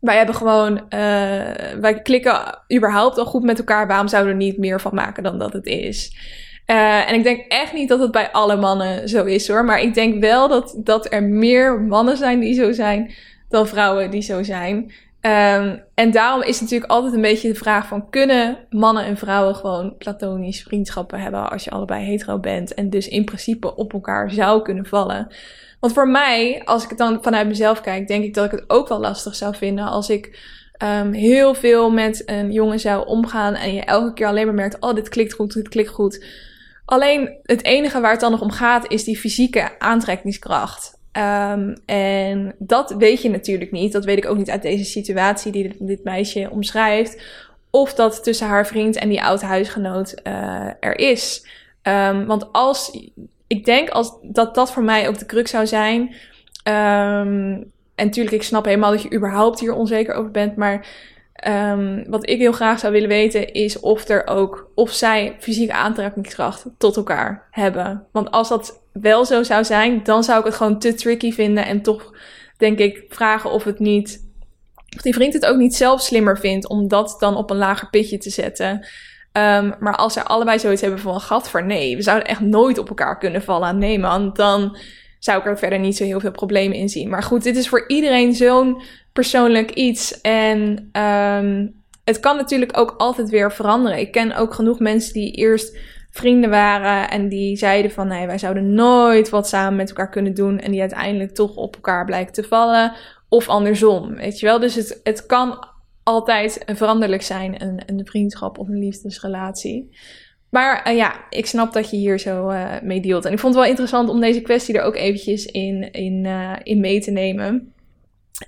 wij 0.00 0.16
hebben 0.16 0.34
gewoon, 0.34 0.72
uh, 0.76 0.80
wij 1.80 2.00
klikken 2.02 2.58
überhaupt 2.74 3.18
al 3.18 3.26
goed 3.26 3.42
met 3.42 3.58
elkaar. 3.58 3.86
Waarom 3.86 4.08
zouden 4.08 4.36
we 4.36 4.40
er 4.40 4.46
niet 4.46 4.58
meer 4.58 4.80
van 4.80 4.94
maken 4.94 5.22
dan 5.22 5.38
dat 5.38 5.52
het 5.52 5.66
is? 5.66 6.16
Uh, 6.66 7.08
en 7.08 7.14
ik 7.14 7.22
denk 7.22 7.44
echt 7.48 7.72
niet 7.72 7.88
dat 7.88 8.00
het 8.00 8.10
bij 8.10 8.30
alle 8.30 8.56
mannen 8.56 9.08
zo 9.08 9.24
is 9.24 9.48
hoor. 9.48 9.64
Maar 9.64 9.80
ik 9.80 9.94
denk 9.94 10.20
wel 10.20 10.48
dat, 10.48 10.74
dat 10.76 11.12
er 11.12 11.22
meer 11.22 11.80
mannen 11.80 12.16
zijn 12.16 12.40
die 12.40 12.54
zo 12.54 12.72
zijn 12.72 13.12
dan 13.48 13.66
vrouwen 13.66 14.10
die 14.10 14.22
zo 14.22 14.42
zijn. 14.42 14.92
Um, 15.22 15.82
en 15.94 16.10
daarom 16.10 16.42
is 16.42 16.60
natuurlijk 16.60 16.90
altijd 16.90 17.14
een 17.14 17.20
beetje 17.20 17.48
de 17.48 17.54
vraag 17.54 17.86
van... 17.86 18.10
kunnen 18.10 18.58
mannen 18.70 19.04
en 19.04 19.16
vrouwen 19.16 19.54
gewoon 19.54 19.96
platonisch 19.96 20.62
vriendschappen 20.62 21.20
hebben... 21.20 21.50
als 21.50 21.64
je 21.64 21.70
allebei 21.70 22.04
hetero 22.04 22.38
bent 22.38 22.74
en 22.74 22.90
dus 22.90 23.08
in 23.08 23.24
principe 23.24 23.76
op 23.76 23.92
elkaar 23.92 24.30
zou 24.30 24.62
kunnen 24.62 24.86
vallen... 24.86 25.28
Want 25.80 25.92
voor 25.92 26.08
mij, 26.08 26.62
als 26.64 26.82
ik 26.82 26.88
het 26.88 26.98
dan 26.98 27.22
vanuit 27.22 27.46
mezelf 27.46 27.80
kijk, 27.80 28.08
denk 28.08 28.24
ik 28.24 28.34
dat 28.34 28.44
ik 28.44 28.50
het 28.50 28.64
ook 28.66 28.88
wel 28.88 29.00
lastig 29.00 29.34
zou 29.34 29.54
vinden 29.54 29.84
als 29.84 30.08
ik 30.08 30.38
um, 30.82 31.12
heel 31.12 31.54
veel 31.54 31.90
met 31.90 32.22
een 32.26 32.52
jongen 32.52 32.80
zou 32.80 33.06
omgaan 33.06 33.54
en 33.54 33.74
je 33.74 33.80
elke 33.80 34.12
keer 34.12 34.26
alleen 34.26 34.46
maar 34.46 34.54
merkt, 34.54 34.80
oh, 34.80 34.94
dit 34.94 35.08
klikt 35.08 35.32
goed, 35.32 35.52
dit 35.52 35.68
klikt 35.68 35.88
goed. 35.88 36.24
Alleen 36.84 37.38
het 37.42 37.64
enige 37.64 38.00
waar 38.00 38.10
het 38.10 38.20
dan 38.20 38.30
nog 38.30 38.40
om 38.40 38.50
gaat 38.50 38.92
is 38.92 39.04
die 39.04 39.18
fysieke 39.18 39.78
aantrekkingskracht. 39.78 40.99
Um, 41.12 41.74
en 41.86 42.54
dat 42.58 42.94
weet 42.98 43.22
je 43.22 43.30
natuurlijk 43.30 43.70
niet. 43.70 43.92
Dat 43.92 44.04
weet 44.04 44.16
ik 44.16 44.26
ook 44.26 44.36
niet 44.36 44.50
uit 44.50 44.62
deze 44.62 44.84
situatie 44.84 45.52
die 45.52 45.76
dit, 45.78 46.04
meisje 46.04 46.48
omschrijft. 46.50 47.22
Of 47.70 47.94
dat 47.94 48.24
tussen 48.24 48.46
haar 48.46 48.66
vriend 48.66 48.96
en 48.96 49.08
die 49.08 49.22
oud 49.22 49.42
huisgenoot 49.42 50.20
uh, 50.24 50.66
er 50.80 50.98
is. 50.98 51.46
Um, 51.82 52.26
want 52.26 52.52
als 52.52 53.08
ik 53.46 53.64
denk 53.64 53.88
als, 53.88 54.12
dat 54.22 54.54
dat 54.54 54.72
voor 54.72 54.82
mij 54.82 55.08
ook 55.08 55.18
de 55.18 55.26
crux 55.26 55.50
zou 55.50 55.66
zijn. 55.66 56.00
Um, 56.64 57.72
en 57.94 58.06
natuurlijk, 58.06 58.34
ik 58.34 58.42
snap 58.42 58.64
helemaal 58.64 58.90
dat 58.90 59.02
je 59.02 59.14
überhaupt 59.14 59.60
hier 59.60 59.74
onzeker 59.74 60.14
over 60.14 60.30
bent. 60.30 60.56
Maar 60.56 60.86
um, 61.48 62.04
wat 62.08 62.28
ik 62.28 62.38
heel 62.38 62.52
graag 62.52 62.78
zou 62.78 62.92
willen 62.92 63.08
weten 63.08 63.52
is 63.52 63.80
of 63.80 64.08
er 64.08 64.26
ook, 64.26 64.70
of 64.74 64.92
zij 64.92 65.36
fysieke 65.38 65.72
aantrekkingskracht 65.72 66.66
tot 66.78 66.96
elkaar 66.96 67.48
hebben. 67.50 68.06
Want 68.12 68.30
als 68.30 68.48
dat 68.48 68.82
wel 68.92 69.24
zo 69.24 69.42
zou 69.42 69.64
zijn, 69.64 70.02
dan 70.02 70.24
zou 70.24 70.38
ik 70.38 70.44
het 70.44 70.54
gewoon 70.54 70.78
te 70.78 70.94
tricky 70.94 71.32
vinden. 71.32 71.66
En 71.66 71.82
toch 71.82 72.12
denk 72.56 72.78
ik 72.78 73.04
vragen 73.08 73.50
of 73.50 73.64
het 73.64 73.78
niet, 73.78 74.28
of 74.96 75.02
die 75.02 75.14
vriend 75.14 75.32
het 75.32 75.46
ook 75.46 75.56
niet 75.56 75.74
zelf 75.74 76.00
slimmer 76.00 76.38
vindt 76.38 76.68
om 76.68 76.88
dat 76.88 77.16
dan 77.18 77.36
op 77.36 77.50
een 77.50 77.56
lager 77.56 77.90
pitje 77.90 78.18
te 78.18 78.30
zetten. 78.30 78.86
Um, 79.32 79.74
maar 79.80 79.96
als 79.96 80.12
ze 80.12 80.24
allebei 80.24 80.58
zoiets 80.58 80.80
hebben 80.80 81.00
van 81.00 81.20
gat 81.20 81.48
voor 81.48 81.64
nee, 81.64 81.96
we 81.96 82.02
zouden 82.02 82.28
echt 82.28 82.40
nooit 82.40 82.78
op 82.78 82.88
elkaar 82.88 83.18
kunnen 83.18 83.42
vallen. 83.42 83.78
Nee 83.78 83.98
man, 83.98 84.30
dan 84.32 84.76
zou 85.18 85.38
ik 85.38 85.46
er 85.46 85.58
verder 85.58 85.78
niet 85.78 85.96
zo 85.96 86.04
heel 86.04 86.20
veel 86.20 86.30
problemen 86.30 86.76
in 86.76 86.88
zien. 86.88 87.08
Maar 87.08 87.22
goed, 87.22 87.42
dit 87.42 87.56
is 87.56 87.68
voor 87.68 87.84
iedereen 87.86 88.34
zo'n 88.34 88.82
persoonlijk 89.12 89.70
iets. 89.70 90.20
En 90.20 90.90
um, 91.02 91.82
het 92.04 92.20
kan 92.20 92.36
natuurlijk 92.36 92.78
ook 92.78 92.94
altijd 92.96 93.28
weer 93.28 93.52
veranderen. 93.52 93.98
Ik 93.98 94.12
ken 94.12 94.36
ook 94.36 94.54
genoeg 94.54 94.78
mensen 94.78 95.12
die 95.12 95.32
eerst 95.32 95.78
vrienden 96.10 96.50
waren 96.50 97.10
en 97.10 97.28
die 97.28 97.56
zeiden 97.56 97.90
van 97.90 98.08
nee, 98.08 98.26
wij 98.26 98.38
zouden 98.38 98.74
nooit 98.74 99.28
wat 99.28 99.48
samen 99.48 99.76
met 99.76 99.88
elkaar 99.88 100.10
kunnen 100.10 100.34
doen. 100.34 100.58
En 100.58 100.70
die 100.70 100.80
uiteindelijk 100.80 101.34
toch 101.34 101.56
op 101.56 101.74
elkaar 101.74 102.04
blijken 102.04 102.32
te 102.32 102.42
vallen. 102.42 102.92
Of 103.28 103.48
andersom, 103.48 104.14
weet 104.14 104.38
je 104.38 104.46
wel. 104.46 104.58
Dus 104.58 104.74
het, 104.74 105.00
het 105.02 105.26
kan 105.26 105.66
altijd 106.02 106.62
veranderlijk 106.66 107.22
zijn, 107.22 107.62
een, 107.62 107.82
een 107.86 108.06
vriendschap 108.06 108.58
of 108.58 108.68
een 108.68 108.78
liefdesrelatie. 108.78 109.96
Maar 110.50 110.88
uh, 110.88 110.96
ja, 110.96 111.14
ik 111.30 111.46
snap 111.46 111.72
dat 111.72 111.90
je 111.90 111.96
hier 111.96 112.18
zo 112.18 112.50
uh, 112.50 112.80
mee 112.82 113.00
dealt. 113.00 113.24
En 113.24 113.32
ik 113.32 113.38
vond 113.38 113.54
het 113.54 113.62
wel 113.62 113.72
interessant 113.72 114.08
om 114.08 114.20
deze 114.20 114.40
kwestie 114.40 114.78
er 114.78 114.84
ook 114.84 114.96
eventjes 114.96 115.46
in, 115.46 115.92
in, 115.92 116.24
uh, 116.24 116.52
in 116.62 116.80
mee 116.80 117.00
te 117.00 117.10
nemen. 117.10 117.72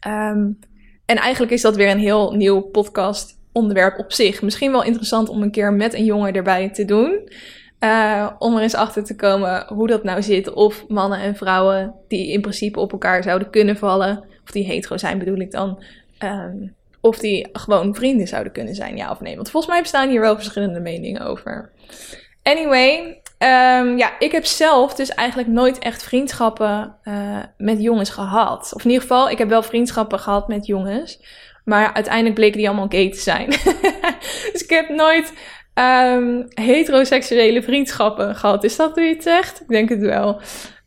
Um, 0.07 0.59
en 1.05 1.16
eigenlijk 1.16 1.53
is 1.53 1.62
dat 1.62 1.77
weer 1.77 1.90
een 1.90 1.99
heel 1.99 2.33
nieuw 2.33 2.61
podcast 2.61 3.40
onderwerp 3.53 3.99
op 3.99 4.12
zich. 4.12 4.42
Misschien 4.42 4.73
wel 4.73 4.85
interessant 4.85 5.29
om 5.29 5.42
een 5.42 5.51
keer 5.51 5.73
met 5.73 5.95
een 5.95 6.05
jongen 6.05 6.33
erbij 6.33 6.71
te 6.71 6.85
doen. 6.85 7.29
om 8.38 8.57
er 8.57 8.62
eens 8.62 8.75
achter 8.75 9.05
te 9.05 9.16
komen 9.16 9.66
hoe 9.68 9.87
dat 9.87 10.05
nou 10.05 10.23
zit. 10.23 10.53
Of 10.53 10.88
mannen 10.88 11.18
en 11.18 11.37
vrouwen 11.37 11.95
die 12.09 12.33
in 12.33 12.40
principe 12.40 12.81
op 12.81 12.92
elkaar 12.92 13.23
zouden 13.23 13.51
kunnen 13.51 13.77
vallen. 13.77 14.25
Of 14.45 14.51
die 14.51 14.66
hetero 14.66 14.97
zijn 14.97 15.18
bedoel 15.18 15.40
ik 15.40 15.51
dan. 15.51 15.83
Um, 16.25 16.75
of 17.03 17.18
die 17.18 17.49
gewoon 17.53 17.95
vrienden 17.95 18.29
zouden 18.29 18.53
kunnen 18.53 18.75
zijn, 18.75 18.97
ja 18.97 19.11
of 19.11 19.21
nee. 19.21 19.35
Want 19.35 19.51
volgens 19.51 19.73
mij 19.73 19.83
bestaan 19.83 20.09
hier 20.09 20.21
wel 20.21 20.35
verschillende 20.35 20.81
meningen 20.81 21.23
over. 21.23 21.71
Anyway, 22.42 23.21
um, 23.43 23.99
ja, 23.99 24.19
ik 24.19 24.33
heb 24.33 24.45
zelf 24.45 24.95
dus 24.95 25.09
eigenlijk 25.09 25.49
nooit 25.49 25.79
echt 25.79 26.03
vriendschappen 26.03 26.97
uh, 27.05 27.39
met 27.57 27.83
jongens 27.83 28.11
gehad. 28.11 28.73
Of 28.75 28.85
in 28.85 28.91
ieder 28.91 29.03
geval, 29.03 29.31
ik 29.31 29.39
heb 29.39 29.49
wel 29.49 29.63
vriendschappen 29.63 30.19
gehad 30.19 30.49
met 30.49 30.67
jongens. 30.67 31.19
Maar 31.65 31.93
uiteindelijk 31.93 32.35
bleken 32.35 32.59
die 32.59 32.69
allemaal 32.69 32.89
gay 32.89 33.11
te 33.11 33.19
zijn. 33.21 33.51
dus 34.53 34.63
ik 34.63 34.71
heb 34.71 34.89
nooit 34.89 35.33
um, 35.75 36.47
heteroseksuele 36.49 37.63
vriendschappen 37.63 38.37
gehad. 38.37 38.65
Is 38.65 38.77
dat 38.77 38.95
hoe 38.95 39.03
je 39.03 39.15
het 39.15 39.23
zegt? 39.23 39.61
Ik 39.61 39.69
denk 39.69 39.89
het 39.89 40.01
wel. 40.01 40.41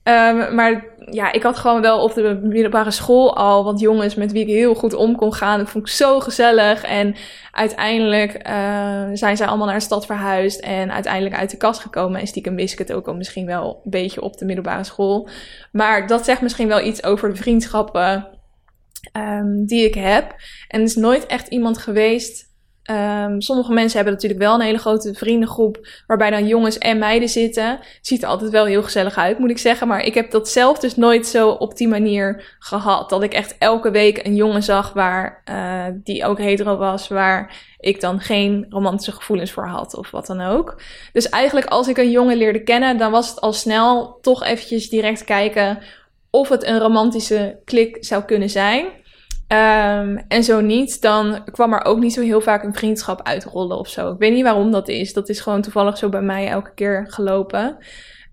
Um, 0.07 0.55
maar 0.55 0.85
ja, 1.11 1.31
ik 1.31 1.43
had 1.43 1.57
gewoon 1.57 1.81
wel 1.81 2.03
op 2.03 2.13
de 2.13 2.39
middelbare 2.43 2.91
school 2.91 3.35
al 3.35 3.63
wat 3.63 3.79
jongens 3.79 4.15
met 4.15 4.31
wie 4.31 4.41
ik 4.41 4.47
heel 4.47 4.73
goed 4.75 4.93
om 4.93 5.15
kon 5.15 5.33
gaan. 5.33 5.59
Dat 5.59 5.69
vond 5.69 5.87
ik 5.87 5.93
zo 5.93 6.19
gezellig. 6.19 6.83
En 6.83 7.15
uiteindelijk 7.51 8.47
uh, 8.47 9.03
zijn 9.13 9.37
zij 9.37 9.47
allemaal 9.47 9.67
naar 9.67 9.75
de 9.75 9.81
stad 9.81 10.05
verhuisd 10.05 10.59
en 10.59 10.91
uiteindelijk 10.91 11.35
uit 11.35 11.49
de 11.49 11.57
kast 11.57 11.81
gekomen. 11.81 12.19
En 12.19 12.27
stiekem 12.27 12.55
wist 12.55 12.73
ik 12.73 12.79
het 12.79 12.93
ook 12.93 13.07
al 13.07 13.15
misschien 13.15 13.45
wel 13.45 13.81
een 13.83 13.91
beetje 13.91 14.21
op 14.21 14.37
de 14.37 14.45
middelbare 14.45 14.83
school. 14.83 15.29
Maar 15.71 16.07
dat 16.07 16.25
zegt 16.25 16.41
misschien 16.41 16.67
wel 16.67 16.85
iets 16.85 17.03
over 17.03 17.29
de 17.29 17.35
vriendschappen 17.35 18.27
um, 19.13 19.65
die 19.65 19.85
ik 19.85 19.93
heb. 19.93 20.35
En 20.67 20.79
er 20.79 20.85
is 20.85 20.95
nooit 20.95 21.25
echt 21.25 21.47
iemand 21.47 21.77
geweest 21.77 22.44
Um, 22.91 23.41
sommige 23.41 23.73
mensen 23.73 23.95
hebben 23.95 24.13
natuurlijk 24.13 24.41
wel 24.41 24.53
een 24.53 24.61
hele 24.61 24.77
grote 24.77 25.13
vriendengroep 25.13 25.87
waarbij 26.07 26.29
dan 26.29 26.47
jongens 26.47 26.77
en 26.77 26.97
meiden 26.97 27.29
zitten. 27.29 27.79
Ziet 28.01 28.23
er 28.23 28.29
altijd 28.29 28.51
wel 28.51 28.65
heel 28.65 28.83
gezellig 28.83 29.17
uit, 29.17 29.39
moet 29.39 29.49
ik 29.49 29.57
zeggen. 29.57 29.87
Maar 29.87 30.01
ik 30.01 30.13
heb 30.13 30.31
dat 30.31 30.49
zelf 30.49 30.79
dus 30.79 30.95
nooit 30.95 31.27
zo 31.27 31.49
op 31.49 31.77
die 31.77 31.87
manier 31.87 32.55
gehad. 32.59 33.09
Dat 33.09 33.23
ik 33.23 33.33
echt 33.33 33.55
elke 33.57 33.91
week 33.91 34.25
een 34.25 34.35
jongen 34.35 34.63
zag 34.63 34.93
waar 34.93 35.41
uh, 35.49 35.85
die 35.93 36.25
ook 36.25 36.37
hetero 36.37 36.77
was, 36.77 37.07
waar 37.07 37.55
ik 37.79 38.01
dan 38.01 38.19
geen 38.19 38.65
romantische 38.69 39.11
gevoelens 39.11 39.51
voor 39.51 39.67
had 39.67 39.95
of 39.95 40.11
wat 40.11 40.25
dan 40.25 40.41
ook. 40.41 40.81
Dus 41.13 41.29
eigenlijk 41.29 41.67
als 41.67 41.87
ik 41.87 41.97
een 41.97 42.11
jongen 42.11 42.37
leerde 42.37 42.63
kennen, 42.63 42.97
dan 42.97 43.11
was 43.11 43.29
het 43.29 43.41
al 43.41 43.53
snel 43.53 44.17
toch 44.21 44.43
eventjes 44.43 44.89
direct 44.89 45.23
kijken 45.23 45.79
of 46.29 46.49
het 46.49 46.63
een 46.63 46.79
romantische 46.79 47.59
klik 47.63 47.97
zou 47.99 48.23
kunnen 48.23 48.49
zijn. 48.49 48.85
Um, 49.47 50.17
en 50.27 50.43
zo 50.43 50.61
niet, 50.61 51.01
dan 51.01 51.43
kwam 51.51 51.73
er 51.73 51.85
ook 51.85 51.99
niet 51.99 52.13
zo 52.13 52.21
heel 52.21 52.41
vaak 52.41 52.63
een 52.63 52.73
vriendschap 52.73 53.21
uitrollen 53.23 53.77
of 53.77 53.87
zo. 53.87 54.11
Ik 54.11 54.19
weet 54.19 54.33
niet 54.33 54.43
waarom 54.43 54.71
dat 54.71 54.87
is. 54.87 55.13
Dat 55.13 55.29
is 55.29 55.39
gewoon 55.39 55.61
toevallig 55.61 55.97
zo 55.97 56.09
bij 56.09 56.21
mij 56.21 56.47
elke 56.47 56.73
keer 56.73 57.05
gelopen. 57.09 57.77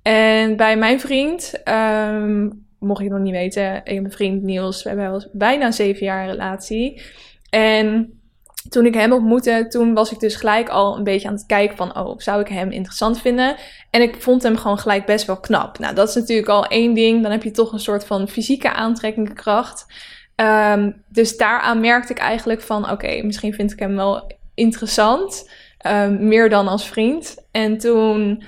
En 0.03 0.57
bij 0.57 0.77
mijn 0.77 1.01
vriend, 1.01 1.61
um, 1.65 2.67
mocht 2.79 3.03
je 3.03 3.09
nog 3.09 3.21
niet 3.21 3.33
weten, 3.33 3.77
ik 3.85 3.95
heb 3.95 4.05
een 4.05 4.13
vriend 4.13 4.43
Niels. 4.43 4.83
We 4.83 4.89
hebben 4.89 5.09
al 5.09 5.29
bijna 5.33 5.71
zeven 5.71 6.07
jaar 6.07 6.27
relatie. 6.27 7.03
En 7.51 8.21
toen 8.69 8.87
ik 8.87 8.95
hem 8.95 9.13
ontmoette, 9.13 9.67
toen 9.69 9.95
was 9.95 10.13
ik 10.13 10.19
dus 10.19 10.37
gelijk 10.37 10.69
al 10.69 10.97
een 10.97 11.05
beetje 11.05 11.29
aan 11.29 11.35
het 11.35 11.47
kijken 11.47 11.77
van, 11.77 11.97
oh, 11.97 12.19
zou 12.19 12.41
ik 12.41 12.49
hem 12.49 12.71
interessant 12.71 13.21
vinden? 13.21 13.57
En 13.91 14.03
ik 14.03 14.23
vond 14.23 14.43
hem 14.43 14.57
gewoon 14.57 14.79
gelijk 14.79 15.07
best 15.07 15.27
wel 15.27 15.41
knap. 15.41 15.79
Nou, 15.79 15.95
dat 15.95 16.09
is 16.09 16.15
natuurlijk 16.15 16.49
al 16.49 16.67
één 16.67 16.95
ding. 16.95 17.23
Dan 17.23 17.31
heb 17.31 17.43
je 17.43 17.51
toch 17.51 17.73
een 17.73 17.81
soort 17.81 18.05
van 18.05 18.29
fysieke 18.29 18.73
aantrekkingskracht. 18.73 19.87
Um, 20.37 21.03
dus 21.09 21.37
daaraan 21.37 21.81
merkte 21.81 22.13
ik 22.13 22.19
eigenlijk 22.19 22.61
van, 22.61 22.91
oké, 22.91 23.23
misschien 23.23 23.55
vind 23.55 23.73
ik 23.73 23.79
hem 23.79 23.97
wel 23.97 24.33
interessant. 24.55 25.51
Um, 25.87 26.29
meer 26.29 26.49
dan 26.49 26.69
als 26.69 26.89
vriend. 26.89 27.37
En 27.51 27.79
toen 27.79 28.43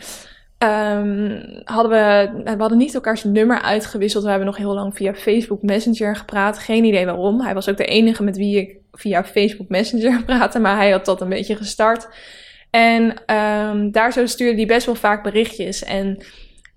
um, 0.58 1.42
hadden 1.64 1.90
we, 1.90 2.54
hadden 2.58 2.78
niet 2.78 2.94
elkaars 2.94 3.24
nummer 3.24 3.62
uitgewisseld. 3.62 4.24
We 4.24 4.28
hebben 4.28 4.46
nog 4.46 4.56
heel 4.56 4.74
lang 4.74 4.94
via 4.94 5.14
Facebook 5.14 5.62
Messenger 5.62 6.16
gepraat. 6.16 6.58
Geen 6.58 6.84
idee 6.84 7.04
waarom. 7.04 7.40
Hij 7.40 7.54
was 7.54 7.68
ook 7.68 7.76
de 7.76 7.84
enige 7.84 8.22
met 8.22 8.36
wie 8.36 8.58
ik 8.58 8.76
via 8.92 9.24
Facebook 9.24 9.68
Messenger 9.68 10.22
praatte, 10.26 10.58
maar 10.58 10.76
hij 10.76 10.90
had 10.90 11.04
dat 11.04 11.20
een 11.20 11.28
beetje 11.28 11.56
gestart. 11.56 12.08
En 12.70 13.14
daar 13.92 14.12
zo 14.12 14.26
stuurde 14.26 14.56
hij 14.56 14.66
best 14.66 14.86
wel 14.86 14.94
vaak 14.94 15.22
berichtjes. 15.22 15.84
En 15.84 16.24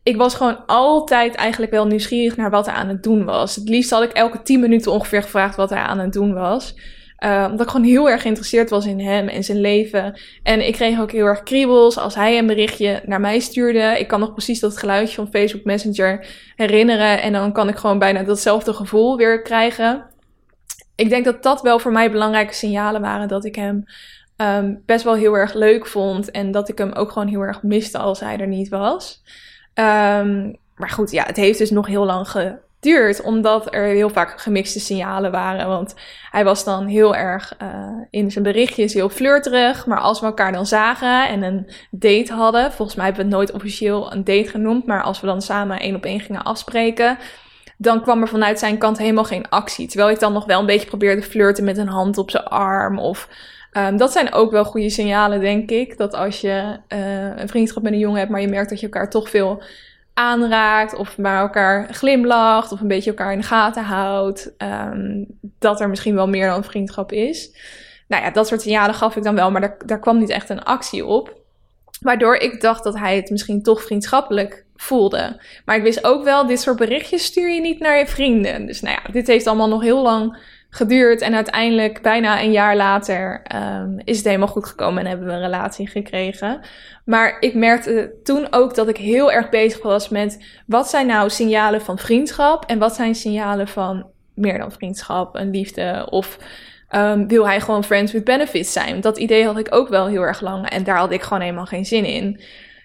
ik 0.08 0.17
was 0.17 0.36
gewoon 0.36 0.65
altijd 0.65 1.36
eigenlijk 1.36 1.72
wel 1.72 1.88
nieuwsgierig 1.88 2.38
naar 2.38 2.50
wat 2.50 2.65
hij 2.65 2.76
aan 2.76 2.88
het 2.88 3.04
doen 3.04 3.26
was. 3.26 3.56
Het 3.56 3.70
liefst 3.70 3.89
had 3.89 4.04
ik 4.04 4.12
elke 4.12 4.41
tien 4.41 4.60
minuten 4.60 4.91
ongeveer 4.91 5.22
gevraagd 5.22 5.56
wat 5.56 5.70
hij 5.70 5.80
aan 5.80 6.00
het 6.00 6.13
doen 6.13 6.34
was. 6.34 6.76
Uh, 7.24 7.48
omdat 7.52 7.65
ik 7.65 7.72
gewoon 7.72 7.86
heel 7.88 8.10
erg 8.10 8.22
geïnteresseerd 8.22 8.70
was 8.70 8.86
in 8.86 8.99
hem 8.99 9.28
en 9.28 9.43
zijn 9.43 9.62
leven. 9.62 10.20
En 10.43 10.68
ik 10.68 10.74
kreeg 10.74 10.99
ook 10.99 11.12
heel 11.12 11.26
erg 11.26 11.43
kriebels 11.43 11.97
als 11.97 12.16
hij 12.16 12.38
een 12.38 12.47
berichtje 12.47 13.01
naar 13.05 13.20
mij 13.20 13.39
stuurde. 13.39 13.95
Ik 13.99 14.08
kan 14.08 14.20
nog 14.20 14.34
precies 14.34 14.60
dat 14.60 14.78
geluidje 14.78 15.16
van 15.16 15.30
Facebook 15.32 15.64
Messenger 15.64 16.28
herinneren. 16.55 17.22
En 17.22 17.34
dan 17.34 17.51
kan 17.51 17.70
ik 17.70 17.76
gewoon 17.76 17.99
bijna 17.99 18.24
datzelfde 18.24 18.74
gevoel 18.74 19.18
weer 19.18 19.41
krijgen. 19.41 20.05
Ik 20.95 21.10
denk 21.10 21.26
dat 21.26 21.43
dat 21.43 21.62
wel 21.62 21.80
voor 21.80 21.91
mij 21.91 22.12
belangrijke 22.12 22.53
signalen 22.53 23.01
waren 23.01 23.28
dat 23.28 23.45
ik 23.45 23.55
hem 23.55 23.84
um, 24.38 24.82
best 24.86 25.03
wel 25.03 25.16
heel 25.16 25.34
erg 25.38 25.53
leuk 25.53 25.88
vond. 25.88 26.32
En 26.32 26.51
dat 26.51 26.70
ik 26.70 26.78
hem 26.78 26.91
ook 26.91 27.12
gewoon 27.12 27.28
heel 27.28 27.41
erg 27.41 27.64
miste 27.64 27.97
als 27.97 28.20
hij 28.20 28.38
er 28.38 28.47
niet 28.47 28.70
was. 28.70 29.22
Um, 29.80 30.55
maar 30.75 30.89
goed, 30.89 31.11
ja, 31.11 31.23
het 31.23 31.36
heeft 31.36 31.57
dus 31.57 31.71
nog 31.71 31.88
heel 31.88 32.05
lang 32.05 32.30
geduurd, 32.30 33.21
omdat 33.21 33.73
er 33.73 33.84
heel 33.84 34.09
vaak 34.09 34.41
gemixte 34.41 34.80
signalen 34.80 35.32
waren. 35.32 35.67
Want 35.67 35.95
hij 36.32 36.43
was 36.43 36.63
dan 36.63 36.86
heel 36.86 37.15
erg 37.15 37.55
uh, 37.61 37.67
in 38.09 38.32
zijn 38.32 38.43
berichtjes 38.43 38.93
heel 38.93 39.09
flirterig. 39.09 39.86
Maar 39.86 39.99
als 39.99 40.19
we 40.19 40.25
elkaar 40.25 40.51
dan 40.51 40.65
zagen 40.65 41.28
en 41.28 41.43
een 41.43 41.69
date 41.91 42.34
hadden, 42.34 42.71
volgens 42.71 42.97
mij 42.97 43.05
hebben 43.05 43.25
we 43.25 43.30
het 43.30 43.39
nooit 43.39 43.51
officieel 43.51 44.11
een 44.11 44.23
date 44.23 44.49
genoemd, 44.49 44.86
maar 44.86 45.01
als 45.01 45.19
we 45.21 45.28
dan 45.28 45.41
samen 45.41 45.80
één 45.80 45.95
op 45.95 46.05
één 46.05 46.19
gingen 46.19 46.43
afspreken, 46.43 47.17
dan 47.78 48.01
kwam 48.01 48.21
er 48.21 48.28
vanuit 48.28 48.59
zijn 48.59 48.78
kant 48.78 48.97
helemaal 48.97 49.23
geen 49.23 49.49
actie. 49.49 49.88
Terwijl 49.88 50.09
ik 50.09 50.19
dan 50.19 50.34
nog 50.34 50.45
wel 50.45 50.59
een 50.59 50.65
beetje 50.65 50.88
probeerde 50.88 51.21
flirten 51.21 51.63
met 51.63 51.78
een 51.78 51.88
hand 51.88 52.17
op 52.17 52.32
zijn 52.32 52.43
arm 52.43 52.99
of 52.99 53.30
Um, 53.78 53.97
dat 53.97 54.11
zijn 54.11 54.34
ook 54.34 54.51
wel 54.51 54.65
goede 54.65 54.89
signalen, 54.89 55.39
denk 55.39 55.69
ik. 55.69 55.97
Dat 55.97 56.13
als 56.13 56.41
je 56.41 56.80
uh, 56.93 57.38
een 57.38 57.49
vriendschap 57.49 57.84
met 57.84 57.91
een 57.91 57.99
jongen 57.99 58.19
hebt, 58.19 58.32
maar 58.32 58.41
je 58.41 58.47
merkt 58.47 58.69
dat 58.69 58.80
je 58.80 58.86
elkaar 58.86 59.09
toch 59.09 59.30
veel 59.30 59.63
aanraakt, 60.13 60.95
of 60.95 61.15
bij 61.17 61.38
elkaar 61.38 61.88
glimlacht, 61.93 62.71
of 62.71 62.82
een 62.82 62.88
beetje 62.88 63.09
elkaar 63.09 63.32
in 63.32 63.39
de 63.39 63.45
gaten 63.45 63.84
houdt, 63.84 64.53
um, 64.57 65.25
dat 65.59 65.82
er 65.82 65.89
misschien 65.89 66.15
wel 66.15 66.28
meer 66.28 66.47
dan 66.47 66.63
vriendschap 66.63 67.11
is. 67.11 67.51
Nou 68.07 68.23
ja, 68.23 68.32
dat 68.32 68.47
soort 68.47 68.61
signalen 68.61 68.95
gaf 68.95 69.15
ik 69.15 69.23
dan 69.23 69.36
wel, 69.36 69.51
maar 69.51 69.61
daar, 69.61 69.78
daar 69.86 69.99
kwam 69.99 70.17
niet 70.17 70.30
echt 70.30 70.49
een 70.49 70.63
actie 70.63 71.05
op. 71.05 71.36
Waardoor 72.01 72.36
ik 72.36 72.61
dacht 72.61 72.84
dat 72.84 72.97
hij 72.97 73.15
het 73.15 73.30
misschien 73.30 73.63
toch 73.63 73.84
vriendschappelijk 73.84 74.65
voelde. 74.75 75.41
Maar 75.65 75.75
ik 75.75 75.84
wist 75.84 76.03
ook 76.03 76.23
wel, 76.23 76.47
dit 76.47 76.61
soort 76.61 76.78
berichtjes 76.78 77.23
stuur 77.23 77.49
je 77.49 77.61
niet 77.61 77.80
naar 77.80 77.97
je 77.97 78.07
vrienden. 78.07 78.65
Dus 78.65 78.82
nou 78.82 78.99
ja, 79.03 79.11
dit 79.11 79.28
heeft 79.28 79.47
allemaal 79.47 79.67
nog 79.69 79.82
heel 79.82 80.01
lang 80.01 80.38
geduurd. 80.70 81.22
En 81.22 81.36
uiteindelijk, 81.36 82.01
bijna 82.01 82.41
een 82.41 82.51
jaar 82.51 82.76
later, 82.76 83.41
um, 83.55 83.99
is 84.03 84.18
het 84.18 84.26
helemaal 84.26 84.47
goed 84.47 84.65
gekomen 84.65 84.99
en 85.03 85.09
hebben 85.09 85.28
we 85.28 85.34
een 85.34 85.39
relatie 85.39 85.88
gekregen. 85.88 86.59
Maar 87.05 87.38
ik 87.39 87.53
merkte 87.53 88.13
toen 88.24 88.47
ook 88.49 88.76
dat 88.76 88.88
ik 88.88 88.97
heel 88.97 89.32
erg 89.32 89.49
bezig 89.49 89.82
was 89.82 90.09
met 90.09 90.45
wat 90.65 90.89
zijn 90.89 91.07
nou 91.07 91.30
signalen 91.30 91.82
van 91.82 91.97
vriendschap 91.97 92.65
en 92.65 92.80
wat 92.80 92.95
zijn 92.95 93.15
signalen 93.15 93.68
van 93.68 94.05
meer 94.34 94.57
dan 94.57 94.72
vriendschap, 94.72 95.36
een 95.36 95.51
liefde 95.51 96.07
of 96.09 96.38
um, 96.95 97.28
wil 97.28 97.47
hij 97.47 97.61
gewoon 97.61 97.84
friends 97.84 98.11
with 98.11 98.24
benefits 98.24 98.74
zijn? 98.74 99.01
Dat 99.01 99.18
idee 99.18 99.45
had 99.45 99.57
ik 99.57 99.76
ook 99.76 99.89
wel 99.89 100.07
heel 100.07 100.22
erg 100.22 100.41
lang 100.41 100.70
en 100.70 100.84
daar 100.84 100.97
had 100.97 101.11
ik 101.11 101.22
gewoon 101.22 101.41
helemaal 101.41 101.65
geen 101.65 101.86
zin 101.86 102.05
in. 102.05 102.41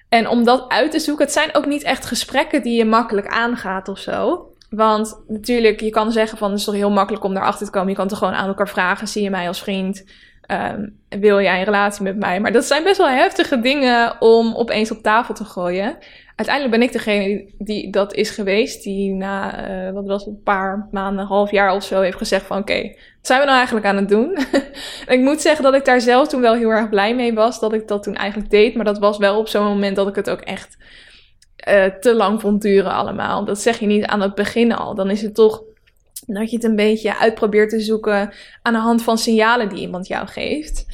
En 0.09 0.29
om 0.29 0.45
dat 0.45 0.69
uit 0.69 0.91
te 0.91 0.99
zoeken, 0.99 1.25
het 1.25 1.35
zijn 1.35 1.55
ook 1.55 1.67
niet 1.67 1.83
echt 1.83 2.07
gesprekken 2.07 2.63
die 2.63 2.77
je 2.77 2.85
makkelijk 2.85 3.27
aangaat 3.27 3.89
of 3.89 3.99
zo. 3.99 4.47
Want 4.75 5.23
natuurlijk, 5.29 5.81
je 5.81 5.91
kan 5.91 6.13
zeggen 6.13 6.39
van 6.39 6.51
het 6.51 6.59
is 6.59 6.65
toch 6.65 6.75
heel 6.75 6.91
makkelijk 6.91 7.25
om 7.25 7.35
daarachter 7.35 7.67
te 7.67 7.73
komen. 7.73 7.89
Je 7.89 7.95
kan 7.95 8.09
toch 8.09 8.19
gewoon 8.19 8.35
aan 8.35 8.49
elkaar 8.49 8.69
vragen: 8.69 9.09
zie 9.09 9.23
je 9.23 9.31
mij 9.31 9.49
als 9.49 9.63
vriend? 9.63 10.05
Um, 10.53 10.99
wil 11.09 11.41
jij 11.41 11.59
een 11.59 11.65
relatie 11.65 12.03
met 12.03 12.19
mij? 12.19 12.41
Maar 12.41 12.53
dat 12.53 12.65
zijn 12.65 12.83
best 12.83 12.97
wel 12.97 13.09
heftige 13.09 13.61
dingen 13.61 14.21
om 14.21 14.55
opeens 14.55 14.91
op 14.91 15.03
tafel 15.03 15.35
te 15.35 15.45
gooien. 15.45 15.97
Uiteindelijk 16.37 16.77
ben 16.79 16.87
ik 16.87 16.93
degene 16.93 17.51
die 17.59 17.91
dat 17.91 18.15
is 18.15 18.31
geweest, 18.31 18.83
die 18.83 19.13
na, 19.13 19.69
uh, 19.69 19.93
wat 19.93 20.07
was 20.07 20.25
het, 20.25 20.35
een 20.35 20.43
paar 20.43 20.89
maanden, 20.91 21.27
half 21.27 21.51
jaar 21.51 21.75
of 21.75 21.85
zo, 21.85 22.01
heeft 22.01 22.17
gezegd 22.17 22.47
van 22.47 22.59
oké, 22.59 22.83
wat 22.83 23.27
zijn 23.27 23.41
we 23.41 23.47
nou 23.47 23.57
eigenlijk 23.57 23.87
aan 23.87 23.97
het 23.97 24.09
doen? 24.09 24.39
ik 25.17 25.21
moet 25.21 25.41
zeggen 25.41 25.65
dat 25.65 25.75
ik 25.75 25.85
daar 25.85 26.01
zelf 26.01 26.29
toen 26.29 26.41
wel 26.41 26.55
heel 26.55 26.71
erg 26.71 26.89
blij 26.89 27.15
mee 27.15 27.35
was, 27.35 27.61
dat 27.61 27.73
ik 27.73 27.89
dat 27.89 28.03
toen 28.03 28.15
eigenlijk 28.15 28.51
deed. 28.51 28.75
Maar 28.75 28.85
dat 28.85 28.99
was 28.99 29.19
wel 29.19 29.39
op 29.39 29.49
zo'n 29.49 29.65
moment 29.65 29.97
dat 29.97 30.09
ik 30.09 30.15
het 30.15 30.31
ook 30.31 30.41
echt 30.41 30.77
uh, 31.69 31.85
te 31.85 32.15
lang 32.15 32.41
vond 32.41 32.63
duren 32.63 32.93
allemaal. 32.93 33.45
Dat 33.45 33.61
zeg 33.61 33.79
je 33.79 33.87
niet 33.87 34.05
aan 34.05 34.21
het 34.21 34.35
begin 34.35 34.73
al. 34.73 34.95
Dan 34.95 35.11
is 35.11 35.23
het 35.23 35.35
toch 35.35 35.63
dat 36.27 36.51
je 36.51 36.57
het 36.57 36.65
een 36.65 36.77
beetje 36.77 37.19
uit 37.19 37.35
probeert 37.35 37.71
te 37.71 37.81
zoeken 37.81 38.33
aan 38.63 38.73
de 38.73 38.79
hand 38.79 39.03
van 39.03 39.19
signalen 39.19 39.69
die 39.69 39.79
iemand 39.79 40.07
jou 40.07 40.27
geeft. 40.27 40.87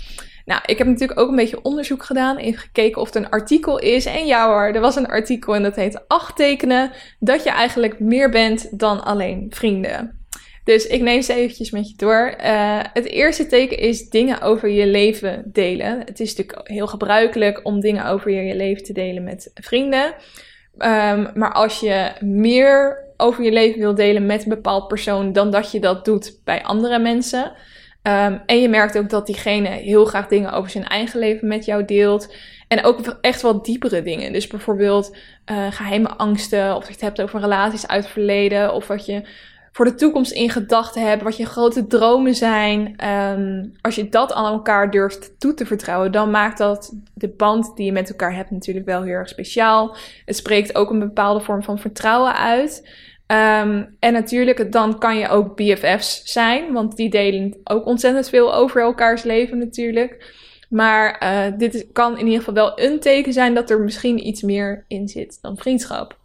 Nou, 0.45 0.61
ik 0.67 0.79
heb 0.79 0.87
natuurlijk 0.87 1.21
ook 1.21 1.29
een 1.29 1.37
beetje 1.37 1.63
onderzoek 1.63 2.05
gedaan. 2.05 2.37
Even 2.37 2.61
gekeken 2.61 3.01
of 3.01 3.15
er 3.15 3.17
een 3.17 3.31
artikel 3.31 3.79
is. 3.79 4.07
En 4.07 4.27
ja 4.27 4.47
hoor, 4.47 4.75
er 4.75 4.81
was 4.81 4.97
een 4.97 5.07
artikel 5.07 5.55
en 5.55 5.63
dat 5.63 5.77
heet 5.77 6.09
acht 6.09 6.37
tekenen 6.37 6.91
dat 7.19 7.45
je 7.45 7.51
eigenlijk 7.51 8.01
meer 8.01 8.31
bent 8.31 8.79
dan 8.79 9.05
alleen 9.05 9.47
vrienden. 9.51 10.19
Dus 10.65 10.87
ik 10.87 11.01
neem 11.01 11.23
ze 11.23 11.35
eventjes 11.35 11.71
met 11.71 11.89
je 11.89 11.97
door. 11.97 12.35
Uh, 12.45 12.81
het 12.93 13.07
eerste 13.07 13.47
teken 13.47 13.79
is 13.79 14.09
dingen 14.09 14.41
over 14.41 14.69
je 14.69 14.87
leven 14.87 15.43
delen. 15.47 15.99
Het 16.05 16.21
is 16.21 16.35
natuurlijk 16.35 16.69
heel 16.69 16.87
gebruikelijk 16.87 17.61
om 17.63 17.81
dingen 17.81 18.07
over 18.07 18.31
je 18.31 18.55
leven 18.55 18.85
te 18.85 18.93
delen 18.93 19.25
met 19.25 19.51
vrienden. 19.55 20.15
Um, 20.79 21.31
maar 21.35 21.53
als 21.53 21.81
je 21.81 22.13
meer 22.21 23.05
over 23.17 23.45
je 23.45 23.53
leven 23.53 23.81
wil 23.81 23.95
delen 23.95 24.27
met 24.27 24.43
een 24.43 24.49
bepaald 24.49 24.89
persoon 24.89 25.33
dan 25.33 25.51
dat 25.51 25.73
je 25.73 25.81
dat 25.81 26.05
doet 26.05 26.41
bij 26.45 26.63
andere 26.63 26.99
mensen. 26.99 27.45
Um, 28.03 28.43
en 28.47 28.61
je 28.61 28.69
merkt 28.69 28.99
ook 28.99 29.11
dat 29.11 29.27
diegene 29.27 29.69
heel 29.69 30.05
graag 30.05 30.27
dingen 30.27 30.53
over 30.53 30.71
zijn 30.71 30.85
eigen 30.85 31.19
leven 31.19 31.49
met 31.49 31.65
jou 31.65 31.85
deelt. 31.85 32.35
En 32.69 32.85
ook 32.85 33.19
echt 33.21 33.43
wel 33.43 33.63
diepere 33.63 34.03
dingen. 34.03 34.33
Dus 34.33 34.47
bijvoorbeeld 34.47 35.17
uh, 35.51 35.73
geheime 35.73 36.09
angsten, 36.09 36.69
of 36.77 36.79
dat 36.79 36.87
je 36.87 36.93
het 36.93 37.01
hebt 37.01 37.21
over 37.21 37.41
relaties 37.41 37.89
uit 37.89 38.03
het 38.03 38.13
verleden, 38.13 38.75
of 38.75 38.87
wat 38.87 39.07
je 39.07 39.23
voor 39.79 39.87
de 39.87 39.95
toekomst 39.95 40.33
in 40.33 40.51
gedachten 40.51 41.03
hebt, 41.03 41.23
wat 41.23 41.37
je 41.37 41.47
grote 41.47 41.87
dromen 41.87 42.35
zijn. 42.35 43.07
Um, 43.09 43.73
als 43.81 43.95
je 43.95 44.09
dat 44.09 44.33
aan 44.33 44.53
elkaar 44.53 44.91
durft 44.91 45.41
toe 45.41 45.55
te 45.55 45.67
vertrouwen, 45.67 46.13
dan 46.13 46.31
maakt 46.31 46.59
dat 46.59 46.95
de 47.15 47.29
band 47.29 47.77
die 47.77 47.85
je 47.87 47.93
met 47.93 48.11
elkaar 48.11 48.35
hebt 48.35 48.51
natuurlijk 48.51 48.87
wel 48.87 49.03
heel 49.03 49.13
erg 49.13 49.29
speciaal. 49.29 49.97
Het 50.25 50.37
spreekt 50.37 50.75
ook 50.75 50.91
een 50.91 50.99
bepaalde 50.99 51.41
vorm 51.41 51.63
van 51.63 51.79
vertrouwen 51.79 52.37
uit. 52.37 52.89
Um, 53.27 53.97
en 53.99 54.13
natuurlijk, 54.13 54.73
dan 54.73 54.99
kan 54.99 55.17
je 55.17 55.29
ook 55.29 55.57
BFF's 55.57 56.23
zijn, 56.25 56.73
want 56.73 56.97
die 56.97 57.11
delen 57.11 57.57
ook 57.65 57.87
ontzettend 57.87 58.29
veel 58.29 58.55
over 58.55 58.83
elkaars 58.83 59.23
leven 59.23 59.59
natuurlijk. 59.59 60.35
Maar 60.69 61.23
uh, 61.23 61.59
dit 61.59 61.87
kan 61.93 62.19
in 62.19 62.25
ieder 62.25 62.39
geval 62.39 62.55
wel 62.55 62.81
een 62.81 63.01
teken 63.01 63.33
zijn 63.33 63.55
dat 63.55 63.71
er 63.71 63.81
misschien 63.81 64.27
iets 64.27 64.43
meer 64.43 64.85
in 64.89 65.09
zit 65.09 65.39
dan 65.43 65.57
vriendschap. 65.57 66.18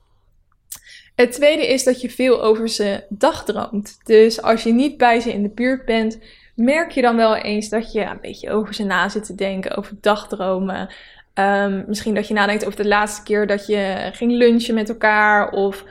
Het 1.15 1.31
tweede 1.31 1.67
is 1.67 1.83
dat 1.83 2.01
je 2.01 2.09
veel 2.09 2.43
over 2.43 2.69
ze 2.69 3.03
dagdroomt. 3.09 3.97
Dus 4.03 4.41
als 4.41 4.63
je 4.63 4.73
niet 4.73 4.97
bij 4.97 5.19
ze 5.19 5.33
in 5.33 5.43
de 5.43 5.49
buurt 5.49 5.85
bent, 5.85 6.19
merk 6.55 6.91
je 6.91 7.01
dan 7.01 7.15
wel 7.15 7.35
eens 7.35 7.69
dat 7.69 7.91
je 7.91 8.01
een 8.01 8.21
beetje 8.21 8.51
over 8.51 8.73
ze 8.73 8.83
na 8.83 9.09
zit 9.09 9.25
te 9.25 9.35
denken, 9.35 9.77
over 9.77 9.97
dagdromen. 10.01 10.89
Um, 11.33 11.83
misschien 11.87 12.13
dat 12.13 12.27
je 12.27 12.33
nadenkt 12.33 12.65
over 12.65 12.81
de 12.81 12.87
laatste 12.87 13.23
keer 13.23 13.47
dat 13.47 13.65
je 13.67 14.09
ging 14.13 14.31
lunchen 14.31 14.73
met 14.73 14.89
elkaar. 14.89 15.51
Of 15.51 15.83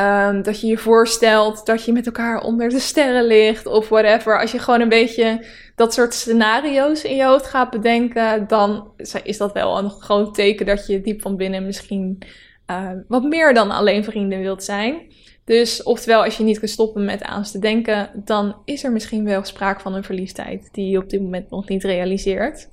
um, 0.00 0.42
dat 0.42 0.60
je 0.60 0.66
je 0.66 0.78
voorstelt 0.78 1.66
dat 1.66 1.84
je 1.84 1.92
met 1.92 2.06
elkaar 2.06 2.40
onder 2.40 2.68
de 2.68 2.80
sterren 2.80 3.26
ligt. 3.26 3.66
Of 3.66 3.88
whatever. 3.88 4.40
Als 4.40 4.52
je 4.52 4.58
gewoon 4.58 4.80
een 4.80 4.88
beetje 4.88 5.46
dat 5.74 5.94
soort 5.94 6.14
scenario's 6.14 7.02
in 7.02 7.16
je 7.16 7.24
hoofd 7.24 7.46
gaat 7.46 7.70
bedenken, 7.70 8.46
dan 8.46 8.90
is 9.22 9.38
dat 9.38 9.52
wel 9.52 9.78
een 9.78 9.90
groot 9.90 10.34
teken 10.34 10.66
dat 10.66 10.86
je 10.86 11.00
diep 11.00 11.20
van 11.20 11.36
binnen 11.36 11.66
misschien 11.66 12.18
uh, 12.70 12.90
wat 13.08 13.22
meer 13.22 13.54
dan 13.54 13.70
alleen 13.70 14.04
vrienden 14.04 14.40
wilt 14.40 14.64
zijn. 14.64 15.00
Dus 15.44 15.82
oftewel, 15.82 16.24
als 16.24 16.36
je 16.36 16.44
niet 16.44 16.58
kunt 16.58 16.70
stoppen 16.70 17.04
met 17.04 17.22
aan 17.22 17.42
te 17.42 17.58
denken, 17.58 18.10
dan 18.14 18.56
is 18.64 18.84
er 18.84 18.92
misschien 18.92 19.24
wel 19.24 19.44
sprake 19.44 19.80
van 19.80 19.94
een 19.94 20.04
verliefdheid 20.04 20.68
die 20.72 20.90
je 20.90 20.98
op 20.98 21.10
dit 21.10 21.20
moment 21.20 21.50
nog 21.50 21.68
niet 21.68 21.84
realiseert. 21.84 22.68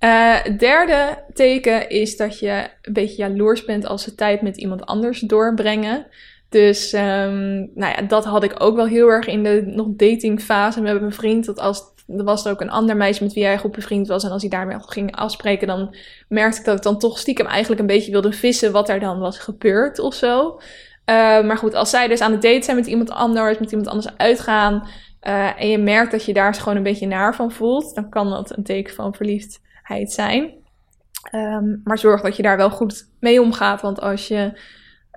Uh, 0.00 0.36
derde 0.58 1.24
teken 1.32 1.88
is 1.88 2.16
dat 2.16 2.38
je 2.38 2.68
een 2.82 2.92
beetje 2.92 3.16
jaloers 3.16 3.64
bent 3.64 3.86
als 3.86 4.02
ze 4.02 4.14
tijd 4.14 4.42
met 4.42 4.56
iemand 4.56 4.86
anders 4.86 5.20
doorbrengen. 5.20 6.06
Dus 6.48 6.92
um, 6.92 7.70
nou 7.74 7.92
ja, 7.96 8.02
dat 8.02 8.24
had 8.24 8.42
ik 8.42 8.54
ook 8.58 8.76
wel 8.76 8.86
heel 8.86 9.08
erg 9.08 9.26
in 9.26 9.42
de 9.42 9.62
nog 9.66 9.86
datingfase 9.90 10.80
met 10.80 11.00
mijn 11.00 11.12
vriend. 11.12 11.44
Dat 11.44 11.58
als 11.58 11.91
er 12.06 12.24
was 12.24 12.44
er 12.44 12.52
ook 12.52 12.60
een 12.60 12.70
ander 12.70 12.96
meisje 12.96 13.22
met 13.22 13.32
wie 13.32 13.44
hij 13.44 13.58
goed 13.58 13.72
bevriend 13.72 14.08
was. 14.08 14.24
En 14.24 14.30
als 14.30 14.42
hij 14.42 14.50
daarmee 14.50 14.76
ging 14.80 15.16
afspreken, 15.16 15.66
dan 15.66 15.96
merkte 16.28 16.58
ik 16.58 16.64
dat 16.64 16.76
ik 16.76 16.82
dan 16.82 16.98
toch 16.98 17.18
stiekem 17.18 17.46
eigenlijk 17.46 17.80
een 17.80 17.86
beetje 17.86 18.10
wilde 18.10 18.32
vissen 18.32 18.72
wat 18.72 18.88
er 18.88 19.00
dan 19.00 19.18
was 19.18 19.38
gebeurd 19.38 19.98
of 19.98 20.14
zo. 20.14 20.60
Uh, 21.06 21.42
maar 21.42 21.56
goed, 21.56 21.74
als 21.74 21.90
zij 21.90 22.08
dus 22.08 22.20
aan 22.20 22.32
het 22.32 22.42
date 22.42 22.62
zijn 22.62 22.76
met 22.76 22.86
iemand 22.86 23.10
anders, 23.10 23.58
met 23.58 23.70
iemand 23.70 23.88
anders 23.88 24.16
uitgaan. 24.16 24.88
Uh, 25.22 25.60
en 25.60 25.68
je 25.68 25.78
merkt 25.78 26.10
dat 26.10 26.24
je 26.24 26.32
daar 26.32 26.54
gewoon 26.54 26.76
een 26.76 26.82
beetje 26.82 27.06
naar 27.06 27.34
van 27.34 27.52
voelt, 27.52 27.94
dan 27.94 28.08
kan 28.08 28.30
dat 28.30 28.56
een 28.56 28.64
teken 28.64 28.94
van 28.94 29.14
verliefdheid 29.14 30.12
zijn. 30.12 30.50
Um, 31.34 31.80
maar 31.84 31.98
zorg 31.98 32.20
dat 32.20 32.36
je 32.36 32.42
daar 32.42 32.56
wel 32.56 32.70
goed 32.70 33.08
mee 33.20 33.42
omgaat. 33.42 33.80
Want 33.80 34.00
als 34.00 34.28
je 34.28 34.60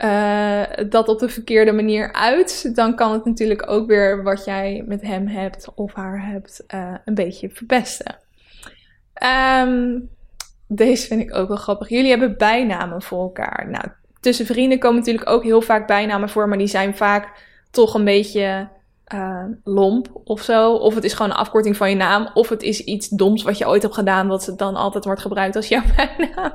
uh, 0.03 0.63
dat 0.89 1.07
op 1.07 1.19
de 1.19 1.29
verkeerde 1.29 1.71
manier 1.71 2.13
uit, 2.13 2.75
dan 2.75 2.95
kan 2.95 3.11
het 3.11 3.25
natuurlijk 3.25 3.69
ook 3.69 3.87
weer 3.87 4.23
wat 4.23 4.45
jij 4.45 4.83
met 4.87 5.01
hem 5.01 5.27
hebt 5.27 5.73
of 5.75 5.93
haar 5.93 6.27
hebt 6.27 6.63
uh, 6.73 6.93
een 7.05 7.15
beetje 7.15 7.49
verpesten. 7.49 8.15
Um, 9.61 10.09
deze 10.67 11.07
vind 11.07 11.21
ik 11.21 11.35
ook 11.35 11.47
wel 11.47 11.57
grappig. 11.57 11.89
Jullie 11.89 12.09
hebben 12.09 12.37
bijnamen 12.37 13.01
voor 13.01 13.21
elkaar. 13.21 13.67
Nou, 13.69 13.85
tussen 14.19 14.45
vrienden 14.45 14.79
komen 14.79 14.99
natuurlijk 14.99 15.29
ook 15.29 15.43
heel 15.43 15.61
vaak 15.61 15.87
bijnamen 15.87 16.29
voor, 16.29 16.47
maar 16.47 16.57
die 16.57 16.67
zijn 16.67 16.95
vaak 16.95 17.27
toch 17.71 17.93
een 17.93 18.03
beetje 18.03 18.67
uh, 19.13 19.43
lomp 19.63 20.07
of 20.23 20.41
zo. 20.41 20.73
Of 20.73 20.95
het 20.95 21.03
is 21.03 21.13
gewoon 21.13 21.31
een 21.31 21.37
afkorting 21.37 21.77
van 21.77 21.89
je 21.89 21.95
naam. 21.95 22.29
Of 22.33 22.49
het 22.49 22.61
is 22.61 22.83
iets 22.83 23.07
doms 23.09 23.43
wat 23.43 23.57
je 23.57 23.67
ooit 23.67 23.81
hebt 23.81 23.93
gedaan, 23.93 24.27
wat 24.27 24.53
dan 24.57 24.75
altijd 24.75 25.05
wordt 25.05 25.21
gebruikt 25.21 25.55
als 25.55 25.67
jouw 25.67 25.83
bijnaam. 25.95 26.51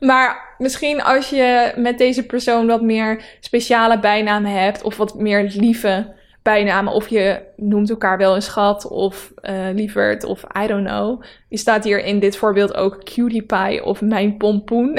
Maar 0.00 0.54
misschien 0.58 1.02
als 1.02 1.30
je 1.30 1.72
met 1.76 1.98
deze 1.98 2.26
persoon 2.26 2.66
wat 2.66 2.82
meer 2.82 3.24
speciale 3.40 4.00
bijnamen 4.00 4.50
hebt, 4.50 4.82
of 4.82 4.96
wat 4.96 5.14
meer 5.14 5.52
lieve 5.54 6.14
bijnamen, 6.42 6.92
of 6.92 7.08
je 7.08 7.42
noemt 7.56 7.90
elkaar 7.90 8.18
wel 8.18 8.34
een 8.34 8.42
schat, 8.42 8.88
of 8.88 9.32
uh, 9.42 9.68
lieverd, 9.72 10.24
of 10.24 10.44
I 10.62 10.66
don't 10.66 10.86
know. 10.86 11.22
Je 11.48 11.56
staat 11.56 11.84
hier 11.84 12.04
in 12.04 12.18
dit 12.18 12.36
voorbeeld 12.36 12.74
ook 12.74 13.04
cutie 13.04 13.42
pie 13.42 13.84
of 13.84 14.00
mijn 14.00 14.36
pompoen. 14.36 14.98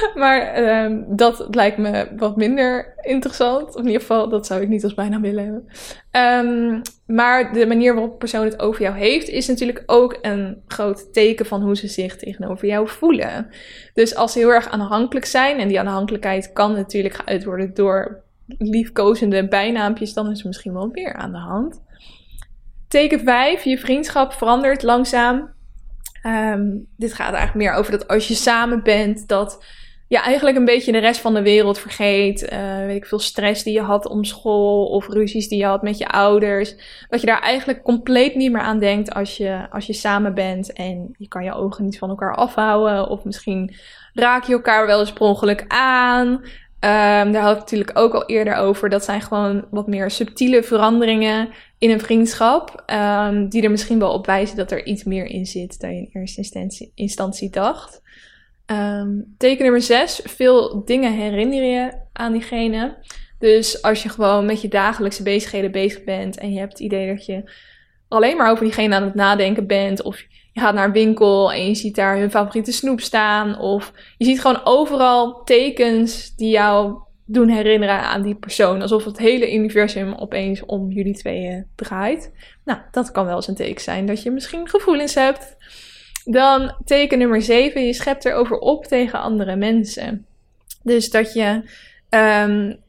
maar 0.22 0.40
ehm, 0.40 1.02
dat 1.06 1.46
lijkt 1.50 1.78
me 1.78 2.08
wat 2.16 2.36
minder 2.36 2.94
interessant. 3.00 3.76
In 3.76 3.86
ieder 3.86 4.00
geval, 4.00 4.28
dat 4.28 4.46
zou 4.46 4.62
ik 4.62 4.68
niet 4.68 4.84
als 4.84 4.94
bijnaam 4.94 5.22
willen 5.22 5.44
hebben. 5.44 5.66
Ehm, 6.10 6.80
maar 7.06 7.52
de 7.52 7.66
manier 7.66 7.94
waarop 7.94 8.12
een 8.12 8.18
persoon 8.18 8.44
het 8.44 8.60
over 8.60 8.82
jou 8.82 8.96
heeft, 8.96 9.28
is 9.28 9.46
natuurlijk 9.46 9.82
ook 9.86 10.18
een 10.22 10.62
groot 10.66 11.12
teken 11.12 11.46
van 11.46 11.62
hoe 11.62 11.76
ze 11.76 11.88
zich 11.88 12.16
tegenover 12.16 12.66
jou 12.66 12.88
voelen. 12.88 13.48
Dus 13.94 14.14
als 14.14 14.32
ze 14.32 14.38
heel 14.38 14.52
erg 14.52 14.68
aanhankelijk 14.68 15.26
zijn, 15.26 15.58
en 15.58 15.68
die 15.68 15.80
aanhankelijkheid 15.80 16.52
kan 16.52 16.72
natuurlijk 16.72 17.14
geuit 17.14 17.44
worden 17.44 17.74
door 17.74 18.22
liefkozende 18.46 19.48
bijnaampjes, 19.48 20.12
dan 20.12 20.30
is 20.30 20.40
er 20.40 20.46
misschien 20.46 20.72
wel 20.72 20.88
meer 20.92 21.12
aan 21.12 21.32
de 21.32 21.38
hand. 21.38 21.82
Teken 22.88 23.20
5, 23.20 23.64
je 23.64 23.78
vriendschap 23.78 24.32
verandert 24.32 24.82
langzaam. 24.82 25.52
Ehm, 26.22 26.66
dit 26.96 27.12
gaat 27.12 27.34
eigenlijk 27.34 27.66
meer 27.66 27.78
over 27.78 27.92
dat 27.92 28.08
als 28.08 28.28
je 28.28 28.34
samen 28.34 28.82
bent, 28.82 29.28
dat 29.28 29.64
je 30.08 30.18
eigenlijk 30.18 30.56
een 30.56 30.64
beetje 30.64 30.92
de 30.92 30.98
rest 30.98 31.20
van 31.20 31.34
de 31.34 31.42
wereld 31.42 31.78
vergeet. 31.78 32.52
Uh, 32.52 32.86
weet 32.86 32.96
ik 32.96 33.06
veel 33.06 33.18
stress 33.18 33.62
die 33.62 33.72
je 33.72 33.80
had 33.80 34.08
om 34.08 34.24
school 34.24 34.86
of 34.86 35.08
ruzies 35.08 35.48
die 35.48 35.58
je 35.58 35.64
had 35.64 35.82
met 35.82 35.98
je 35.98 36.08
ouders. 36.08 36.74
Dat 37.08 37.20
je 37.20 37.26
daar 37.26 37.40
eigenlijk 37.40 37.82
compleet 37.82 38.34
niet 38.34 38.52
meer 38.52 38.60
aan 38.60 38.78
denkt 38.78 39.14
als 39.14 39.36
je, 39.36 39.66
als 39.70 39.86
je 39.86 39.92
samen 39.92 40.34
bent 40.34 40.72
en 40.72 41.14
je 41.18 41.28
kan 41.28 41.44
je 41.44 41.54
ogen 41.54 41.84
niet 41.84 41.98
van 41.98 42.08
elkaar 42.08 42.34
afhouden. 42.34 43.08
Of 43.08 43.24
misschien 43.24 43.74
raak 44.12 44.44
je 44.44 44.52
elkaar 44.52 44.86
wel 44.86 45.00
eens 45.00 45.12
per 45.12 45.26
ongeluk 45.26 45.64
aan. 45.68 46.28
Um, 46.80 47.32
daar 47.32 47.42
had 47.42 47.52
ik 47.52 47.58
natuurlijk 47.58 47.98
ook 47.98 48.14
al 48.14 48.26
eerder 48.26 48.54
over. 48.54 48.88
Dat 48.88 49.04
zijn 49.04 49.20
gewoon 49.20 49.64
wat 49.70 49.86
meer 49.86 50.10
subtiele 50.10 50.62
veranderingen 50.62 51.48
in 51.78 51.90
een 51.90 52.00
vriendschap. 52.00 52.84
Um, 52.86 53.48
die 53.48 53.62
er 53.62 53.70
misschien 53.70 53.98
wel 53.98 54.12
op 54.12 54.26
wijzen 54.26 54.56
dat 54.56 54.70
er 54.70 54.86
iets 54.86 55.04
meer 55.04 55.24
in 55.24 55.46
zit 55.46 55.80
dan 55.80 55.94
je 55.94 56.00
in 56.00 56.10
eerste 56.12 56.40
instantie, 56.40 56.92
instantie 56.94 57.50
dacht. 57.50 58.02
Um, 58.70 59.34
teken 59.38 59.62
nummer 59.62 59.82
6. 59.82 60.20
Veel 60.24 60.84
dingen 60.84 61.12
herinner 61.12 61.62
je 61.64 61.92
aan 62.12 62.32
diegene. 62.32 62.96
Dus 63.38 63.82
als 63.82 64.02
je 64.02 64.08
gewoon 64.08 64.46
met 64.46 64.60
je 64.60 64.68
dagelijkse 64.68 65.22
bezigheden 65.22 65.70
bezig 65.70 66.04
bent 66.04 66.38
en 66.38 66.52
je 66.52 66.58
hebt 66.58 66.72
het 66.72 66.80
idee 66.80 67.14
dat 67.14 67.26
je 67.26 67.50
alleen 68.08 68.36
maar 68.36 68.50
over 68.50 68.64
diegene 68.64 68.94
aan 68.94 69.02
het 69.02 69.14
nadenken 69.14 69.66
bent, 69.66 70.02
of 70.02 70.20
je 70.52 70.60
gaat 70.60 70.74
naar 70.74 70.84
een 70.84 70.92
winkel 70.92 71.52
en 71.52 71.66
je 71.66 71.74
ziet 71.74 71.94
daar 71.94 72.18
hun 72.18 72.30
favoriete 72.30 72.72
snoep 72.72 73.00
staan. 73.00 73.58
Of 73.58 73.92
je 74.16 74.24
ziet 74.24 74.40
gewoon 74.40 74.60
overal 74.64 75.44
tekens 75.44 76.34
die 76.36 76.50
jou 76.50 76.98
doen 77.24 77.48
herinneren 77.48 78.00
aan 78.00 78.22
die 78.22 78.34
persoon. 78.34 78.82
Alsof 78.82 79.04
het 79.04 79.18
hele 79.18 79.54
universum 79.54 80.14
opeens 80.14 80.64
om 80.64 80.90
jullie 80.90 81.14
tweeën 81.14 81.66
draait. 81.74 82.32
Nou, 82.64 82.80
dat 82.90 83.10
kan 83.10 83.26
wel 83.26 83.36
eens 83.36 83.48
een 83.48 83.54
teken 83.54 83.82
zijn 83.82 84.06
dat 84.06 84.22
je 84.22 84.30
misschien 84.30 84.68
gevoelens 84.68 85.14
hebt. 85.14 85.56
Dan 86.30 86.74
teken 86.84 87.18
nummer 87.18 87.42
7. 87.42 87.86
Je 87.86 87.92
schept 87.92 88.24
erover 88.24 88.58
op 88.58 88.84
tegen 88.84 89.20
andere 89.20 89.56
mensen. 89.56 90.26
Dus 90.82 91.10
dat 91.10 91.32
je. 91.32 91.62
Um, 92.10 92.86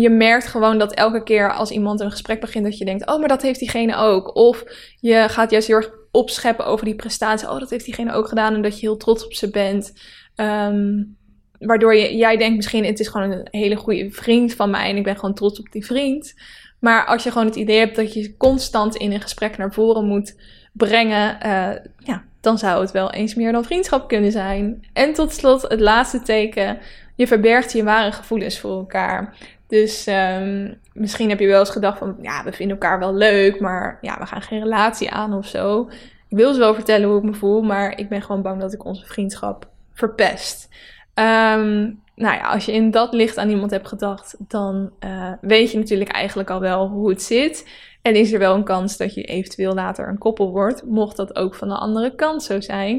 je 0.00 0.10
merkt 0.10 0.46
gewoon 0.46 0.78
dat 0.78 0.94
elke 0.94 1.22
keer 1.22 1.52
als 1.52 1.70
iemand 1.70 2.00
een 2.00 2.10
gesprek 2.10 2.40
begint, 2.40 2.64
dat 2.64 2.78
je 2.78 2.84
denkt: 2.84 3.08
Oh, 3.08 3.18
maar 3.18 3.28
dat 3.28 3.42
heeft 3.42 3.58
diegene 3.58 3.96
ook. 3.96 4.36
Of 4.36 4.64
je 5.00 5.26
gaat 5.28 5.50
juist 5.50 5.66
heel 5.66 5.76
erg 5.76 5.90
opscheppen 6.10 6.66
over 6.66 6.84
die 6.84 6.94
prestatie. 6.94 7.50
Oh, 7.50 7.58
dat 7.58 7.70
heeft 7.70 7.84
diegene 7.84 8.12
ook 8.12 8.28
gedaan 8.28 8.54
en 8.54 8.62
dat 8.62 8.80
je 8.80 8.86
heel 8.86 8.96
trots 8.96 9.24
op 9.24 9.32
ze 9.32 9.50
bent. 9.50 9.92
Um, 10.36 11.16
waardoor 11.58 11.94
je, 11.94 12.16
jij 12.16 12.36
denkt 12.36 12.56
misschien, 12.56 12.84
het 12.84 13.00
is 13.00 13.08
gewoon 13.08 13.30
een 13.30 13.48
hele 13.50 13.76
goede 13.76 14.10
vriend 14.10 14.54
van 14.54 14.70
mij 14.70 14.90
en 14.90 14.96
ik 14.96 15.04
ben 15.04 15.16
gewoon 15.16 15.34
trots 15.34 15.58
op 15.58 15.72
die 15.72 15.86
vriend. 15.86 16.34
Maar 16.80 17.06
als 17.06 17.22
je 17.22 17.30
gewoon 17.30 17.46
het 17.46 17.56
idee 17.56 17.78
hebt 17.78 17.96
dat 17.96 18.12
je 18.12 18.36
constant 18.36 18.96
in 18.96 19.12
een 19.12 19.20
gesprek 19.20 19.56
naar 19.56 19.72
voren 19.72 20.04
moet 20.04 20.34
brengen, 20.76 21.38
uh, 21.46 21.68
ja, 21.98 22.22
dan 22.40 22.58
zou 22.58 22.80
het 22.80 22.90
wel 22.90 23.12
eens 23.12 23.34
meer 23.34 23.52
dan 23.52 23.64
vriendschap 23.64 24.08
kunnen 24.08 24.32
zijn. 24.32 24.84
En 24.92 25.12
tot 25.12 25.32
slot 25.32 25.62
het 25.62 25.80
laatste 25.80 26.22
teken. 26.22 26.78
Je 27.14 27.26
verbergt 27.26 27.72
je 27.72 27.84
ware 27.84 28.12
gevoelens 28.12 28.58
voor 28.58 28.76
elkaar. 28.76 29.34
Dus 29.68 30.06
um, 30.06 30.78
misschien 30.92 31.28
heb 31.28 31.40
je 31.40 31.46
wel 31.46 31.60
eens 31.60 31.70
gedacht 31.70 31.98
van, 31.98 32.16
ja, 32.22 32.44
we 32.44 32.52
vinden 32.52 32.78
elkaar 32.80 32.98
wel 32.98 33.14
leuk, 33.14 33.60
maar 33.60 33.98
ja, 34.00 34.18
we 34.18 34.26
gaan 34.26 34.42
geen 34.42 34.62
relatie 34.62 35.10
aan 35.10 35.34
of 35.34 35.46
zo. 35.46 35.88
Ik 36.28 36.36
wil 36.36 36.52
ze 36.52 36.58
wel 36.58 36.74
vertellen 36.74 37.08
hoe 37.08 37.18
ik 37.18 37.24
me 37.24 37.34
voel, 37.34 37.62
maar 37.62 37.98
ik 37.98 38.08
ben 38.08 38.22
gewoon 38.22 38.42
bang 38.42 38.60
dat 38.60 38.72
ik 38.72 38.84
onze 38.84 39.06
vriendschap 39.06 39.68
verpest. 39.92 40.68
Um, 41.14 42.00
nou 42.14 42.36
ja, 42.36 42.40
als 42.40 42.64
je 42.64 42.72
in 42.72 42.90
dat 42.90 43.12
licht 43.12 43.38
aan 43.38 43.48
iemand 43.50 43.70
hebt 43.70 43.88
gedacht, 43.88 44.36
dan 44.38 44.90
uh, 45.04 45.32
weet 45.40 45.70
je 45.70 45.78
natuurlijk 45.78 46.10
eigenlijk 46.10 46.50
al 46.50 46.60
wel 46.60 46.88
hoe 46.88 47.08
het 47.08 47.22
zit. 47.22 47.68
En 48.06 48.14
is 48.14 48.32
er 48.32 48.38
wel 48.38 48.54
een 48.54 48.64
kans 48.64 48.96
dat 48.96 49.14
je 49.14 49.22
eventueel 49.22 49.74
later 49.74 50.08
een 50.08 50.18
koppel 50.18 50.50
wordt, 50.50 50.84
mocht 50.84 51.16
dat 51.16 51.36
ook 51.36 51.54
van 51.54 51.68
de 51.68 51.74
andere 51.74 52.14
kant 52.14 52.42
zo 52.42 52.60
zijn. 52.60 52.96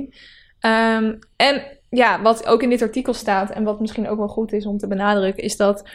Um, 0.62 1.20
en 1.36 1.64
ja, 1.90 2.22
wat 2.22 2.46
ook 2.46 2.64
in 2.64 2.70
dit 2.70 2.82
artikel 2.82 3.14
staat 3.14 3.52
en 3.52 3.64
wat 3.64 3.80
misschien 3.80 4.10
ook 4.10 4.18
wel 4.18 4.28
goed 4.28 4.54
is 4.54 4.66
om 4.66 4.78
te 4.78 4.88
benadrukken, 4.88 5.44
is 5.44 5.58
dat 5.58 5.90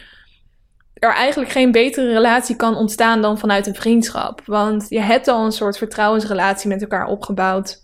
er 0.93 1.13
eigenlijk 1.13 1.51
geen 1.51 1.71
betere 1.71 2.13
relatie 2.13 2.55
kan 2.55 2.75
ontstaan 2.75 3.21
dan 3.21 3.37
vanuit 3.37 3.67
een 3.67 3.75
vriendschap. 3.75 4.41
Want 4.45 4.85
je 4.89 5.01
hebt 5.01 5.27
al 5.27 5.45
een 5.45 5.51
soort 5.51 5.77
vertrouwensrelatie 5.77 6.69
met 6.69 6.81
elkaar 6.81 7.07
opgebouwd. 7.07 7.77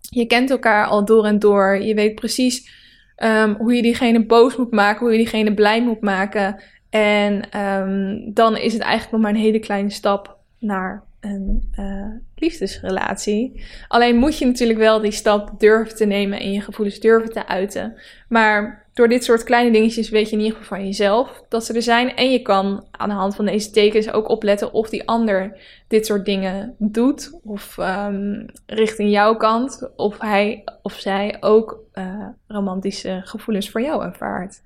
Je 0.00 0.26
kent 0.26 0.50
elkaar 0.50 0.86
al 0.86 1.04
door 1.04 1.24
en 1.24 1.38
door. 1.38 1.82
Je 1.82 1.94
weet 1.94 2.14
precies 2.14 2.70
um, 3.16 3.54
hoe 3.58 3.74
je 3.74 3.82
diegene 3.82 4.26
boos 4.26 4.56
moet 4.56 4.72
maken, 4.72 5.00
hoe 5.00 5.10
je 5.10 5.18
diegene 5.18 5.54
blij 5.54 5.82
moet 5.82 6.00
maken. 6.00 6.62
En 6.90 7.60
um, 7.60 8.34
dan 8.34 8.56
is 8.56 8.72
het 8.72 8.82
eigenlijk 8.82 9.12
nog 9.12 9.20
maar 9.20 9.30
een 9.30 9.46
hele 9.46 9.58
kleine 9.58 9.90
stap 9.90 10.40
naar 10.62 11.04
een 11.20 11.72
uh, 11.78 12.06
liefdesrelatie. 12.34 13.64
Alleen 13.88 14.16
moet 14.16 14.38
je 14.38 14.46
natuurlijk 14.46 14.78
wel 14.78 15.00
die 15.00 15.10
stap 15.10 15.60
durven 15.60 15.96
te 15.96 16.04
nemen 16.04 16.40
en 16.40 16.52
je 16.52 16.60
gevoelens 16.60 17.00
durven 17.00 17.32
te 17.32 17.46
uiten. 17.46 17.94
Maar 18.28 18.86
door 18.94 19.08
dit 19.08 19.24
soort 19.24 19.42
kleine 19.42 19.72
dingetjes 19.72 20.10
weet 20.10 20.30
je 20.30 20.36
in 20.36 20.42
ieder 20.42 20.58
geval 20.58 20.76
van 20.76 20.86
jezelf 20.86 21.42
dat 21.48 21.64
ze 21.64 21.74
er 21.74 21.82
zijn. 21.82 22.16
En 22.16 22.30
je 22.30 22.42
kan 22.42 22.86
aan 22.90 23.08
de 23.08 23.14
hand 23.14 23.34
van 23.36 23.44
deze 23.44 23.70
tekens 23.70 24.12
ook 24.12 24.28
opletten 24.28 24.72
of 24.72 24.88
die 24.88 25.08
ander 25.08 25.60
dit 25.88 26.06
soort 26.06 26.24
dingen 26.24 26.74
doet. 26.78 27.40
Of 27.44 27.76
um, 27.78 28.46
richting 28.66 29.10
jouw 29.10 29.36
kant. 29.36 29.90
Of 29.96 30.18
hij 30.18 30.64
of 30.82 30.92
zij 30.92 31.36
ook 31.40 31.78
uh, 31.94 32.26
romantische 32.46 33.20
gevoelens 33.24 33.70
voor 33.70 33.80
jou 33.80 34.04
ervaart. 34.04 34.62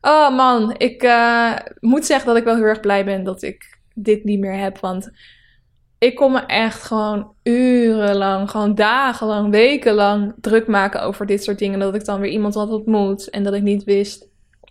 Oh 0.00 0.36
man, 0.36 0.74
ik 0.78 1.02
uh, 1.02 1.56
moet 1.80 2.06
zeggen 2.06 2.26
dat 2.26 2.36
ik 2.36 2.44
wel 2.44 2.54
heel 2.54 2.64
erg 2.64 2.80
blij 2.80 3.04
ben 3.04 3.24
dat 3.24 3.42
ik 3.42 3.75
dit 3.98 4.24
niet 4.24 4.38
meer 4.38 4.58
heb. 4.58 4.78
Want 4.78 5.10
ik 5.98 6.14
kon 6.14 6.32
me 6.32 6.40
echt 6.40 6.82
gewoon 6.82 7.32
urenlang, 7.42 8.50
gewoon 8.50 8.74
dagenlang, 8.74 9.50
wekenlang 9.50 10.34
druk 10.40 10.66
maken 10.66 11.02
over 11.02 11.26
dit 11.26 11.44
soort 11.44 11.58
dingen. 11.58 11.78
Dat 11.78 11.94
ik 11.94 12.04
dan 12.04 12.20
weer 12.20 12.30
iemand 12.30 12.54
had 12.54 12.70
ontmoet 12.70 13.30
en 13.30 13.42
dat 13.42 13.54
ik 13.54 13.62
niet 13.62 13.84
wist 13.84 14.28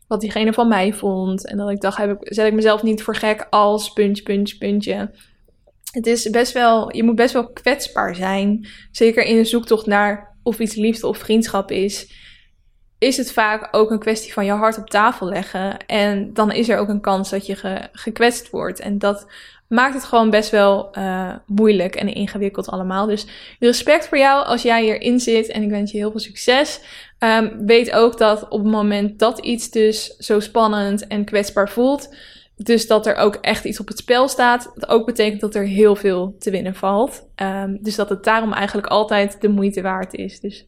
wat 0.07 0.21
diegene 0.21 0.53
van 0.53 0.67
mij 0.67 0.93
vond. 0.93 1.47
En 1.47 1.57
dat 1.57 1.69
ik 1.69 1.81
dacht, 1.81 1.97
heb 1.97 2.21
ik, 2.21 2.33
zet 2.33 2.47
ik 2.47 2.53
mezelf 2.53 2.83
niet 2.83 3.03
voor 3.03 3.15
gek 3.15 3.47
als 3.49 3.93
puntje, 3.93 4.23
puntje, 4.23 4.57
puntje. 4.57 5.11
Het 5.91 6.07
is 6.07 6.29
best 6.29 6.53
wel, 6.53 6.95
je 6.95 7.03
moet 7.03 7.15
best 7.15 7.33
wel 7.33 7.51
kwetsbaar 7.51 8.15
zijn. 8.15 8.67
Zeker 8.91 9.23
in 9.23 9.35
de 9.35 9.45
zoektocht 9.45 9.85
naar 9.85 10.37
of 10.43 10.59
iets 10.59 10.75
liefde 10.75 11.07
of 11.07 11.17
vriendschap 11.17 11.71
is. 11.71 12.23
Is 12.97 13.17
het 13.17 13.31
vaak 13.31 13.67
ook 13.71 13.91
een 13.91 13.99
kwestie 13.99 14.33
van 14.33 14.45
je 14.45 14.51
hart 14.51 14.77
op 14.77 14.89
tafel 14.89 15.27
leggen. 15.27 15.85
En 15.85 16.33
dan 16.33 16.51
is 16.51 16.69
er 16.69 16.77
ook 16.77 16.89
een 16.89 17.01
kans 17.01 17.29
dat 17.29 17.45
je 17.45 17.55
ge, 17.55 17.89
gekwetst 17.91 18.49
wordt. 18.49 18.79
En 18.79 18.99
dat 18.99 19.27
maakt 19.67 19.93
het 19.93 20.03
gewoon 20.03 20.29
best 20.29 20.49
wel 20.49 20.97
uh, 20.97 21.33
moeilijk 21.45 21.95
en 21.95 22.13
ingewikkeld 22.13 22.69
allemaal. 22.69 23.05
Dus 23.05 23.25
respect 23.59 24.07
voor 24.07 24.17
jou 24.17 24.45
als 24.45 24.61
jij 24.61 24.83
hierin 24.83 25.19
zit 25.19 25.47
en 25.47 25.63
ik 25.63 25.69
wens 25.69 25.91
je 25.91 25.97
heel 25.97 26.11
veel 26.11 26.19
succes. 26.19 26.81
Um, 27.19 27.65
weet 27.65 27.91
ook 27.91 28.17
dat 28.17 28.47
op 28.49 28.59
het 28.59 28.71
moment 28.71 29.19
dat 29.19 29.39
iets 29.39 29.69
dus 29.71 30.15
zo 30.17 30.39
spannend 30.39 31.07
en 31.07 31.25
kwetsbaar 31.25 31.69
voelt, 31.69 32.15
dus 32.55 32.87
dat 32.87 33.05
er 33.05 33.15
ook 33.15 33.35
echt 33.35 33.65
iets 33.65 33.79
op 33.79 33.87
het 33.87 33.97
spel 33.97 34.27
staat, 34.27 34.71
dat 34.75 34.89
ook 34.89 35.05
betekent 35.05 35.41
dat 35.41 35.55
er 35.55 35.63
heel 35.63 35.95
veel 35.95 36.35
te 36.39 36.51
winnen 36.51 36.75
valt. 36.75 37.27
Um, 37.35 37.77
dus 37.81 37.95
dat 37.95 38.09
het 38.09 38.23
daarom 38.23 38.53
eigenlijk 38.53 38.87
altijd 38.87 39.41
de 39.41 39.49
moeite 39.49 39.81
waard 39.81 40.13
is. 40.13 40.39
Dus 40.39 40.65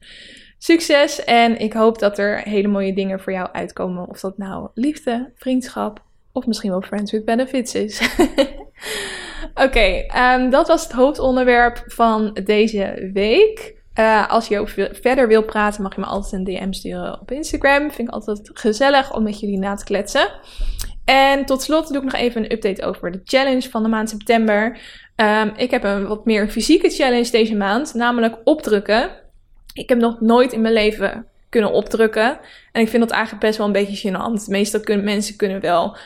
succes 0.58 1.24
en 1.24 1.60
ik 1.60 1.74
hoop 1.74 2.00
dat 2.00 2.18
er 2.18 2.42
hele 2.42 2.68
mooie 2.68 2.94
dingen 2.94 3.20
voor 3.20 3.34
jou 3.34 3.50
uitkomen. 3.52 4.10
Of 4.10 4.20
dat 4.20 4.38
nou 4.38 4.70
liefde, 4.74 5.32
vriendschap 5.36 6.06
of 6.32 6.46
misschien 6.46 6.70
wel 6.70 6.82
Friends 6.82 7.12
with 7.12 7.26
Benefits 7.26 7.74
is. 7.76 8.02
Oké, 9.66 10.06
um, 10.18 10.50
dat 10.50 10.68
was 10.68 10.84
het 10.84 10.92
hoofdonderwerp 10.92 11.84
van 11.86 12.40
deze 12.44 13.10
week. 13.14 13.76
Uh, 14.00 14.30
als 14.30 14.48
je 14.48 14.60
ook 14.60 14.70
verder 14.92 15.28
wil 15.28 15.44
praten, 15.44 15.82
mag 15.82 15.96
je 15.96 16.02
me 16.02 16.08
altijd 16.08 16.34
een 16.34 16.44
DM 16.44 16.72
sturen 16.72 17.22
op 17.22 17.32
Instagram. 17.32 17.92
Vind 17.92 18.08
ik 18.08 18.14
altijd 18.14 18.50
gezellig 18.54 19.16
om 19.16 19.24
met 19.24 19.40
jullie 19.40 19.58
na 19.58 19.76
te 19.76 19.84
kletsen. 19.84 20.28
En 21.06 21.46
tot 21.46 21.62
slot 21.62 21.88
doe 21.88 21.98
ik 21.98 22.04
nog 22.04 22.14
even 22.14 22.44
een 22.44 22.52
update 22.52 22.86
over 22.86 23.12
de 23.12 23.22
challenge 23.24 23.70
van 23.70 23.84
de 23.84 23.90
maand 23.90 24.10
september. 24.10 24.80
Um, 25.16 25.54
ik 25.56 25.72
heb 25.72 25.84
een 25.84 26.08
wat 26.08 26.26
meer 26.26 26.50
fysieke 26.50 26.90
challenge 26.90 27.32
deze 27.32 27.56
maand, 27.56 27.94
namelijk 27.94 28.38
opdrukken. 28.44 29.10
Ik 29.78 29.90
heb 29.90 29.98
nog 29.98 30.22
nooit 30.22 30.54
in 30.54 30.62
mijn 30.62 30.74
leven 30.74 31.26
kunnen 31.50 31.72
opdrukken. 31.72 32.40
En 32.72 32.82
ik 32.82 32.90
vind 32.90 33.04
dat 33.04 33.12
eigenlijk 33.12 33.44
best 33.44 33.58
wel 33.58 33.68
een 33.68 33.74
beetje 33.74 34.10
gênant. 34.10 34.50
Meestal 34.50 34.80
kunnen 34.80 35.06
mensen 35.06 35.36
kunnen 35.36 35.62
wel 35.62 35.98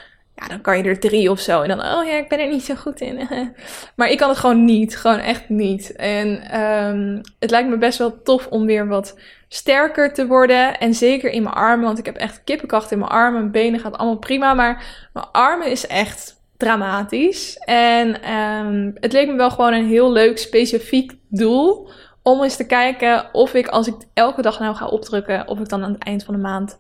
ja, 0.42 0.48
dan 0.48 0.62
kan 0.62 0.78
je 0.78 0.84
er 0.84 1.00
drie 1.00 1.32
of 1.32 1.40
zo. 1.40 1.62
En 1.62 1.68
dan, 1.68 1.80
oh 1.80 2.06
ja, 2.06 2.18
ik 2.18 2.30
ben 2.30 2.40
er 2.40 2.50
niet 2.50 2.66
zo 2.66 2.76
goed 2.76 3.02
in. 3.02 3.28
maar 3.96 4.10
ik 4.10 4.18
kan 4.18 4.30
het 4.30 4.38
gewoon 4.38 4.66
niet. 4.66 4.98
Gewoon 4.98 5.20
echt 5.20 5.50
niet. 5.50 5.96
En 5.96 6.42
ehm, 6.50 7.22
het 7.40 7.52
lijkt 7.52 7.70
me 7.70 7.78
best 7.78 7.98
wel 7.98 8.22
tof 8.24 8.48
om 8.48 8.66
weer 8.66 8.88
wat 8.88 9.20
sterker 9.48 10.14
te 10.14 10.28
worden. 10.28 10.80
En 10.80 10.94
zeker 10.94 11.32
in 11.32 11.44
mijn 11.44 11.56
armen, 11.56 11.86
want 11.86 12.00
ik 12.00 12.06
heb 12.06 12.16
echt 12.16 12.42
kippenkracht 12.44 12.92
in 12.92 13.00
mijn 13.00 13.12
armen. 13.12 13.40
Mijn 13.40 13.52
benen 13.52 13.80
gaat 13.80 13.98
allemaal 13.98 14.20
prima. 14.20 14.54
Maar 14.54 15.10
mijn 15.14 15.32
armen 15.32 15.68
is 15.68 15.88
echt 15.88 16.40
dramatisch. 16.58 17.58
En 17.66 18.34
um, 18.34 18.94
het 19.00 19.12
leek 19.12 19.28
me 19.28 19.36
wel 19.36 19.52
gewoon 19.52 19.74
een 19.74 19.88
heel 19.88 20.12
leuk 20.12 20.38
specifiek 20.38 21.12
doel. 21.28 21.90
Om 22.24 22.44
eens 22.44 22.56
te 22.56 22.66
kijken 22.66 23.34
of 23.34 23.54
ik, 23.54 23.68
als 23.68 23.88
ik 23.88 23.96
elke 24.14 24.42
dag 24.42 24.60
nou 24.60 24.76
ga 24.76 24.88
opdrukken, 24.88 25.48
of 25.48 25.60
ik 25.60 25.70
dan 25.70 25.84
aan 25.84 25.92
het 25.92 26.04
eind 26.04 26.24
van 26.24 26.34
de 26.34 26.40
maand 26.40 26.78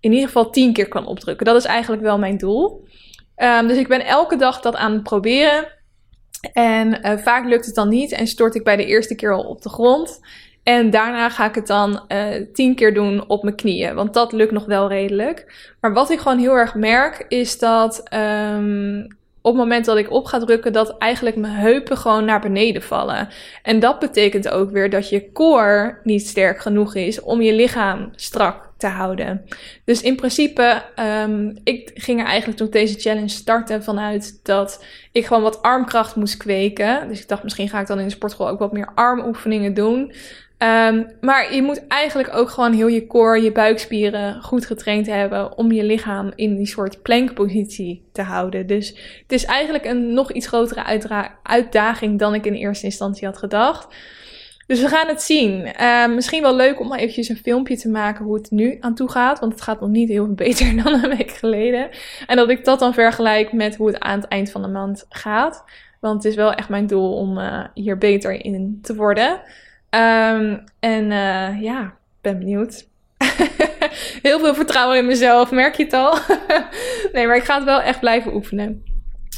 in 0.00 0.12
ieder 0.12 0.26
geval 0.26 0.50
tien 0.50 0.72
keer 0.72 0.88
kan 0.88 1.06
opdrukken. 1.06 1.46
Dat 1.46 1.56
is 1.56 1.64
eigenlijk 1.64 2.02
wel 2.02 2.18
mijn 2.18 2.36
doel. 2.36 2.84
Um, 3.36 3.66
dus 3.66 3.76
ik 3.76 3.88
ben 3.88 4.06
elke 4.06 4.36
dag 4.36 4.60
dat 4.60 4.76
aan 4.76 4.92
het 4.92 5.02
proberen. 5.02 5.72
En 6.52 7.06
uh, 7.06 7.18
vaak 7.18 7.46
lukt 7.46 7.66
het 7.66 7.74
dan 7.74 7.88
niet 7.88 8.12
en 8.12 8.26
stort 8.26 8.54
ik 8.54 8.64
bij 8.64 8.76
de 8.76 8.86
eerste 8.86 9.14
keer 9.14 9.32
al 9.32 9.42
op 9.42 9.62
de 9.62 9.68
grond. 9.68 10.20
En 10.62 10.90
daarna 10.90 11.30
ga 11.30 11.48
ik 11.48 11.54
het 11.54 11.66
dan 11.66 12.04
uh, 12.08 12.52
tien 12.52 12.74
keer 12.74 12.94
doen 12.94 13.28
op 13.28 13.42
mijn 13.42 13.56
knieën. 13.56 13.94
Want 13.94 14.14
dat 14.14 14.32
lukt 14.32 14.52
nog 14.52 14.64
wel 14.64 14.88
redelijk. 14.88 15.72
Maar 15.80 15.92
wat 15.92 16.10
ik 16.10 16.18
gewoon 16.18 16.38
heel 16.38 16.54
erg 16.54 16.74
merk, 16.74 17.24
is 17.28 17.58
dat 17.58 18.14
um, 18.14 19.06
op 19.44 19.52
het 19.52 19.62
moment 19.62 19.84
dat 19.84 19.96
ik 19.96 20.10
op 20.10 20.24
ga 20.24 20.38
drukken, 20.38 20.72
dat 20.72 20.98
eigenlijk 20.98 21.36
mijn 21.36 21.52
heupen 21.52 21.96
gewoon 21.96 22.24
naar 22.24 22.40
beneden 22.40 22.82
vallen. 22.82 23.28
En 23.62 23.80
dat 23.80 23.98
betekent 23.98 24.48
ook 24.48 24.70
weer 24.70 24.90
dat 24.90 25.08
je 25.08 25.32
core 25.32 25.98
niet 26.02 26.26
sterk 26.26 26.60
genoeg 26.60 26.94
is 26.94 27.20
om 27.20 27.42
je 27.42 27.52
lichaam 27.52 28.10
strak 28.14 28.72
te 28.76 28.86
houden. 28.86 29.44
Dus 29.84 30.02
in 30.02 30.16
principe, 30.16 30.82
um, 31.24 31.56
ik 31.64 31.90
ging 31.94 32.20
er 32.20 32.26
eigenlijk 32.26 32.58
toen 32.58 32.70
deze 32.70 33.00
challenge 33.00 33.28
starten 33.28 33.82
vanuit 33.82 34.40
dat 34.42 34.84
ik 35.12 35.26
gewoon 35.26 35.42
wat 35.42 35.62
armkracht 35.62 36.16
moest 36.16 36.36
kweken. 36.36 37.08
Dus 37.08 37.20
ik 37.20 37.28
dacht, 37.28 37.42
misschien 37.42 37.68
ga 37.68 37.80
ik 37.80 37.86
dan 37.86 37.98
in 37.98 38.04
de 38.04 38.12
sportschool 38.12 38.48
ook 38.48 38.58
wat 38.58 38.72
meer 38.72 38.92
armoefeningen 38.94 39.74
doen. 39.74 40.12
Um, 40.64 41.06
maar 41.20 41.54
je 41.54 41.62
moet 41.62 41.86
eigenlijk 41.86 42.36
ook 42.36 42.50
gewoon 42.50 42.72
heel 42.72 42.86
je 42.86 43.06
core, 43.06 43.42
je 43.42 43.52
buikspieren 43.52 44.42
goed 44.42 44.66
getraind 44.66 45.06
hebben 45.06 45.58
om 45.58 45.72
je 45.72 45.84
lichaam 45.84 46.32
in 46.34 46.56
die 46.56 46.66
soort 46.66 47.02
plankpositie 47.02 48.04
te 48.12 48.22
houden. 48.22 48.66
Dus 48.66 48.88
het 49.22 49.32
is 49.32 49.44
eigenlijk 49.44 49.84
een 49.84 50.14
nog 50.14 50.32
iets 50.32 50.46
grotere 50.46 51.28
uitdaging 51.42 52.18
dan 52.18 52.34
ik 52.34 52.46
in 52.46 52.54
eerste 52.54 52.84
instantie 52.84 53.26
had 53.26 53.38
gedacht. 53.38 53.94
Dus 54.66 54.80
we 54.80 54.88
gaan 54.88 55.08
het 55.08 55.22
zien. 55.22 55.68
Uh, 55.80 56.08
misschien 56.08 56.42
wel 56.42 56.56
leuk 56.56 56.80
om 56.80 56.88
maar 56.88 56.98
eventjes 56.98 57.28
een 57.28 57.36
filmpje 57.36 57.76
te 57.76 57.88
maken 57.88 58.24
hoe 58.24 58.34
het 58.34 58.50
nu 58.50 58.76
aan 58.80 58.94
toe 58.94 59.10
gaat. 59.10 59.40
Want 59.40 59.52
het 59.52 59.62
gaat 59.62 59.80
nog 59.80 59.90
niet 59.90 60.08
heel 60.08 60.24
veel 60.24 60.34
beter 60.46 60.82
dan 60.82 61.04
een 61.04 61.16
week 61.16 61.30
geleden. 61.30 61.88
En 62.26 62.36
dat 62.36 62.50
ik 62.50 62.64
dat 62.64 62.78
dan 62.78 62.94
vergelijk 62.94 63.52
met 63.52 63.76
hoe 63.76 63.86
het 63.86 64.00
aan 64.00 64.20
het 64.20 64.28
eind 64.28 64.50
van 64.50 64.62
de 64.62 64.68
maand 64.68 65.06
gaat. 65.08 65.64
Want 66.00 66.22
het 66.22 66.32
is 66.32 66.34
wel 66.34 66.52
echt 66.52 66.68
mijn 66.68 66.86
doel 66.86 67.16
om 67.16 67.38
uh, 67.38 67.64
hier 67.74 67.98
beter 67.98 68.44
in 68.44 68.78
te 68.82 68.94
worden. 68.94 69.40
Um, 69.94 70.64
en 70.80 71.04
uh, 71.10 71.62
ja, 71.62 71.94
ben 72.20 72.38
benieuwd. 72.38 72.88
heel 74.22 74.38
veel 74.38 74.54
vertrouwen 74.54 74.98
in 74.98 75.06
mezelf, 75.06 75.50
merk 75.50 75.74
je 75.74 75.84
het 75.84 75.92
al? 75.92 76.18
nee, 77.12 77.26
maar 77.26 77.36
ik 77.36 77.44
ga 77.44 77.54
het 77.54 77.64
wel 77.64 77.80
echt 77.80 78.00
blijven 78.00 78.34
oefenen. 78.34 78.82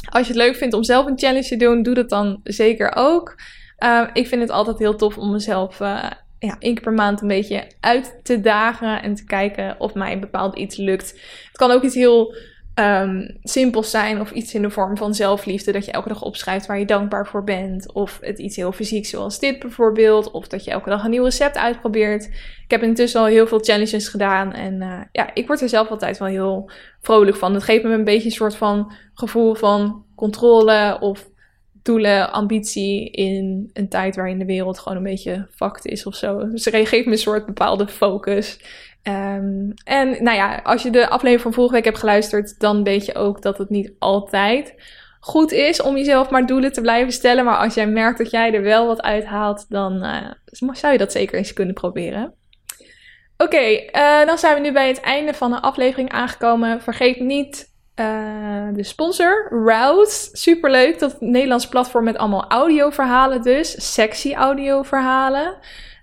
Als 0.09 0.27
je 0.27 0.33
het 0.33 0.41
leuk 0.41 0.55
vindt 0.55 0.75
om 0.75 0.83
zelf 0.83 1.05
een 1.05 1.19
challenge 1.19 1.47
te 1.47 1.57
doen, 1.57 1.83
doe 1.83 1.93
dat 1.93 2.09
dan 2.09 2.39
zeker 2.43 2.95
ook. 2.95 3.35
Uh, 3.79 4.07
ik 4.13 4.27
vind 4.27 4.41
het 4.41 4.51
altijd 4.51 4.79
heel 4.79 4.95
tof 4.95 5.17
om 5.17 5.31
mezelf 5.31 5.79
uh, 5.79 6.09
ja, 6.39 6.55
één 6.59 6.73
keer 6.73 6.83
per 6.83 6.93
maand 6.93 7.21
een 7.21 7.27
beetje 7.27 7.71
uit 7.79 8.19
te 8.23 8.41
dagen 8.41 9.01
en 9.01 9.15
te 9.15 9.25
kijken 9.25 9.75
of 9.79 9.93
mij 9.93 10.11
een 10.11 10.19
bepaald 10.19 10.57
iets 10.57 10.77
lukt. 10.77 11.11
Het 11.47 11.57
kan 11.57 11.71
ook 11.71 11.83
iets 11.83 11.95
heel 11.95 12.35
um, 12.79 13.37
simpels 13.43 13.89
zijn 13.89 14.19
of 14.21 14.31
iets 14.31 14.53
in 14.53 14.61
de 14.61 14.69
vorm 14.69 14.97
van 14.97 15.13
zelfliefde, 15.13 15.71
dat 15.71 15.85
je 15.85 15.91
elke 15.91 16.07
dag 16.07 16.21
opschrijft 16.21 16.65
waar 16.65 16.79
je 16.79 16.85
dankbaar 16.85 17.27
voor 17.27 17.43
bent. 17.43 17.93
Of 17.93 18.17
het 18.21 18.39
iets 18.39 18.55
heel 18.55 18.71
fysiek 18.71 19.05
zoals 19.05 19.39
dit 19.39 19.59
bijvoorbeeld, 19.59 20.31
of 20.31 20.47
dat 20.47 20.63
je 20.63 20.71
elke 20.71 20.89
dag 20.89 21.03
een 21.03 21.09
nieuw 21.09 21.23
recept 21.23 21.57
uitprobeert. 21.57 22.25
Ik 22.63 22.71
heb 22.71 22.83
intussen 22.83 23.21
al 23.21 23.25
heel 23.25 23.47
veel 23.47 23.59
challenges 23.59 24.07
gedaan 24.07 24.53
en 24.53 24.81
uh, 24.81 25.01
ja, 25.11 25.33
ik 25.33 25.47
word 25.47 25.61
er 25.61 25.69
zelf 25.69 25.89
altijd 25.89 26.17
wel 26.17 26.27
heel 26.27 26.71
vrolijk 27.01 27.37
van. 27.37 27.53
Het 27.53 27.63
geeft 27.63 27.83
me 27.83 27.93
een 27.93 28.03
beetje 28.03 28.25
een 28.25 28.31
soort 28.31 28.55
van 28.55 28.93
gevoel 29.13 29.55
van 29.55 30.05
controle 30.15 30.97
of 30.99 31.29
doelen, 31.87 32.31
ambitie 32.31 33.09
in 33.09 33.69
een 33.73 33.89
tijd 33.89 34.15
waarin 34.15 34.39
de 34.39 34.45
wereld 34.45 34.79
gewoon 34.79 34.97
een 34.97 35.03
beetje 35.03 35.47
fucked 35.55 35.85
is 35.85 36.05
of 36.05 36.15
zo. 36.15 36.49
Dus 36.51 36.65
het 36.65 36.75
geeft 36.87 37.05
me 37.05 37.11
een 37.11 37.17
soort 37.17 37.45
bepaalde 37.45 37.87
focus. 37.87 38.59
Um, 39.07 39.73
en 39.83 40.23
nou 40.23 40.37
ja, 40.37 40.59
als 40.63 40.83
je 40.83 40.89
de 40.89 41.09
aflevering 41.09 41.41
van 41.41 41.53
vorige 41.53 41.73
week 41.73 41.85
hebt 41.85 41.97
geluisterd, 41.97 42.59
dan 42.59 42.83
weet 42.83 43.05
je 43.05 43.15
ook 43.15 43.41
dat 43.41 43.57
het 43.57 43.69
niet 43.69 43.91
altijd 43.99 44.75
goed 45.19 45.51
is 45.51 45.81
om 45.81 45.97
jezelf 45.97 46.29
maar 46.29 46.45
doelen 46.45 46.73
te 46.73 46.81
blijven 46.81 47.13
stellen. 47.13 47.45
Maar 47.45 47.57
als 47.57 47.73
jij 47.73 47.87
merkt 47.87 48.17
dat 48.17 48.31
jij 48.31 48.53
er 48.53 48.61
wel 48.61 48.87
wat 48.87 49.01
uithaalt, 49.01 49.65
dan 49.69 50.05
uh, 50.05 50.31
zou 50.71 50.91
je 50.91 50.97
dat 50.97 51.11
zeker 51.11 51.37
eens 51.37 51.53
kunnen 51.53 51.73
proberen. 51.73 52.33
Oké, 53.37 53.81
uh, 53.95 54.25
dan 54.25 54.37
zijn 54.37 54.55
we 54.55 54.61
nu 54.61 54.71
bij 54.71 54.87
het 54.87 54.99
einde 54.99 55.33
van 55.33 55.51
de 55.51 55.61
aflevering 55.61 56.11
aangekomen. 56.11 56.81
Vergeet 56.81 57.19
niet 57.19 57.75
uh, 57.95 58.67
de 58.73 58.83
sponsor, 58.83 59.47
Rouse. 59.49 60.29
Superleuk, 60.31 60.99
dat 60.99 61.21
Nederlands 61.21 61.67
platform 61.67 62.03
met 62.03 62.17
allemaal 62.17 62.45
audioverhalen 62.47 63.41
dus. 63.41 63.93
Sexy 63.93 64.33
audioverhalen. 64.33 65.57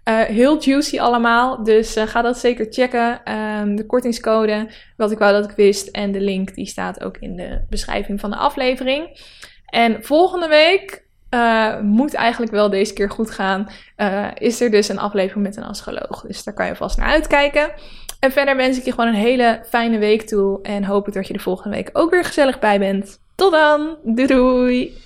Uh, 0.09 0.21
heel 0.21 0.63
juicy 0.63 1.01
allemaal, 1.01 1.63
dus 1.63 1.97
uh, 1.97 2.07
ga 2.07 2.23
dat 2.23 2.39
zeker 2.39 2.67
checken. 2.71 3.35
Um, 3.61 3.77
de 3.77 3.87
kortingscode, 3.87 4.71
wat 4.97 5.11
ik 5.11 5.19
wou 5.19 5.33
dat 5.33 5.51
ik 5.51 5.57
wist. 5.57 5.89
En 5.89 6.13
de 6.13 6.21
link 6.21 6.55
die 6.55 6.67
staat 6.67 7.05
ook 7.05 7.17
in 7.17 7.37
de 7.37 7.61
beschrijving 7.71 8.21
van 8.21 8.31
de 8.31 8.37
aflevering. 8.37 9.21
En 9.67 10.05
volgende 10.05 10.49
week 10.49 11.05
uh, 11.31 11.81
moet 11.81 12.15
eigenlijk 12.15 12.53
wel 12.53 12.71
deze 12.71 12.93
keer 12.93 13.11
goed 13.11 13.31
gaan. 13.31 13.69
is 14.39 14.61
er 14.61 14.71
dus 14.71 14.89
een 14.89 14.99
aflevering 14.99 15.45
met 15.45 15.57
een 15.57 15.65
astroloog. 15.65 16.25
Dus 16.27 16.45
daar 16.45 16.55
kan 16.55 16.67
je 16.67 16.77
vast 16.77 16.99
naar 16.99 17.09
uitkijken. 17.09 17.73
En 18.21 18.33
verder 18.33 18.57
wens 18.57 18.79
ik 18.79 18.85
je 18.85 18.91
gewoon 18.91 19.09
een 19.09 19.15
hele 19.15 19.61
fijne 19.69 19.99
week 19.99 20.23
toe. 20.23 20.63
En 20.63 20.85
hoop 20.85 21.09
ik 21.09 21.15
dat 21.15 21.27
je 21.27 21.33
de 21.33 21.39
volgende 21.39 21.77
week 21.77 21.91
ook 21.93 22.11
weer 22.11 22.25
gezellig 22.25 22.59
bij 22.59 22.79
bent. 22.79 23.19
Tot 23.35 23.53
dan. 23.53 23.97
Doei 24.05 24.27
doei. 24.27 25.04